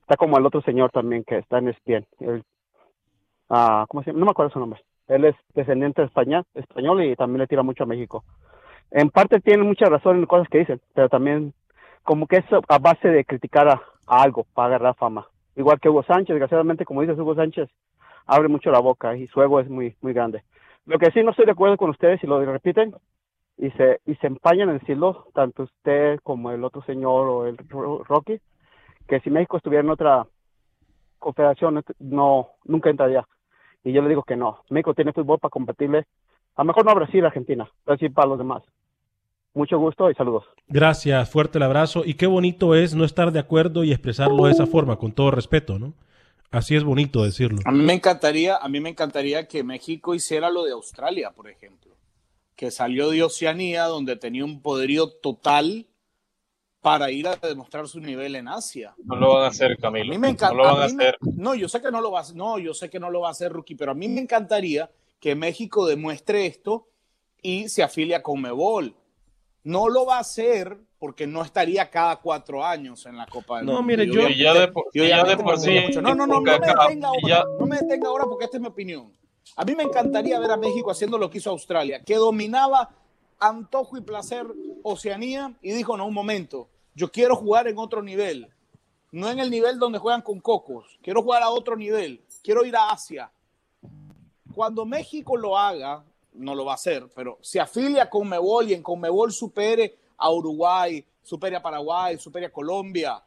está 0.00 0.16
como 0.16 0.38
el 0.38 0.46
otro 0.46 0.62
señor 0.62 0.90
también 0.90 1.24
que 1.24 1.38
está 1.38 1.58
en 1.58 1.68
ESPN. 1.68 2.06
Él, 2.20 2.44
ah, 3.50 3.86
¿cómo 3.88 4.02
se 4.02 4.10
llama? 4.10 4.20
No 4.20 4.26
me 4.26 4.30
acuerdo 4.30 4.52
su 4.52 4.60
nombre. 4.60 4.80
Él 5.08 5.24
es 5.24 5.34
descendiente 5.54 6.02
de 6.02 6.06
español 6.06 7.04
y 7.04 7.16
también 7.16 7.40
le 7.40 7.46
tira 7.46 7.62
mucho 7.62 7.84
a 7.84 7.86
México. 7.86 8.24
En 8.90 9.10
parte 9.10 9.40
tiene 9.40 9.64
mucha 9.64 9.86
razón 9.86 10.18
en 10.18 10.26
cosas 10.26 10.48
que 10.48 10.58
dicen, 10.58 10.80
pero 10.94 11.08
también 11.08 11.54
como 12.02 12.26
que 12.26 12.36
es 12.36 12.44
a 12.68 12.78
base 12.78 13.08
de 13.08 13.24
criticar 13.24 13.68
a, 13.68 13.82
a 14.06 14.22
algo 14.22 14.44
para 14.54 14.68
agarrar 14.68 14.94
fama. 14.96 15.26
Igual 15.56 15.80
que 15.80 15.88
Hugo 15.88 16.02
Sánchez, 16.02 16.28
desgraciadamente, 16.28 16.84
como 16.84 17.02
dices, 17.02 17.18
Hugo 17.18 17.34
Sánchez 17.34 17.68
abre 18.26 18.48
mucho 18.48 18.70
la 18.70 18.80
boca 18.80 19.16
y 19.16 19.26
su 19.28 19.42
ego 19.42 19.60
es 19.60 19.68
muy, 19.68 19.96
muy 20.00 20.12
grande. 20.12 20.42
Lo 20.86 20.98
que 20.98 21.10
sí 21.12 21.22
no 21.22 21.30
estoy 21.30 21.46
de 21.46 21.52
acuerdo 21.52 21.76
con 21.76 21.90
ustedes 21.90 22.22
y 22.22 22.26
lo 22.26 22.44
repiten 22.44 22.94
y 23.58 23.70
se, 23.72 24.00
y 24.06 24.14
se 24.16 24.26
empañan 24.26 24.70
en 24.70 24.78
decirlo, 24.78 25.26
tanto 25.34 25.64
usted 25.64 26.18
como 26.22 26.50
el 26.50 26.64
otro 26.64 26.82
señor 26.82 27.28
o 27.28 27.46
el 27.46 27.56
Ro- 27.68 28.02
Rocky, 28.04 28.40
que 29.06 29.20
si 29.20 29.30
México 29.30 29.56
estuviera 29.56 29.84
en 29.84 29.90
otra 29.90 30.26
confederación, 31.18 31.82
no, 32.00 32.48
nunca 32.64 32.90
entraría. 32.90 33.26
Y 33.84 33.92
yo 33.92 34.02
le 34.02 34.08
digo 34.08 34.22
que 34.22 34.36
no. 34.36 34.60
México 34.70 34.94
tiene 34.94 35.12
fútbol 35.12 35.38
para 35.38 35.50
competirle, 35.50 36.06
a 36.56 36.62
lo 36.62 36.66
mejor 36.66 36.84
no 36.84 36.90
a 36.90 36.94
Brasil, 36.94 37.24
Argentina, 37.24 37.68
pero 37.84 37.98
sí 37.98 38.08
para 38.08 38.28
los 38.28 38.38
demás. 38.38 38.62
Mucho 39.54 39.78
gusto 39.78 40.10
y 40.10 40.14
saludos. 40.14 40.44
Gracias, 40.66 41.30
fuerte 41.30 41.58
el 41.58 41.64
abrazo. 41.64 42.02
Y 42.04 42.14
qué 42.14 42.26
bonito 42.26 42.74
es 42.74 42.94
no 42.94 43.04
estar 43.04 43.32
de 43.32 43.38
acuerdo 43.38 43.84
y 43.84 43.92
expresarlo 43.92 44.46
de 44.46 44.52
esa 44.52 44.66
forma, 44.66 44.96
con 44.96 45.12
todo 45.12 45.30
respeto, 45.30 45.78
¿no? 45.78 45.92
Así 46.52 46.76
es 46.76 46.84
bonito 46.84 47.24
decirlo. 47.24 47.58
A 47.64 47.72
mí 47.72 47.82
me 47.82 47.94
encantaría, 47.94 48.56
a 48.56 48.68
mí 48.68 48.78
me 48.80 48.90
encantaría 48.90 49.48
que 49.48 49.64
México 49.64 50.14
hiciera 50.14 50.50
lo 50.50 50.64
de 50.64 50.72
Australia, 50.72 51.32
por 51.32 51.48
ejemplo, 51.48 51.96
que 52.54 52.70
salió 52.70 53.10
de 53.10 53.22
Oceanía, 53.22 53.84
donde 53.84 54.16
tenía 54.16 54.44
un 54.44 54.60
poderío 54.60 55.08
total 55.08 55.86
para 56.82 57.10
ir 57.10 57.26
a 57.28 57.36
demostrar 57.36 57.88
su 57.88 58.00
nivel 58.00 58.34
en 58.36 58.48
Asia. 58.48 58.94
No 59.04 59.16
lo 59.16 59.34
van 59.34 59.44
a 59.44 59.46
hacer, 59.48 59.76
Camilo. 59.78 60.12
A 60.12 60.14
mí 60.14 60.18
me 60.18 60.28
encanta. 60.30 60.54
No 60.54 60.62
lo 60.64 60.64
van 60.74 60.82
a 60.82 60.84
a 60.84 60.88
mí 60.88 60.94
me- 60.94 61.04
hacer. 61.04 61.16
no, 61.36 61.54
yo 61.54 61.68
sé 61.68 61.80
que 61.80 61.90
no 61.90 62.00
lo 62.00 62.10
va 62.10 62.18
a 62.18 62.22
hacer. 62.22 62.36
No, 62.36 62.58
yo 62.58 62.74
sé 62.74 62.90
que 62.90 63.00
no 63.00 63.08
lo 63.10 63.20
va 63.20 63.28
a 63.28 63.30
hacer, 63.32 63.52
Rookie, 63.52 63.74
pero 63.76 63.92
a 63.92 63.94
mí 63.94 64.08
me 64.08 64.20
encantaría 64.20 64.90
que 65.20 65.34
México 65.34 65.86
demuestre 65.86 66.44
esto 66.46 66.88
y 67.40 67.68
se 67.68 67.82
afilie 67.82 68.14
a 68.16 68.22
Conmebol. 68.22 68.94
No 69.64 69.88
lo 69.88 70.06
va 70.06 70.16
a 70.16 70.20
hacer 70.20 70.76
porque 70.98 71.26
no 71.26 71.42
estaría 71.42 71.88
cada 71.90 72.16
cuatro 72.16 72.64
años 72.64 73.06
en 73.06 73.16
la 73.16 73.26
Copa 73.26 73.58
del 73.58 73.66
No, 73.66 73.72
Mundo. 73.74 73.86
mire, 73.86 74.04
Y 74.04 74.06
yo- 74.08 74.12
obviamente- 74.14 74.38
Y 74.38 74.42
ya 74.44 74.54
de 74.54 74.68
por- 74.68 74.84
y 74.92 75.02
y 75.02 75.08
ya 75.08 75.24
de 75.24 75.36
por 75.36 75.58
sí. 75.58 75.78
No, 75.96 76.00
no, 76.02 76.14
no, 76.14 76.26
no 76.26 76.40
me 76.40 76.52
detenga 76.52 77.08
ahora. 77.08 77.20
ya- 77.28 77.44
No 77.58 77.66
me 77.66 77.76
detenga 77.78 78.08
ahora 78.08 78.24
porque 78.24 78.44
esta 78.46 78.56
es 78.56 78.60
mi 78.60 78.68
opinión. 78.68 79.12
A 79.56 79.64
mí 79.64 79.74
me 79.74 79.82
encantaría 79.82 80.38
ver 80.38 80.50
a 80.50 80.56
México 80.56 80.90
haciendo 80.90 81.18
lo 81.18 81.28
que 81.30 81.38
hizo 81.38 81.50
Australia, 81.50 82.02
que 82.04 82.14
dominaba 82.16 82.90
antojo 83.38 83.96
y 83.96 84.00
placer 84.00 84.46
Oceanía 84.84 85.52
y 85.62 85.72
dijo, 85.72 85.96
no, 85.96 86.06
un 86.06 86.14
momento, 86.14 86.68
yo 86.94 87.10
quiero 87.10 87.34
jugar 87.36 87.66
en 87.68 87.78
otro 87.78 88.02
nivel. 88.02 88.48
no 89.14 89.28
en 89.28 89.38
el 89.40 89.50
nivel 89.50 89.78
donde 89.78 89.98
juegan 89.98 90.22
con 90.22 90.40
cocos. 90.40 90.98
Quiero 91.02 91.20
jugar 91.22 91.42
a 91.42 91.50
otro 91.50 91.76
nivel. 91.76 92.22
Quiero 92.42 92.64
ir 92.64 92.74
a 92.74 92.90
Asia. 92.92 93.30
Cuando 94.54 94.84
México 94.86 95.36
lo 95.36 95.58
haga, 95.58 96.02
no 96.34 96.54
lo 96.54 96.64
va 96.64 96.72
a 96.72 96.74
hacer, 96.76 97.08
pero 97.14 97.38
se 97.40 97.60
afilia 97.60 98.08
con 98.08 98.28
Mebol 98.28 98.70
y 98.70 98.74
en 98.74 98.82
Conmebol 98.82 99.32
supere 99.32 99.96
a 100.16 100.30
Uruguay, 100.30 101.04
supere 101.22 101.56
a 101.56 101.62
Paraguay, 101.62 102.18
supere 102.18 102.46
a 102.46 102.52
Colombia, 102.52 103.22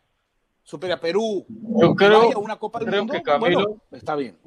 supere 0.63 0.93
a 0.93 0.99
Perú. 0.99 1.45
Yo 1.47 1.95
creo, 1.95 2.19
vaya 2.19 2.37
una 2.37 2.57
Copa 2.57 2.79
del 2.79 2.89
creo 2.89 3.01
Mundo, 3.01 3.13
que 3.13 3.21
Camilo, 3.21 3.59
bueno, 3.63 3.81
está 3.91 4.15
bien. 4.15 4.37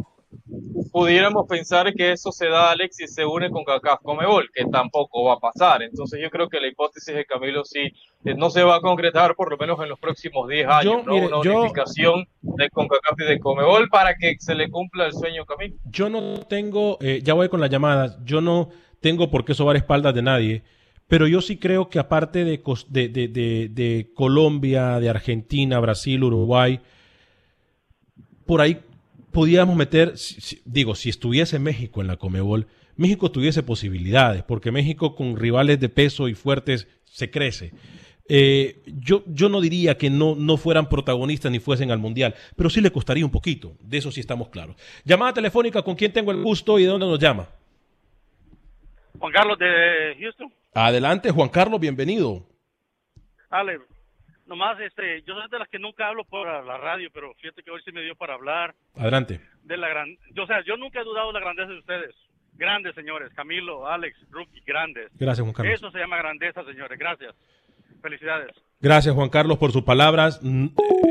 Pudiéramos 0.91 1.47
pensar 1.47 1.93
que 1.95 2.13
eso 2.13 2.33
se 2.33 2.49
da 2.49 2.71
Alex 2.71 3.01
y 3.01 3.07
se 3.09 3.25
une 3.25 3.51
con 3.51 3.65
CACAF 3.65 4.01
Comebol, 4.03 4.49
que 4.55 4.65
tampoco 4.67 5.25
va 5.25 5.35
a 5.35 5.39
pasar. 5.39 5.83
Entonces 5.83 6.21
yo 6.23 6.31
creo 6.31 6.49
que 6.49 6.61
la 6.61 6.69
hipótesis 6.69 7.15
de 7.15 7.25
Camilo 7.25 7.65
sí 7.65 7.81
eh, 8.25 8.35
no 8.37 8.51
se 8.51 8.63
va 8.63 8.77
a 8.77 8.81
concretar 8.81 9.35
por 9.35 9.51
lo 9.51 9.57
menos 9.57 9.79
en 9.83 9.89
los 9.89 9.99
próximos 9.99 10.49
10 10.49 10.67
años, 10.69 10.85
Yo, 10.85 11.03
¿no? 11.05 11.13
mire, 11.15 11.27
Una 11.27 11.43
yo- 11.43 11.59
unificación 11.61 12.27
de 12.43 12.71
CONCACAF 12.71 13.21
y 13.21 13.25
de 13.25 13.39
Comebol 13.41 13.89
para 13.89 14.15
que 14.17 14.35
se 14.39 14.55
le 14.55 14.71
cumpla 14.71 15.07
el 15.07 15.13
sueño 15.13 15.45
Camilo. 15.45 15.77
Yo 15.85 16.09
no 16.11 16.41
tengo, 16.49 16.99
eh, 17.01 17.21
ya 17.23 17.35
voy 17.35 17.49
con 17.49 17.61
las 17.61 17.71
llamadas, 17.71 18.19
yo 18.25 18.41
no 18.41 18.71
tengo 19.01 19.31
por 19.31 19.45
qué 19.45 19.55
sobar 19.55 19.77
espaldas 19.77 20.15
de 20.15 20.23
nadie, 20.23 20.63
pero 21.07 21.27
yo 21.27 21.41
sí 21.41 21.57
creo 21.59 21.89
que 21.89 21.99
aparte 21.99 22.45
de, 22.45 22.61
de- 22.89 23.09
de- 23.29 23.69
de 23.71 24.11
Colombia, 24.15 24.99
de 25.01 25.09
Argentina, 25.09 25.79
Brasil, 25.81 26.23
Uruguay, 26.25 26.81
por 28.47 28.61
ahí 28.61 28.81
podíamos 29.39 29.77
meter, 29.77 30.15
digo, 30.65 30.97
si 30.97 31.11
estuviese 31.11 31.61
México 31.61 32.01
en 32.01 32.09
la 32.09 32.17
Comebol, 32.17 32.67
México 32.97 33.31
tuviese 33.31 33.63
posibilidades, 33.63 34.43
porque 34.43 34.73
México 34.73 35.15
con 35.15 35.37
rivales 35.37 35.79
de 35.79 35.89
peso 35.89 36.27
y 36.27 36.35
fuertes 36.35 36.89
se 37.05 37.31
crece. 37.31 37.71
Eh, 38.29 38.83
yo, 38.87 39.23
yo 39.29 39.49
no 39.49 39.61
diría 39.61 39.97
que 39.97 40.11
no, 40.11 40.35
no 40.35 40.57
fueran 40.57 40.89
protagonistas 40.89 41.53
ni 41.53 41.61
fuesen 41.61 41.93
al 41.93 42.01
Mundial, 42.01 42.35
pero 42.57 42.69
sí 42.69 42.81
le 42.81 42.91
costaría 42.91 43.25
un 43.25 43.31
poquito, 43.31 43.77
de 43.81 43.99
eso 43.99 44.11
sí 44.11 44.19
estamos 44.19 44.49
claros. 44.49 44.75
Llamada 45.05 45.35
telefónica, 45.35 45.83
¿con 45.83 45.95
quién 45.95 46.13
tengo 46.13 46.33
el 46.33 46.43
gusto 46.43 46.77
y 46.81 46.83
de 46.83 46.89
dónde 46.89 47.07
nos 47.07 47.21
llama? 47.21 47.49
Juan 49.21 49.33
Carlos 49.33 49.57
de 49.57 50.17
Houston. 50.19 50.53
Adelante, 50.75 51.31
Juan 51.31 51.49
Carlos, 51.49 51.79
bienvenido. 51.79 52.45
Ale, 53.51 53.79
nomás, 54.49 54.81
este, 54.81 55.23
yo 55.23 55.35
soy 55.35 55.49
de 55.49 55.59
las 55.59 55.69
que 55.69 55.79
nunca 55.79 56.09
hablo 56.09 56.25
por 56.25 56.47
la 56.65 56.77
radio, 56.79 57.11
pero 57.13 57.35
fíjate 57.35 57.63
que 57.63 57.71
hoy 57.71 57.81
sí 57.85 57.93
me 57.93 58.03
dio 58.03 58.17
para 58.17 58.35
hablar 58.35 58.75
Adelante. 58.97 59.41
de 59.63 59.77
la 59.77 59.89
gran... 59.89 60.17
Yo, 60.33 60.43
o 60.43 60.47
sea, 60.47 60.63
yo 60.65 60.77
nunca 60.77 61.01
he 61.01 61.05
dudado 61.05 61.29
de 61.29 61.35
la 61.35 61.41
grandeza 61.41 61.71
de 61.71 61.79
ustedes. 61.79 62.15
Grandes, 62.55 62.95
señores. 62.95 63.33
Camilo, 63.35 63.87
Alex, 63.87 64.19
Rookie, 64.31 64.61
grandes. 64.67 65.11
Gracias, 65.15 65.43
Juan 65.45 65.53
Carlos. 65.53 65.75
Eso 65.75 65.91
se 65.93 65.99
llama 65.99 66.17
grandeza, 66.17 66.65
señores. 66.65 66.99
Gracias. 66.99 67.37
Felicidades. 68.03 68.51
Gracias, 68.81 69.13
Juan 69.15 69.29
Carlos, 69.29 69.59
por 69.59 69.73
sus 69.73 69.83
palabras. 69.83 70.39
Mm, 70.41 70.67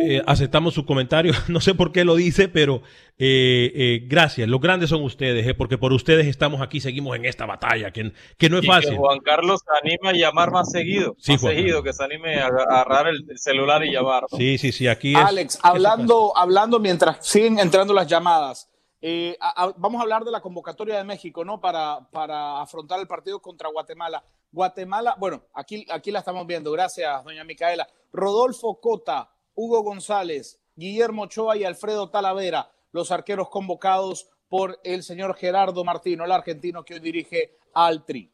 eh, 0.05 0.21
aceptamos 0.25 0.73
su 0.73 0.85
comentario. 0.85 1.33
No 1.49 1.59
sé 1.59 1.75
por 1.75 1.91
qué 1.91 2.05
lo 2.05 2.15
dice, 2.15 2.47
pero 2.47 2.81
eh, 3.17 3.71
eh, 3.75 4.01
gracias. 4.07 4.47
Los 4.47 4.61
grandes 4.61 4.89
son 4.89 5.03
ustedes, 5.03 5.45
eh, 5.45 5.53
porque 5.53 5.77
por 5.77 5.91
ustedes 5.91 6.27
estamos 6.27 6.61
aquí, 6.61 6.79
seguimos 6.79 7.15
en 7.17 7.25
esta 7.25 7.45
batalla, 7.45 7.91
que, 7.91 8.13
que 8.37 8.49
no 8.49 8.57
es 8.59 8.63
Y 8.63 8.67
fácil. 8.67 8.91
que 8.91 8.95
Juan 8.97 9.19
Carlos 9.19 9.59
se 9.65 9.87
anime 9.87 10.09
a 10.09 10.13
llamar 10.13 10.51
más 10.51 10.71
seguido, 10.71 11.15
Sí, 11.19 11.33
más 11.33 11.41
Juan 11.41 11.55
seguido, 11.55 11.83
que 11.83 11.91
se 11.93 12.03
anime 12.03 12.35
a 12.35 12.45
a 12.45 12.47
agarrar 12.47 13.07
el 13.07 13.25
el 13.29 13.37
celular 13.37 13.83
y 13.83 13.91
llamar. 13.91 14.23
¿no? 14.31 14.37
Sí, 14.37 14.57
sí, 14.57 14.71
sí, 14.71 14.87
aquí 14.87 15.11
es. 15.13 15.17
Alex, 15.17 15.59
hablando, 15.61 16.31
hablando 16.37 16.79
mientras 16.79 17.27
siguen 17.27 17.59
entrando 17.59 17.93
las 17.93 18.07
llamadas, 18.07 18.69
eh, 19.01 19.37
a- 19.39 19.63
a- 19.65 19.73
vamos 19.77 19.99
a 19.99 20.03
hablar 20.03 20.23
de 20.23 20.31
la 20.31 20.41
convocatoria 20.41 20.97
de 20.97 21.03
México, 21.03 21.45
¿no? 21.45 21.59
Para, 21.61 22.09
para 22.11 22.61
afrontar 22.61 22.99
el 22.99 23.07
partido 23.07 23.39
contra 23.41 23.69
Guatemala. 23.69 24.23
Guatemala, 24.51 25.15
bueno, 25.19 25.43
aquí, 25.53 25.85
aquí 25.89 26.09
la 26.11 26.19
estamos 26.19 26.47
viendo, 26.47 26.71
gracias, 26.71 27.23
doña 27.23 27.43
Micaela. 27.43 27.87
Rodolfo 28.13 28.79
Cota, 28.79 29.29
Hugo 29.55 29.81
González, 29.83 30.59
Guillermo 30.75 31.23
Ochoa 31.23 31.57
y 31.57 31.63
Alfredo 31.63 32.09
Talavera, 32.09 32.71
los 32.91 33.11
arqueros 33.11 33.49
convocados 33.49 34.29
por 34.47 34.79
el 34.83 35.03
señor 35.03 35.35
Gerardo 35.35 35.83
Martino, 35.83 36.23
el 36.25 36.31
argentino 36.31 36.83
que 36.85 36.95
hoy 36.95 36.99
dirige 37.01 37.57
al 37.73 38.05
Tri. 38.05 38.31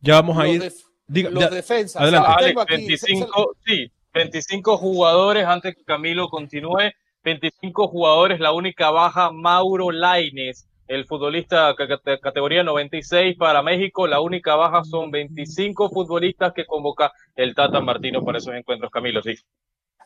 Ya 0.00 0.14
vamos 0.16 0.36
a 0.38 0.44
Los 0.44 0.54
ir. 0.54 0.60
def- 0.62 0.86
Diga- 1.08 1.30
los 1.30 1.42
ya- 1.44 1.50
defensas, 1.50 2.02
Adelante. 2.02 2.26
¿sabes? 2.26 2.36
Alex, 2.38 2.48
Tengo 2.50 2.60
aquí- 2.60 2.76
25, 2.86 3.52
sí, 3.64 3.92
25 4.12 4.76
jugadores 4.76 5.46
antes 5.46 5.74
que 5.76 5.84
Camilo 5.84 6.28
continúe. 6.28 6.90
25 7.30 7.88
jugadores, 7.88 8.38
la 8.38 8.52
única 8.52 8.90
baja, 8.90 9.32
Mauro 9.32 9.90
Laines, 9.90 10.68
el 10.86 11.06
futbolista 11.06 11.74
ca- 11.74 11.88
ca- 11.88 12.18
categoría 12.20 12.62
96 12.62 13.36
para 13.36 13.62
México. 13.64 14.06
La 14.06 14.20
única 14.20 14.54
baja 14.54 14.84
son 14.84 15.10
25 15.10 15.90
futbolistas 15.90 16.52
que 16.54 16.64
convoca 16.64 17.12
el 17.34 17.52
Tata 17.56 17.80
Martino 17.80 18.24
para 18.24 18.38
esos 18.38 18.54
encuentros. 18.54 18.92
Camilo, 18.92 19.20
sí. 19.22 19.34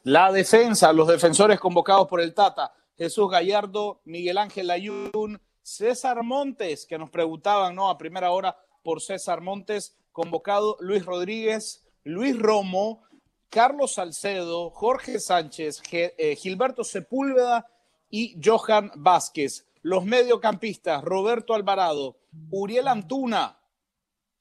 La 0.04 0.32
defensa, 0.32 0.94
los 0.94 1.08
defensores 1.08 1.60
convocados 1.60 2.08
por 2.08 2.22
el 2.22 2.32
Tata, 2.32 2.72
Jesús 2.96 3.30
Gallardo, 3.30 4.00
Miguel 4.06 4.38
Ángel 4.38 4.70
Ayun, 4.70 5.38
César 5.60 6.22
Montes, 6.22 6.86
que 6.86 6.96
nos 6.96 7.10
preguntaban, 7.10 7.74
¿no? 7.74 7.90
A 7.90 7.98
primera 7.98 8.30
hora 8.30 8.56
por 8.82 9.02
César 9.02 9.42
Montes, 9.42 9.94
convocado 10.10 10.78
Luis 10.80 11.04
Rodríguez, 11.04 11.86
Luis 12.02 12.38
Romo, 12.38 13.02
Carlos 13.50 13.94
Salcedo, 13.94 14.70
Jorge 14.70 15.18
Sánchez, 15.18 15.82
eh, 15.90 16.36
Gilberto 16.36 16.84
Sepúlveda 16.84 17.66
y 18.08 18.40
Johan 18.42 18.92
Vázquez. 18.94 19.66
Los 19.82 20.04
mediocampistas, 20.04 21.02
Roberto 21.02 21.54
Alvarado, 21.54 22.16
Uriel 22.50 22.86
Antuna, 22.86 23.58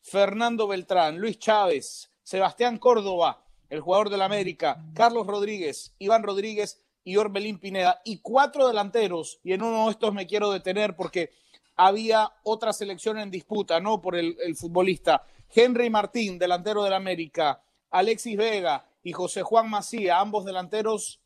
Fernando 0.02 0.68
Beltrán, 0.68 1.18
Luis 1.18 1.40
Chávez, 1.40 2.12
Sebastián 2.22 2.78
Córdoba, 2.78 3.44
el 3.70 3.80
jugador 3.80 4.12
del 4.12 4.22
América, 4.22 4.86
Carlos 4.94 5.26
Rodríguez, 5.26 5.96
Iván 5.98 6.22
Rodríguez 6.22 6.80
y 7.04 7.18
Orbelín 7.18 7.58
Pineda. 7.58 8.02
Y 8.06 8.20
cuatro 8.20 8.68
delanteros, 8.68 9.40
y 9.44 9.54
en 9.54 9.64
uno 9.64 9.86
de 9.86 9.92
estos 9.92 10.14
me 10.14 10.28
quiero 10.28 10.52
detener 10.52 10.96
porque 10.96 11.32
había 11.76 12.32
otra 12.44 12.74
selección 12.74 13.18
en 13.18 13.32
disputa, 13.32 13.80
¿no? 13.80 14.02
Por 14.02 14.16
el, 14.16 14.38
el 14.44 14.56
futbolista. 14.56 15.26
Henry 15.50 15.90
Martín, 15.90 16.38
delantero 16.38 16.84
del 16.84 16.94
América, 16.94 17.64
Alexis 17.90 18.38
Vega 18.38 18.89
y 19.04 19.14
José 19.14 19.44
Juan 19.44 19.70
Macía, 19.70 20.20
ambos 20.20 20.46
delanteros 20.46 21.22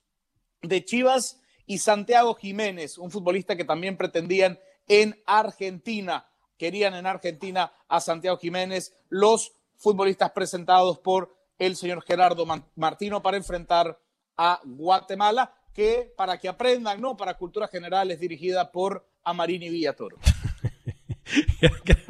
de 0.62 0.84
Chivas, 0.84 1.40
y 1.66 1.78
Santiago 1.78 2.36
Jiménez, 2.36 2.98
un 2.98 3.12
futbolista 3.12 3.56
que 3.56 3.66
también 3.66 3.98
pretendían 3.98 4.60
en 4.88 5.22
Argentina. 5.26 6.28
Querían 6.58 6.94
en 6.94 7.06
Argentina 7.06 7.74
a 7.88 8.00
Santiago 8.00 8.38
Jiménez, 8.38 8.94
los 9.10 9.54
futbolistas 9.78 10.32
presentados 10.32 11.00
por 11.00 11.36
el 11.58 11.76
señor 11.76 12.04
Gerardo 12.04 12.46
Martino 12.76 13.22
para 13.22 13.38
enfrentar 13.38 14.00
a 14.38 14.60
Guatemala, 14.64 15.54
que 15.74 16.14
para 16.16 16.38
que 16.38 16.48
aprendan, 16.48 17.02
¿no? 17.02 17.18
Para 17.18 17.38
cultura 17.38 17.68
general 17.68 18.12
es 18.12 18.20
dirigida 18.20 18.72
por 18.72 19.08
Amarini 19.24 19.70
Villatoro. 19.70 20.18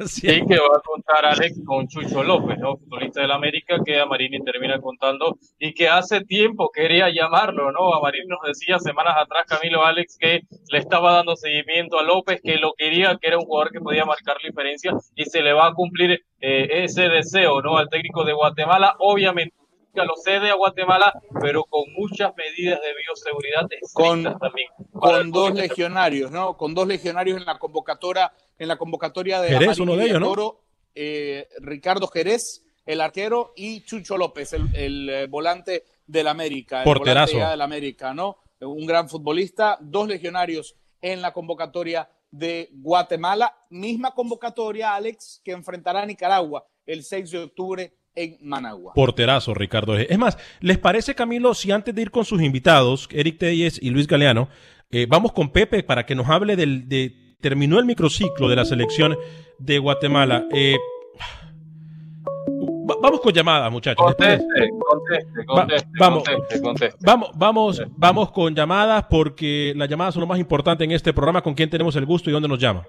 Sí, 0.06 0.26
que 0.46 0.58
va 0.58 0.76
a 0.76 0.80
contar 0.84 1.24
Alex 1.24 1.60
con 1.64 1.88
Chucho 1.88 2.22
López, 2.22 2.58
¿no? 2.58 2.76
Futbolista 2.76 3.20
del 3.20 3.30
América 3.30 3.76
que 3.84 3.98
a 3.98 4.06
Marini 4.06 4.42
termina 4.42 4.80
contando 4.80 5.38
y 5.58 5.72
que 5.72 5.88
hace 5.88 6.22
tiempo 6.24 6.70
quería 6.72 7.08
llamarlo, 7.10 7.72
¿no? 7.72 7.94
A 7.94 8.00
Marini 8.00 8.26
nos 8.26 8.40
decía 8.46 8.78
semanas 8.78 9.14
atrás 9.16 9.44
Camilo 9.46 9.84
Alex 9.84 10.16
que 10.18 10.42
le 10.70 10.78
estaba 10.78 11.12
dando 11.12 11.36
seguimiento 11.36 11.98
a 11.98 12.02
López, 12.02 12.40
que 12.42 12.56
lo 12.58 12.72
quería, 12.74 13.16
que 13.20 13.28
era 13.28 13.38
un 13.38 13.44
jugador 13.44 13.72
que 13.72 13.80
podía 13.80 14.04
marcar 14.04 14.36
la 14.42 14.48
diferencia 14.48 14.92
y 15.14 15.24
se 15.24 15.42
le 15.42 15.52
va 15.52 15.68
a 15.68 15.74
cumplir 15.74 16.24
eh, 16.40 16.84
ese 16.84 17.08
deseo, 17.08 17.62
¿no? 17.62 17.78
Al 17.78 17.88
técnico 17.88 18.24
de 18.24 18.32
Guatemala, 18.32 18.96
obviamente 18.98 19.54
que 19.94 20.04
lo 20.04 20.14
cede 20.16 20.50
a 20.50 20.54
Guatemala, 20.54 21.12
pero 21.40 21.64
con 21.64 21.84
muchas 21.96 22.34
medidas 22.36 22.80
de 22.80 22.88
bioseguridad 22.94 23.66
estrictas 23.70 24.38
también. 24.40 24.68
Con 24.92 25.30
dos 25.30 25.54
legionarios, 25.54 26.30
¿no? 26.30 26.56
Con 26.56 26.74
dos 26.74 26.86
legionarios 26.86 27.38
en 27.38 27.46
la 27.46 27.58
convocatoria, 27.58 28.32
en 28.58 28.68
la 28.68 28.76
convocatoria 28.76 29.40
de 29.40 29.48
Jerez, 29.48 29.62
Amarini 29.62 29.82
uno 29.82 29.96
de 29.96 30.04
ellos, 30.04 30.20
¿no? 30.20 30.26
Villatoro, 30.26 30.60
eh, 30.94 31.48
Ricardo 31.60 32.06
Jerez, 32.08 32.64
el 32.86 33.00
arquero, 33.00 33.52
y 33.56 33.82
Chucho 33.82 34.16
López, 34.16 34.52
el, 34.52 34.68
el, 34.74 35.08
eh, 35.08 35.26
volante 35.26 35.84
del 36.06 36.28
América. 36.28 36.78
El 36.78 36.84
Porterazo. 36.84 37.32
volante 37.32 37.50
del 37.50 37.60
América, 37.60 38.14
¿no? 38.14 38.38
Un 38.60 38.86
gran 38.86 39.08
futbolista, 39.08 39.78
dos 39.80 40.08
legionarios 40.08 40.76
en 41.00 41.20
la 41.20 41.32
convocatoria 41.32 42.08
de 42.30 42.70
Guatemala. 42.72 43.54
Misma 43.70 44.12
convocatoria, 44.12 44.94
Alex, 44.94 45.40
que 45.44 45.52
enfrentará 45.52 46.02
a 46.02 46.06
Nicaragua 46.06 46.66
el 46.86 47.02
6 47.02 47.30
de 47.30 47.38
octubre 47.38 47.92
en 48.14 48.38
Managua. 48.42 48.92
Porterazo, 48.94 49.54
Ricardo. 49.54 49.96
Es 49.96 50.18
más, 50.18 50.38
¿les 50.60 50.78
parece, 50.78 51.14
Camilo, 51.14 51.54
si 51.54 51.72
antes 51.72 51.94
de 51.94 52.02
ir 52.02 52.10
con 52.10 52.24
sus 52.24 52.42
invitados, 52.42 53.08
Eric 53.12 53.38
Telles 53.38 53.78
y 53.82 53.90
Luis 53.90 54.06
Galeano, 54.06 54.48
eh, 54.90 55.06
vamos 55.08 55.32
con 55.32 55.50
Pepe 55.50 55.82
para 55.82 56.06
que 56.06 56.14
nos 56.14 56.28
hable 56.28 56.56
del, 56.56 56.88
de... 56.88 57.23
Terminó 57.44 57.78
el 57.78 57.84
microciclo 57.84 58.48
de 58.48 58.56
la 58.56 58.64
selección 58.64 59.14
de 59.58 59.78
Guatemala. 59.78 60.46
Eh, 60.50 60.78
va- 62.88 62.96
vamos 63.02 63.20
con 63.20 63.34
llamadas, 63.34 63.70
muchachos. 63.70 64.02
Conteste, 64.02 64.70
conteste, 64.78 65.40
Va- 65.40 65.54
conteste, 65.60 65.88
vamos. 66.00 66.24
conteste, 66.24 66.62
conteste. 66.62 66.98
Vamos, 67.04 67.30
vamos, 67.36 67.82
vamos 67.98 68.30
con 68.32 68.54
llamadas 68.54 69.04
porque 69.10 69.74
las 69.76 69.90
llamadas 69.90 70.14
son 70.14 70.22
lo 70.22 70.26
más 70.26 70.38
importante 70.38 70.84
en 70.84 70.92
este 70.92 71.12
programa. 71.12 71.42
¿Con 71.42 71.52
quién 71.52 71.68
tenemos 71.68 71.94
el 71.96 72.06
gusto 72.06 72.30
y 72.30 72.32
dónde 72.32 72.48
nos 72.48 72.58
llama? 72.58 72.82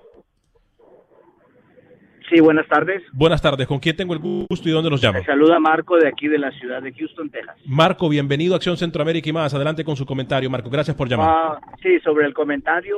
Sí, 2.33 2.39
buenas 2.39 2.65
tardes. 2.69 3.03
Buenas 3.11 3.41
tardes. 3.41 3.67
¿Con 3.67 3.79
quién 3.79 3.97
tengo 3.97 4.13
el 4.13 4.19
gusto 4.19 4.69
y 4.69 4.71
dónde 4.71 4.89
los 4.89 5.03
llamo? 5.03 5.19
Me 5.19 5.25
saluda 5.25 5.59
Marco 5.59 5.97
de 5.97 6.07
aquí 6.07 6.29
de 6.29 6.39
la 6.39 6.49
ciudad 6.51 6.81
de 6.81 6.93
Houston, 6.93 7.29
Texas. 7.29 7.57
Marco, 7.65 8.07
bienvenido 8.07 8.53
a 8.53 8.55
Acción 8.55 8.77
Centroamérica 8.77 9.29
y 9.29 9.33
más. 9.33 9.53
Adelante 9.53 9.83
con 9.83 9.97
su 9.97 10.05
comentario, 10.05 10.49
Marco. 10.49 10.69
Gracias 10.69 10.95
por 10.95 11.09
llamar. 11.09 11.29
Ah, 11.29 11.59
sí, 11.83 11.99
sobre 12.05 12.25
el 12.25 12.33
comentario. 12.33 12.95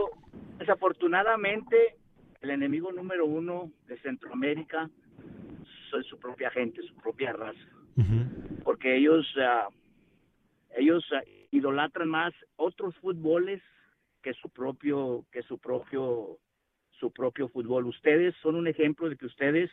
Desafortunadamente, 0.58 1.96
el 2.42 2.50
enemigo 2.52 2.92
número 2.92 3.26
uno 3.26 3.72
de 3.88 3.98
Centroamérica 4.00 4.90
es 6.00 6.06
su 6.08 6.20
propia 6.20 6.50
gente, 6.52 6.82
su 6.84 6.96
propia 6.96 7.34
raza. 7.34 7.60
Porque 8.64 8.96
ellos, 8.98 9.26
ah, 9.40 9.70
ellos 10.76 11.04
ah, 11.14 11.22
idolatran 11.52 12.10
más 12.10 12.34
otros 12.58 12.96
fútboles 12.98 13.62
que 14.22 14.34
su 14.34 14.50
propio, 14.50 15.26
que 15.32 15.42
su 15.44 15.58
propio, 15.58 16.38
su 17.00 17.12
propio 17.12 17.48
fútbol. 17.50 17.86
Ustedes 17.86 18.36
son 18.42 18.56
un 18.56 18.68
ejemplo 18.68 19.10
de 19.10 19.16
que 19.16 19.26
ustedes 19.26 19.72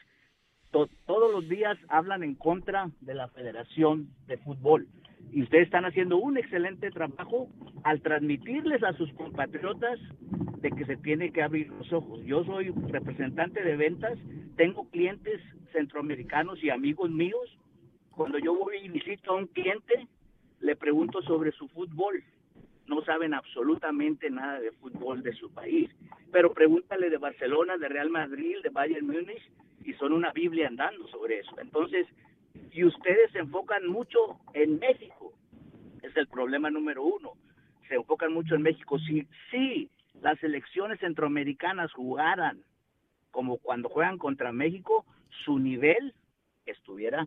to- 0.71 0.89
todos 1.07 1.33
los 1.33 1.49
días 1.49 1.77
hablan 1.89 2.23
en 2.23 2.35
contra 2.37 2.89
de 3.01 3.15
la 3.15 3.29
Federación 3.29 4.09
de 4.27 4.39
Fútbol. 4.39 4.87
Y 5.33 5.43
ustedes 5.43 5.65
están 5.65 5.85
haciendo 5.85 6.17
un 6.17 6.37
excelente 6.37 6.91
trabajo 6.91 7.49
al 7.83 8.01
transmitirles 8.01 8.83
a 8.83 8.93
sus 8.93 9.13
compatriotas 9.15 9.99
de 10.61 10.71
que 10.71 10.85
se 10.87 10.97
tiene 10.97 11.33
que 11.33 11.43
abrir 11.43 11.69
los 11.69 11.93
ojos. 11.93 12.25
Yo 12.25 12.45
soy 12.45 12.71
representante 12.89 13.63
de 13.63 13.77
ventas, 13.77 14.19
tengo 14.57 14.89
clientes 14.91 15.41
centroamericanos 15.73 16.63
y 16.63 16.71
amigos 16.71 17.11
míos. 17.11 17.59
Cuando 18.13 18.39
yo 18.39 18.55
voy 18.55 18.77
y 18.83 18.89
visito 18.89 19.33
a 19.33 19.37
un 19.37 19.47
cliente, 19.49 20.07
le 20.61 20.77
pregunto 20.77 21.21
sobre 21.23 21.53
su 21.53 21.69
fútbol. 21.69 22.23
No 22.87 23.03
saben 23.05 23.35
absolutamente 23.35 24.31
nada 24.31 24.61
de 24.61 24.73
fútbol 24.73 25.23
de 25.23 25.33
su 25.33 25.51
país. 25.53 25.91
Pero 26.33 26.55
pregúntale 26.55 27.11
de 27.11 27.19
Barcelona, 27.19 27.77
de 27.77 27.89
Real 27.89 28.11
Madrid, 28.11 28.57
de 28.63 28.71
Bayern 28.71 29.07
Múnich, 29.07 29.43
y 29.85 29.93
son 29.95 30.13
una 30.13 30.33
Biblia 30.33 30.69
andando 30.69 31.07
sobre 31.09 31.41
eso. 31.41 31.55
Entonces, 31.61 32.07
y 32.73 32.85
ustedes 32.85 33.31
se 33.33 33.39
enfocan 33.39 33.87
mucho 33.87 34.19
en 34.53 34.79
México. 34.79 35.33
Es 36.03 36.17
el 36.17 36.27
problema 36.27 36.71
número 36.71 37.05
uno. 37.05 37.33
Se 37.89 37.95
enfocan 37.95 38.33
mucho 38.33 38.55
en 38.55 38.63
México. 38.63 38.99
Si, 38.99 39.27
si 39.51 39.91
las 40.21 40.43
elecciones 40.43 41.01
centroamericanas 41.01 41.93
jugaran 41.93 42.63
como 43.31 43.59
cuando 43.59 43.89
juegan 43.89 44.19
contra 44.19 44.53
México, 44.53 45.05
su 45.45 45.59
nivel 45.59 46.15
estuviera 46.67 47.27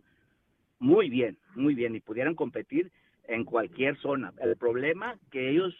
muy 0.78 1.10
bien, 1.10 1.36
muy 1.54 1.74
bien, 1.74 1.94
y 1.94 2.00
pudieran 2.00 2.34
competir 2.34 2.90
en 3.24 3.44
cualquier 3.44 3.96
zona. 3.98 4.32
El 4.40 4.56
problema 4.56 5.16
que 5.30 5.50
ellos 5.50 5.74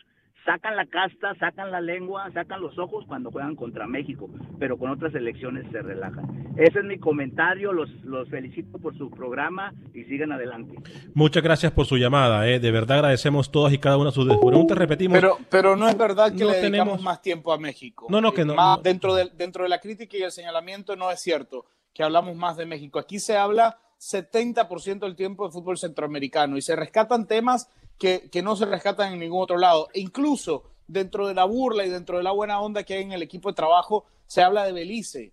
sacan 0.48 0.76
la 0.76 0.86
casta, 0.86 1.34
sacan 1.38 1.70
la 1.70 1.80
lengua, 1.82 2.30
sacan 2.32 2.62
los 2.62 2.78
ojos 2.78 3.04
cuando 3.06 3.30
juegan 3.30 3.54
contra 3.54 3.86
México, 3.86 4.30
pero 4.58 4.78
con 4.78 4.90
otras 4.90 5.14
elecciones 5.14 5.66
se 5.70 5.82
relajan. 5.82 6.54
Ese 6.56 6.78
es 6.78 6.84
mi 6.86 6.98
comentario, 6.98 7.72
los, 7.74 7.90
los 8.02 8.28
felicito 8.30 8.78
por 8.78 8.96
su 8.96 9.10
programa 9.10 9.74
y 9.92 10.04
sigan 10.04 10.32
adelante. 10.32 10.74
Muchas 11.12 11.42
gracias 11.42 11.70
por 11.72 11.84
su 11.84 11.98
llamada. 11.98 12.48
eh. 12.48 12.58
De 12.60 12.70
verdad 12.70 12.96
agradecemos 12.98 13.50
todas 13.52 13.72
y 13.74 13.78
cada 13.78 13.98
una 13.98 14.06
de 14.06 14.12
sus 14.12 14.24
preguntas. 14.26 14.78
Repetimos. 14.78 15.18
Pero, 15.18 15.36
pero 15.50 15.76
no 15.76 15.86
es 15.86 15.98
verdad 15.98 16.32
que 16.32 16.44
No 16.44 16.50
le 16.50 16.56
dedicamos 16.56 16.70
tenemos- 16.96 17.02
más 17.02 17.20
tiempo 17.20 17.52
a 17.52 17.58
México. 17.58 18.06
No, 18.08 18.20
no, 18.22 18.32
que 18.32 18.44
no. 18.46 18.54
Más 18.54 18.78
no. 18.78 18.82
dentro, 18.82 19.14
de, 19.14 19.30
dentro 19.36 19.64
de 19.64 19.68
la 19.68 19.80
crítica 19.80 20.16
y 20.16 20.22
el 20.22 20.30
señalamiento 20.32 20.96
no 20.96 21.10
es 21.10 21.20
cierto 21.20 21.66
que 21.92 22.02
hablamos 22.02 22.34
más 22.36 22.56
de 22.56 22.64
México. 22.64 22.98
Aquí 22.98 23.18
se 23.18 23.36
habla 23.36 23.78
70% 23.98 25.00
del 25.00 25.16
tiempo 25.16 25.46
de 25.46 25.52
fútbol 25.52 25.78
centroamericano 25.78 26.56
y 26.56 26.62
se 26.62 26.76
rescatan 26.76 27.26
temas 27.26 27.68
que, 27.98 28.30
que 28.30 28.42
no 28.42 28.56
se 28.56 28.66
rescatan 28.66 29.12
en 29.12 29.18
ningún 29.20 29.42
otro 29.42 29.58
lado. 29.58 29.88
E 29.92 30.00
incluso 30.00 30.64
dentro 30.86 31.28
de 31.28 31.34
la 31.34 31.44
burla 31.44 31.84
y 31.84 31.90
dentro 31.90 32.16
de 32.16 32.24
la 32.24 32.32
buena 32.32 32.60
onda 32.60 32.82
que 32.82 32.94
hay 32.94 33.02
en 33.02 33.12
el 33.12 33.22
equipo 33.22 33.50
de 33.50 33.54
trabajo, 33.54 34.06
se 34.26 34.42
habla 34.42 34.64
de 34.64 34.72
Belice, 34.72 35.32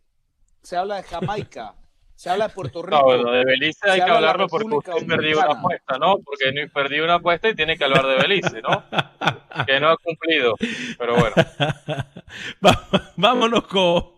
se 0.61 0.77
habla 0.77 0.97
de 0.97 1.03
Jamaica, 1.03 1.75
se 2.15 2.29
habla 2.29 2.49
de 2.49 2.53
Puerto 2.53 2.81
Rico. 2.83 2.97
No, 2.97 3.03
bueno, 3.03 3.31
de 3.31 3.45
Belice 3.45 3.89
hay 3.89 4.01
que 4.01 4.11
hablarlo 4.11 4.47
porque 4.47 4.75
usted 4.75 5.07
perdió 5.07 5.39
una 5.39 5.59
apuesta, 5.59 5.97
¿no? 5.97 6.17
Porque 6.19 6.67
perdió 6.73 7.03
una 7.03 7.15
apuesta 7.15 7.49
y 7.49 7.55
tiene 7.55 7.77
que 7.77 7.85
hablar 7.85 8.05
de 8.05 8.15
Belice, 8.15 8.61
¿no? 8.61 8.83
que 9.65 9.79
no 9.79 9.89
ha 9.89 9.97
cumplido. 9.97 10.55
Pero 10.97 11.15
bueno. 11.15 11.35
Vámonos 13.17 13.67
con. 13.67 14.15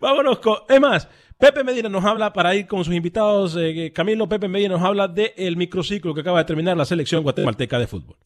vámonos 0.00 0.38
con. 0.38 0.58
Es 0.68 0.80
más, 0.80 1.08
Pepe 1.38 1.62
Medina 1.62 1.88
nos 1.88 2.04
habla, 2.04 2.32
para 2.32 2.56
ir 2.56 2.66
con 2.66 2.84
sus 2.84 2.92
invitados, 2.92 3.56
eh, 3.56 3.92
Camilo 3.94 4.28
Pepe 4.28 4.48
Medina 4.48 4.74
nos 4.74 4.82
habla 4.82 5.06
del 5.06 5.56
microciclo 5.56 6.12
que 6.12 6.22
acaba 6.22 6.40
de 6.40 6.44
terminar 6.44 6.76
la 6.76 6.84
selección 6.84 7.22
guatemalteca 7.22 7.78
de 7.78 7.86
fútbol. 7.86 8.16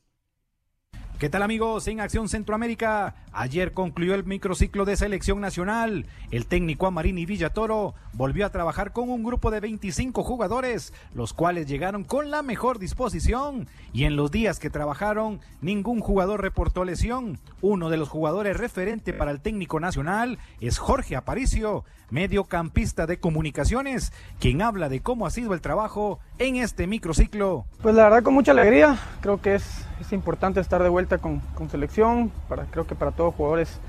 ¿Qué 1.23 1.31
tal 1.31 1.45
amigos? 1.45 1.87
En 1.87 2.01
Acción 2.01 2.29
Centroamérica, 2.29 3.14
ayer 3.31 3.75
concluyó 3.75 4.16
el 4.16 4.25
microciclo 4.25 4.85
de 4.85 4.97
selección 4.97 5.41
nacional. 5.41 6.07
El 6.33 6.47
técnico 6.47 6.89
Amarini 6.89 7.27
Villatoro 7.27 7.95
volvió 8.12 8.45
a 8.45 8.51
trabajar 8.51 8.93
con 8.93 9.09
un 9.09 9.23
grupo 9.23 9.53
de 9.53 9.61
25 9.61 10.25
jugadores, 10.25 10.93
los 11.14 11.33
cuales 11.33 11.68
llegaron 11.68 12.03
con 12.03 12.33
la 12.33 12.43
mejor 12.43 12.81
disposición 12.81 13.68
y 13.93 14.03
en 14.03 14.16
los 14.16 14.33
días 14.33 14.59
que 14.59 14.68
trabajaron 14.68 15.39
ningún 15.61 16.01
jugador 16.01 16.43
reportó 16.43 16.85
lesión. 16.85 17.39
Uno 17.61 17.89
de 17.89 17.99
los 17.99 18.09
jugadores 18.09 18.57
referente 18.57 19.12
para 19.12 19.31
el 19.31 19.41
técnico 19.41 19.79
nacional 19.79 20.41
es 20.61 20.79
Jorge 20.79 21.14
Aparicio, 21.14 21.85
mediocampista 22.11 23.07
de 23.07 23.20
comunicaciones, 23.20 24.12
quien 24.41 24.61
habla 24.61 24.89
de 24.89 25.03
cómo 25.03 25.25
ha 25.27 25.31
sido 25.31 25.55
el 25.55 25.61
trabajo 25.61 26.18
en 26.49 26.57
este 26.57 26.86
microciclo. 26.86 27.64
Pues 27.80 27.95
la 27.95 28.05
verdad 28.05 28.22
con 28.22 28.34
mucha 28.34 28.53
alegría, 28.53 28.99
creo 29.20 29.40
que 29.40 29.55
es, 29.55 29.86
es 30.01 30.12
importante 30.12 30.61
estar 30.61 30.82
de 30.82 30.88
vuelta 30.88 31.18
con, 31.18 31.40
con 31.55 31.68
selección, 31.70 32.30
para, 32.49 32.66
creo 32.66 32.86
que 32.86 32.95
para 32.95 33.12
todos 33.12 33.34
jugadores 33.34 33.80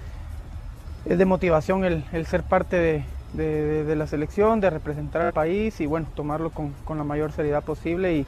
es 1.05 1.17
de 1.17 1.25
motivación 1.25 1.83
el, 1.83 2.25
ser 2.25 2.43
parte 2.43 2.77
de- 2.77 3.83
de 3.83 3.95
la 3.95 4.05
selección, 4.07 4.59
de 4.59 4.69
representar 4.69 5.23
al 5.23 5.33
país 5.33 5.81
y 5.81 5.85
bueno, 5.87 6.07
tomarlo 6.15 6.51
con, 6.51 6.71
con 6.85 6.97
la 6.97 7.03
mayor 7.03 7.31
seriedad 7.31 7.63
posible 7.63 8.15
y, 8.15 8.27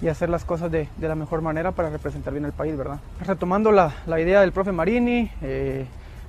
y 0.00 0.08
hacer 0.08 0.28
las 0.28 0.44
cosas 0.44 0.70
de, 0.70 0.88
de 0.96 1.08
la 1.08 1.14
mejor 1.14 1.42
manera 1.42 1.72
para 1.72 1.90
representar 1.90 2.32
bien 2.32 2.44
al 2.44 2.52
país, 2.52 2.76
¿verdad? 2.76 2.98
Retomando 3.20 3.70
la, 3.72 3.94
la 4.06 4.20
idea 4.20 4.40
del 4.40 4.52
profe 4.52 4.72
Marini, 4.72 5.30
eh, 5.42 5.86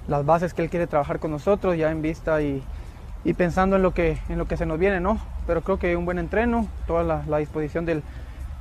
las 0.08 0.26
bases 0.26 0.54
que 0.54 0.62
él 0.62 0.70
quiere 0.70 0.88
trabajar 0.88 1.20
con 1.20 1.32
nosotros 1.32 1.76
ya 1.78 1.90
en 1.92 2.02
vista 2.02 2.42
y, 2.42 2.62
y 3.26 3.34
pensando 3.34 3.76
en 3.76 3.84
lo 3.84 3.94
que 3.94 4.18
en 4.30 4.38
lo 4.38 4.48
que 4.48 4.58
se 4.58 4.66
nos 4.66 4.80
viene, 4.80 5.00
¿no? 5.00 5.20
Pero 5.48 5.62
creo 5.62 5.80
que 5.80 5.96
un 5.96 6.06
buen 6.06 6.20
entreno, 6.20 6.68
toda 6.88 7.04
la, 7.04 7.38
disposición 7.38 7.86
del, 7.86 8.04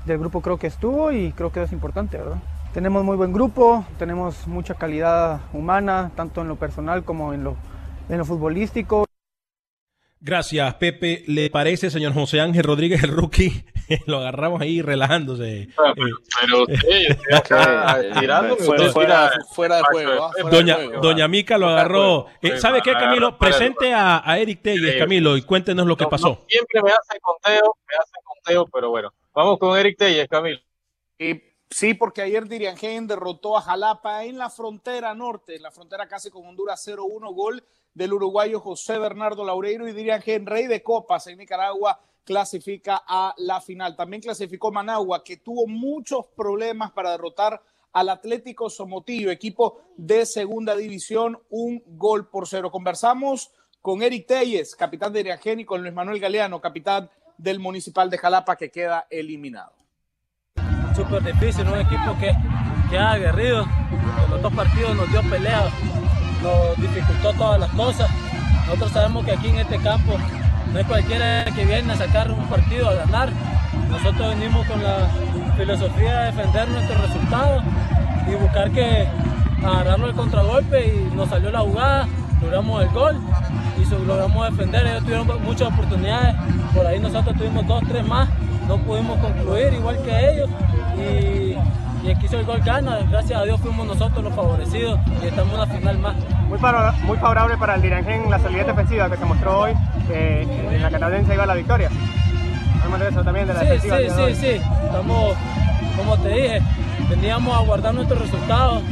del 0.06 0.18
grupo 0.18 0.40
creo 0.40 0.58
que 0.58 0.66
estuvo 0.66 1.12
y 1.12 1.32
creo 1.32 1.50
que 1.50 1.60
eso 1.60 1.66
es 1.66 1.72
importante, 1.72 2.18
¿verdad? 2.18 2.38
Tenemos 2.72 3.04
muy 3.04 3.16
buen 3.16 3.32
grupo, 3.32 3.84
tenemos 3.98 4.46
mucha 4.46 4.74
calidad 4.74 5.40
humana, 5.52 6.10
tanto 6.14 6.40
en 6.40 6.48
lo 6.48 6.56
personal 6.56 7.04
como 7.04 7.34
en 7.34 7.44
lo, 7.44 7.56
en 8.08 8.18
lo 8.18 8.24
futbolístico. 8.24 9.04
Gracias, 10.24 10.74
Pepe. 10.76 11.24
¿Le 11.26 11.50
parece, 11.50 11.90
señor 11.90 12.14
José 12.14 12.40
Ángel 12.40 12.62
Rodríguez, 12.62 13.02
el 13.02 13.10
rookie? 13.10 13.64
Lo 14.06 14.18
agarramos 14.18 14.60
ahí 14.62 14.80
relajándose. 14.80 15.68
Pero 15.96 16.62
usted, 16.62 16.88
yo 17.08 17.08
estoy 17.08 17.36
acá 17.36 18.00
tirando. 18.20 18.56
Fuera- 18.56 18.84
de 18.84 18.92
juego, 18.92 19.12
¿ah? 19.12 19.30
Fuera 19.52 19.76
de 19.76 20.56
Doña, 20.56 20.74
juego. 20.76 21.00
Doña 21.00 21.26
Mica 21.26 21.58
lo 21.58 21.68
agarró. 21.68 22.26
Eh, 22.40 22.56
¿Sabe 22.58 22.82
qué, 22.82 22.92
Camilo? 22.92 23.36
Presente 23.36 23.92
a, 23.92 24.22
a 24.24 24.38
Eric 24.38 24.62
Telles. 24.62 24.96
Camilo, 24.96 25.36
y 25.36 25.42
cuéntenos 25.42 25.86
lo 25.88 25.96
que 25.96 26.06
pasó. 26.06 26.28
no, 26.28 26.44
siempre 26.48 26.82
me 26.82 26.90
hace 26.90 27.18
conteo, 27.20 27.76
me 27.88 27.94
hace 27.98 28.12
conteo, 28.24 28.66
pero 28.72 28.90
bueno. 28.90 29.12
Vamos 29.34 29.58
con 29.58 29.76
Eric 29.76 29.98
Telles, 29.98 30.28
Camilo. 30.28 30.60
Y 31.18 31.42
sí, 31.68 31.94
porque 31.94 32.22
ayer 32.22 32.46
Diriangén 32.46 33.08
derrotó 33.08 33.58
a 33.58 33.60
Jalapa 33.62 34.24
en 34.24 34.38
la 34.38 34.50
frontera 34.50 35.14
norte, 35.14 35.56
en 35.56 35.62
la 35.62 35.72
frontera 35.72 36.06
casi 36.06 36.30
con 36.30 36.46
Honduras 36.46 36.86
0-1, 36.86 37.34
gol 37.34 37.64
del 37.94 38.12
uruguayo 38.12 38.60
José 38.60 38.98
Bernardo 38.98 39.44
Laureiro 39.44 39.88
y 39.88 39.92
Diriangén, 39.92 40.46
rey 40.46 40.66
de 40.66 40.82
copas 40.82 41.26
en 41.26 41.38
Nicaragua, 41.38 42.00
clasifica 42.24 43.02
a 43.06 43.34
la 43.36 43.60
final. 43.60 43.96
También 43.96 44.22
clasificó 44.22 44.70
Managua, 44.70 45.22
que 45.24 45.36
tuvo 45.36 45.66
muchos 45.66 46.26
problemas 46.36 46.92
para 46.92 47.10
derrotar 47.10 47.62
al 47.92 48.08
Atlético 48.08 48.70
Somotillo, 48.70 49.30
equipo 49.30 49.80
de 49.96 50.24
segunda 50.24 50.74
división, 50.74 51.38
un 51.50 51.82
gol 51.86 52.28
por 52.28 52.48
cero. 52.48 52.70
Conversamos 52.70 53.50
con 53.82 54.02
Eric 54.02 54.26
Telles, 54.26 54.74
capitán 54.76 55.12
de 55.12 55.18
Diriangén, 55.20 55.60
y 55.60 55.64
con 55.64 55.82
Luis 55.82 55.92
Manuel 55.92 56.20
Galeano, 56.20 56.60
capitán 56.60 57.10
del 57.36 57.58
Municipal 57.58 58.08
de 58.08 58.18
Jalapa, 58.18 58.56
que 58.56 58.70
queda 58.70 59.06
eliminado. 59.10 59.72
súper 60.94 61.22
difícil, 61.22 61.66
un 61.66 61.80
equipo 61.80 62.16
que, 62.20 62.32
que 62.88 62.98
ha 62.98 63.12
aguerrido. 63.12 63.64
En 64.24 64.30
los 64.30 64.42
dos 64.42 64.54
partidos 64.54 64.94
nos 64.94 65.10
dio 65.10 65.20
pelea, 65.28 65.64
nos 66.42 66.76
dificultó 66.76 67.32
todas 67.34 67.60
las 67.60 67.70
cosas. 67.70 68.10
Nosotros 68.66 68.92
sabemos 68.92 69.24
que 69.24 69.32
aquí 69.32 69.48
en 69.48 69.56
este 69.56 69.78
campo 69.78 70.16
no 70.72 70.78
es 70.78 70.86
cualquiera 70.86 71.44
que 71.44 71.64
viene 71.64 71.92
a 71.92 71.96
sacar 71.96 72.30
un 72.30 72.46
partido 72.46 72.88
a 72.88 72.94
ganar. 72.94 73.30
Nosotros 73.90 74.34
venimos 74.38 74.66
con 74.66 74.82
la 74.82 75.08
filosofía 75.56 76.20
de 76.20 76.26
defender 76.32 76.68
nuestros 76.68 77.00
resultados 77.00 77.62
y 78.26 78.34
buscar 78.34 78.70
que 78.70 79.06
agarrarlo 79.64 80.08
el 80.08 80.14
contragolpe 80.14 80.86
y 80.86 81.14
nos 81.14 81.28
salió 81.28 81.50
la 81.50 81.60
jugada, 81.60 82.08
logramos 82.40 82.82
el 82.82 82.88
gol 82.90 83.20
y 83.78 84.06
logramos 84.06 84.50
defender. 84.50 84.86
Ellos 84.86 85.02
tuvieron 85.02 85.44
muchas 85.44 85.68
oportunidades, 85.68 86.34
por 86.74 86.86
ahí 86.86 86.98
nosotros 86.98 87.36
tuvimos 87.36 87.66
dos, 87.66 87.82
tres 87.88 88.06
más, 88.06 88.28
no 88.66 88.78
pudimos 88.78 89.18
concluir 89.18 89.72
igual 89.74 89.98
que 90.02 90.30
ellos 90.30 90.50
y 90.96 91.56
y 92.02 92.10
el 92.10 92.18
que 92.18 92.26
hizo 92.26 92.38
el 92.38 92.44
gol 92.44 92.60
gana. 92.60 92.98
Gracias 93.10 93.40
a 93.40 93.44
Dios 93.44 93.60
fuimos 93.60 93.86
nosotros 93.86 94.24
los 94.24 94.34
favorecidos 94.34 94.98
y 95.22 95.26
estamos 95.26 95.54
en 95.54 95.60
una 95.60 95.66
final 95.66 95.98
más. 95.98 96.16
Muy, 96.48 96.58
para, 96.58 96.92
muy 96.92 97.16
favorable 97.18 97.56
para 97.56 97.76
el 97.76 97.82
Diranger 97.82 98.28
la 98.28 98.38
salida 98.38 98.64
defensiva 98.64 99.08
que 99.08 99.16
se 99.16 99.24
mostró 99.24 99.60
hoy, 99.60 99.72
que 100.06 100.42
en 100.42 100.82
la 100.82 100.90
canadiense 100.90 101.34
iba 101.34 101.44
a 101.44 101.46
la 101.46 101.54
victoria. 101.54 101.90
Hablamos 102.76 103.00
de 103.00 103.08
eso 103.08 103.24
también, 103.24 103.46
de 103.46 103.54
la 103.54 103.60
sí, 103.60 103.66
defensiva. 103.66 103.98
Sí, 104.26 104.34
sí, 104.34 104.40
sí, 104.40 104.62
estamos, 104.84 105.36
como 105.96 106.16
te 106.18 106.28
dije, 106.28 106.62
teníamos 107.08 107.56
a 107.56 107.62
guardar 107.62 107.94
nuestros 107.94 108.20
resultados. 108.20 108.82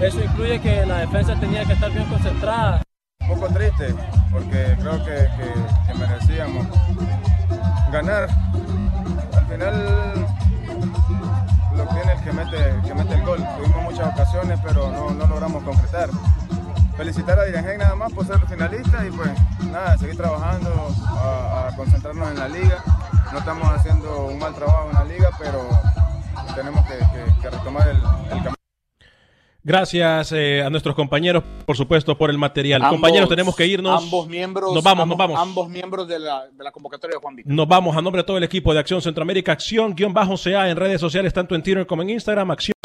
Eso 0.00 0.22
incluye 0.22 0.60
que 0.60 0.86
la 0.86 0.98
defensa 0.98 1.34
tenía 1.36 1.64
que 1.64 1.72
estar 1.74 1.90
bien 1.90 2.04
concentrada. 2.06 2.82
Un 3.20 3.28
poco 3.28 3.52
triste, 3.52 3.94
porque 4.32 4.76
creo 4.80 5.04
que, 5.04 5.28
que, 5.36 5.92
que 5.92 5.98
merecíamos 5.98 6.66
ganar. 7.92 8.28
Al 9.36 9.46
final 9.46 10.21
que 12.24 12.32
mete, 12.32 12.80
que 12.86 12.94
mete 12.94 13.14
el 13.14 13.22
gol. 13.22 13.38
Tuvimos 13.56 13.82
muchas 13.82 14.12
ocasiones, 14.14 14.58
pero 14.62 14.90
no, 14.90 15.10
no 15.10 15.26
logramos 15.26 15.62
concretar. 15.62 16.10
Felicitar 16.96 17.38
a 17.38 17.44
Diragen 17.44 17.78
nada 17.78 17.94
más 17.96 18.12
por 18.12 18.26
ser 18.26 18.38
finalista 18.46 19.04
y 19.06 19.10
pues 19.10 19.30
nada, 19.70 19.96
seguir 19.98 20.16
trabajando, 20.16 20.94
a, 21.08 21.70
concentrarnos 21.76 22.30
en 22.30 22.38
la 22.38 22.48
liga. 22.48 22.82
No 23.32 23.38
estamos 23.38 23.68
haciendo 23.70 24.26
un 24.26 24.38
mal 24.38 24.54
trabajo 24.54 24.90
en 24.90 24.94
la 24.94 25.04
liga, 25.04 25.30
pero 25.38 25.68
tenemos 26.54 26.84
que 26.86 27.50
retomar 27.50 27.88
el, 27.88 27.96
el 27.96 28.42
camino. 28.42 28.61
Gracias 29.64 30.32
eh, 30.32 30.60
a 30.60 30.70
nuestros 30.70 30.96
compañeros, 30.96 31.44
por 31.64 31.76
supuesto, 31.76 32.18
por 32.18 32.30
el 32.30 32.38
material. 32.38 32.82
Ambos, 32.82 32.94
compañeros, 32.94 33.28
tenemos 33.28 33.54
que 33.54 33.66
irnos. 33.66 34.02
Ambos 34.02 34.26
miembros. 34.26 34.74
Nos 34.74 34.82
vamos, 34.82 35.02
ambos, 35.04 35.16
nos 35.16 35.18
vamos. 35.18 35.40
Ambos 35.40 35.68
miembros 35.68 36.08
de 36.08 36.18
la, 36.18 36.48
de 36.48 36.64
la 36.64 36.72
convocatoria 36.72 37.16
de 37.16 37.20
Juan 37.20 37.36
Víctor. 37.36 37.54
Nos 37.54 37.68
vamos 37.68 37.96
a 37.96 38.02
nombre 38.02 38.22
de 38.22 38.26
todo 38.26 38.38
el 38.38 38.44
equipo 38.44 38.74
de 38.74 38.80
Acción 38.80 39.00
Centroamérica, 39.00 39.52
Acción-CA 39.52 40.68
en 40.68 40.76
redes 40.76 41.00
sociales, 41.00 41.32
tanto 41.32 41.54
en 41.54 41.62
Twitter 41.62 41.86
como 41.86 42.02
en 42.02 42.10
Instagram, 42.10 42.50
Acción. 42.50 42.81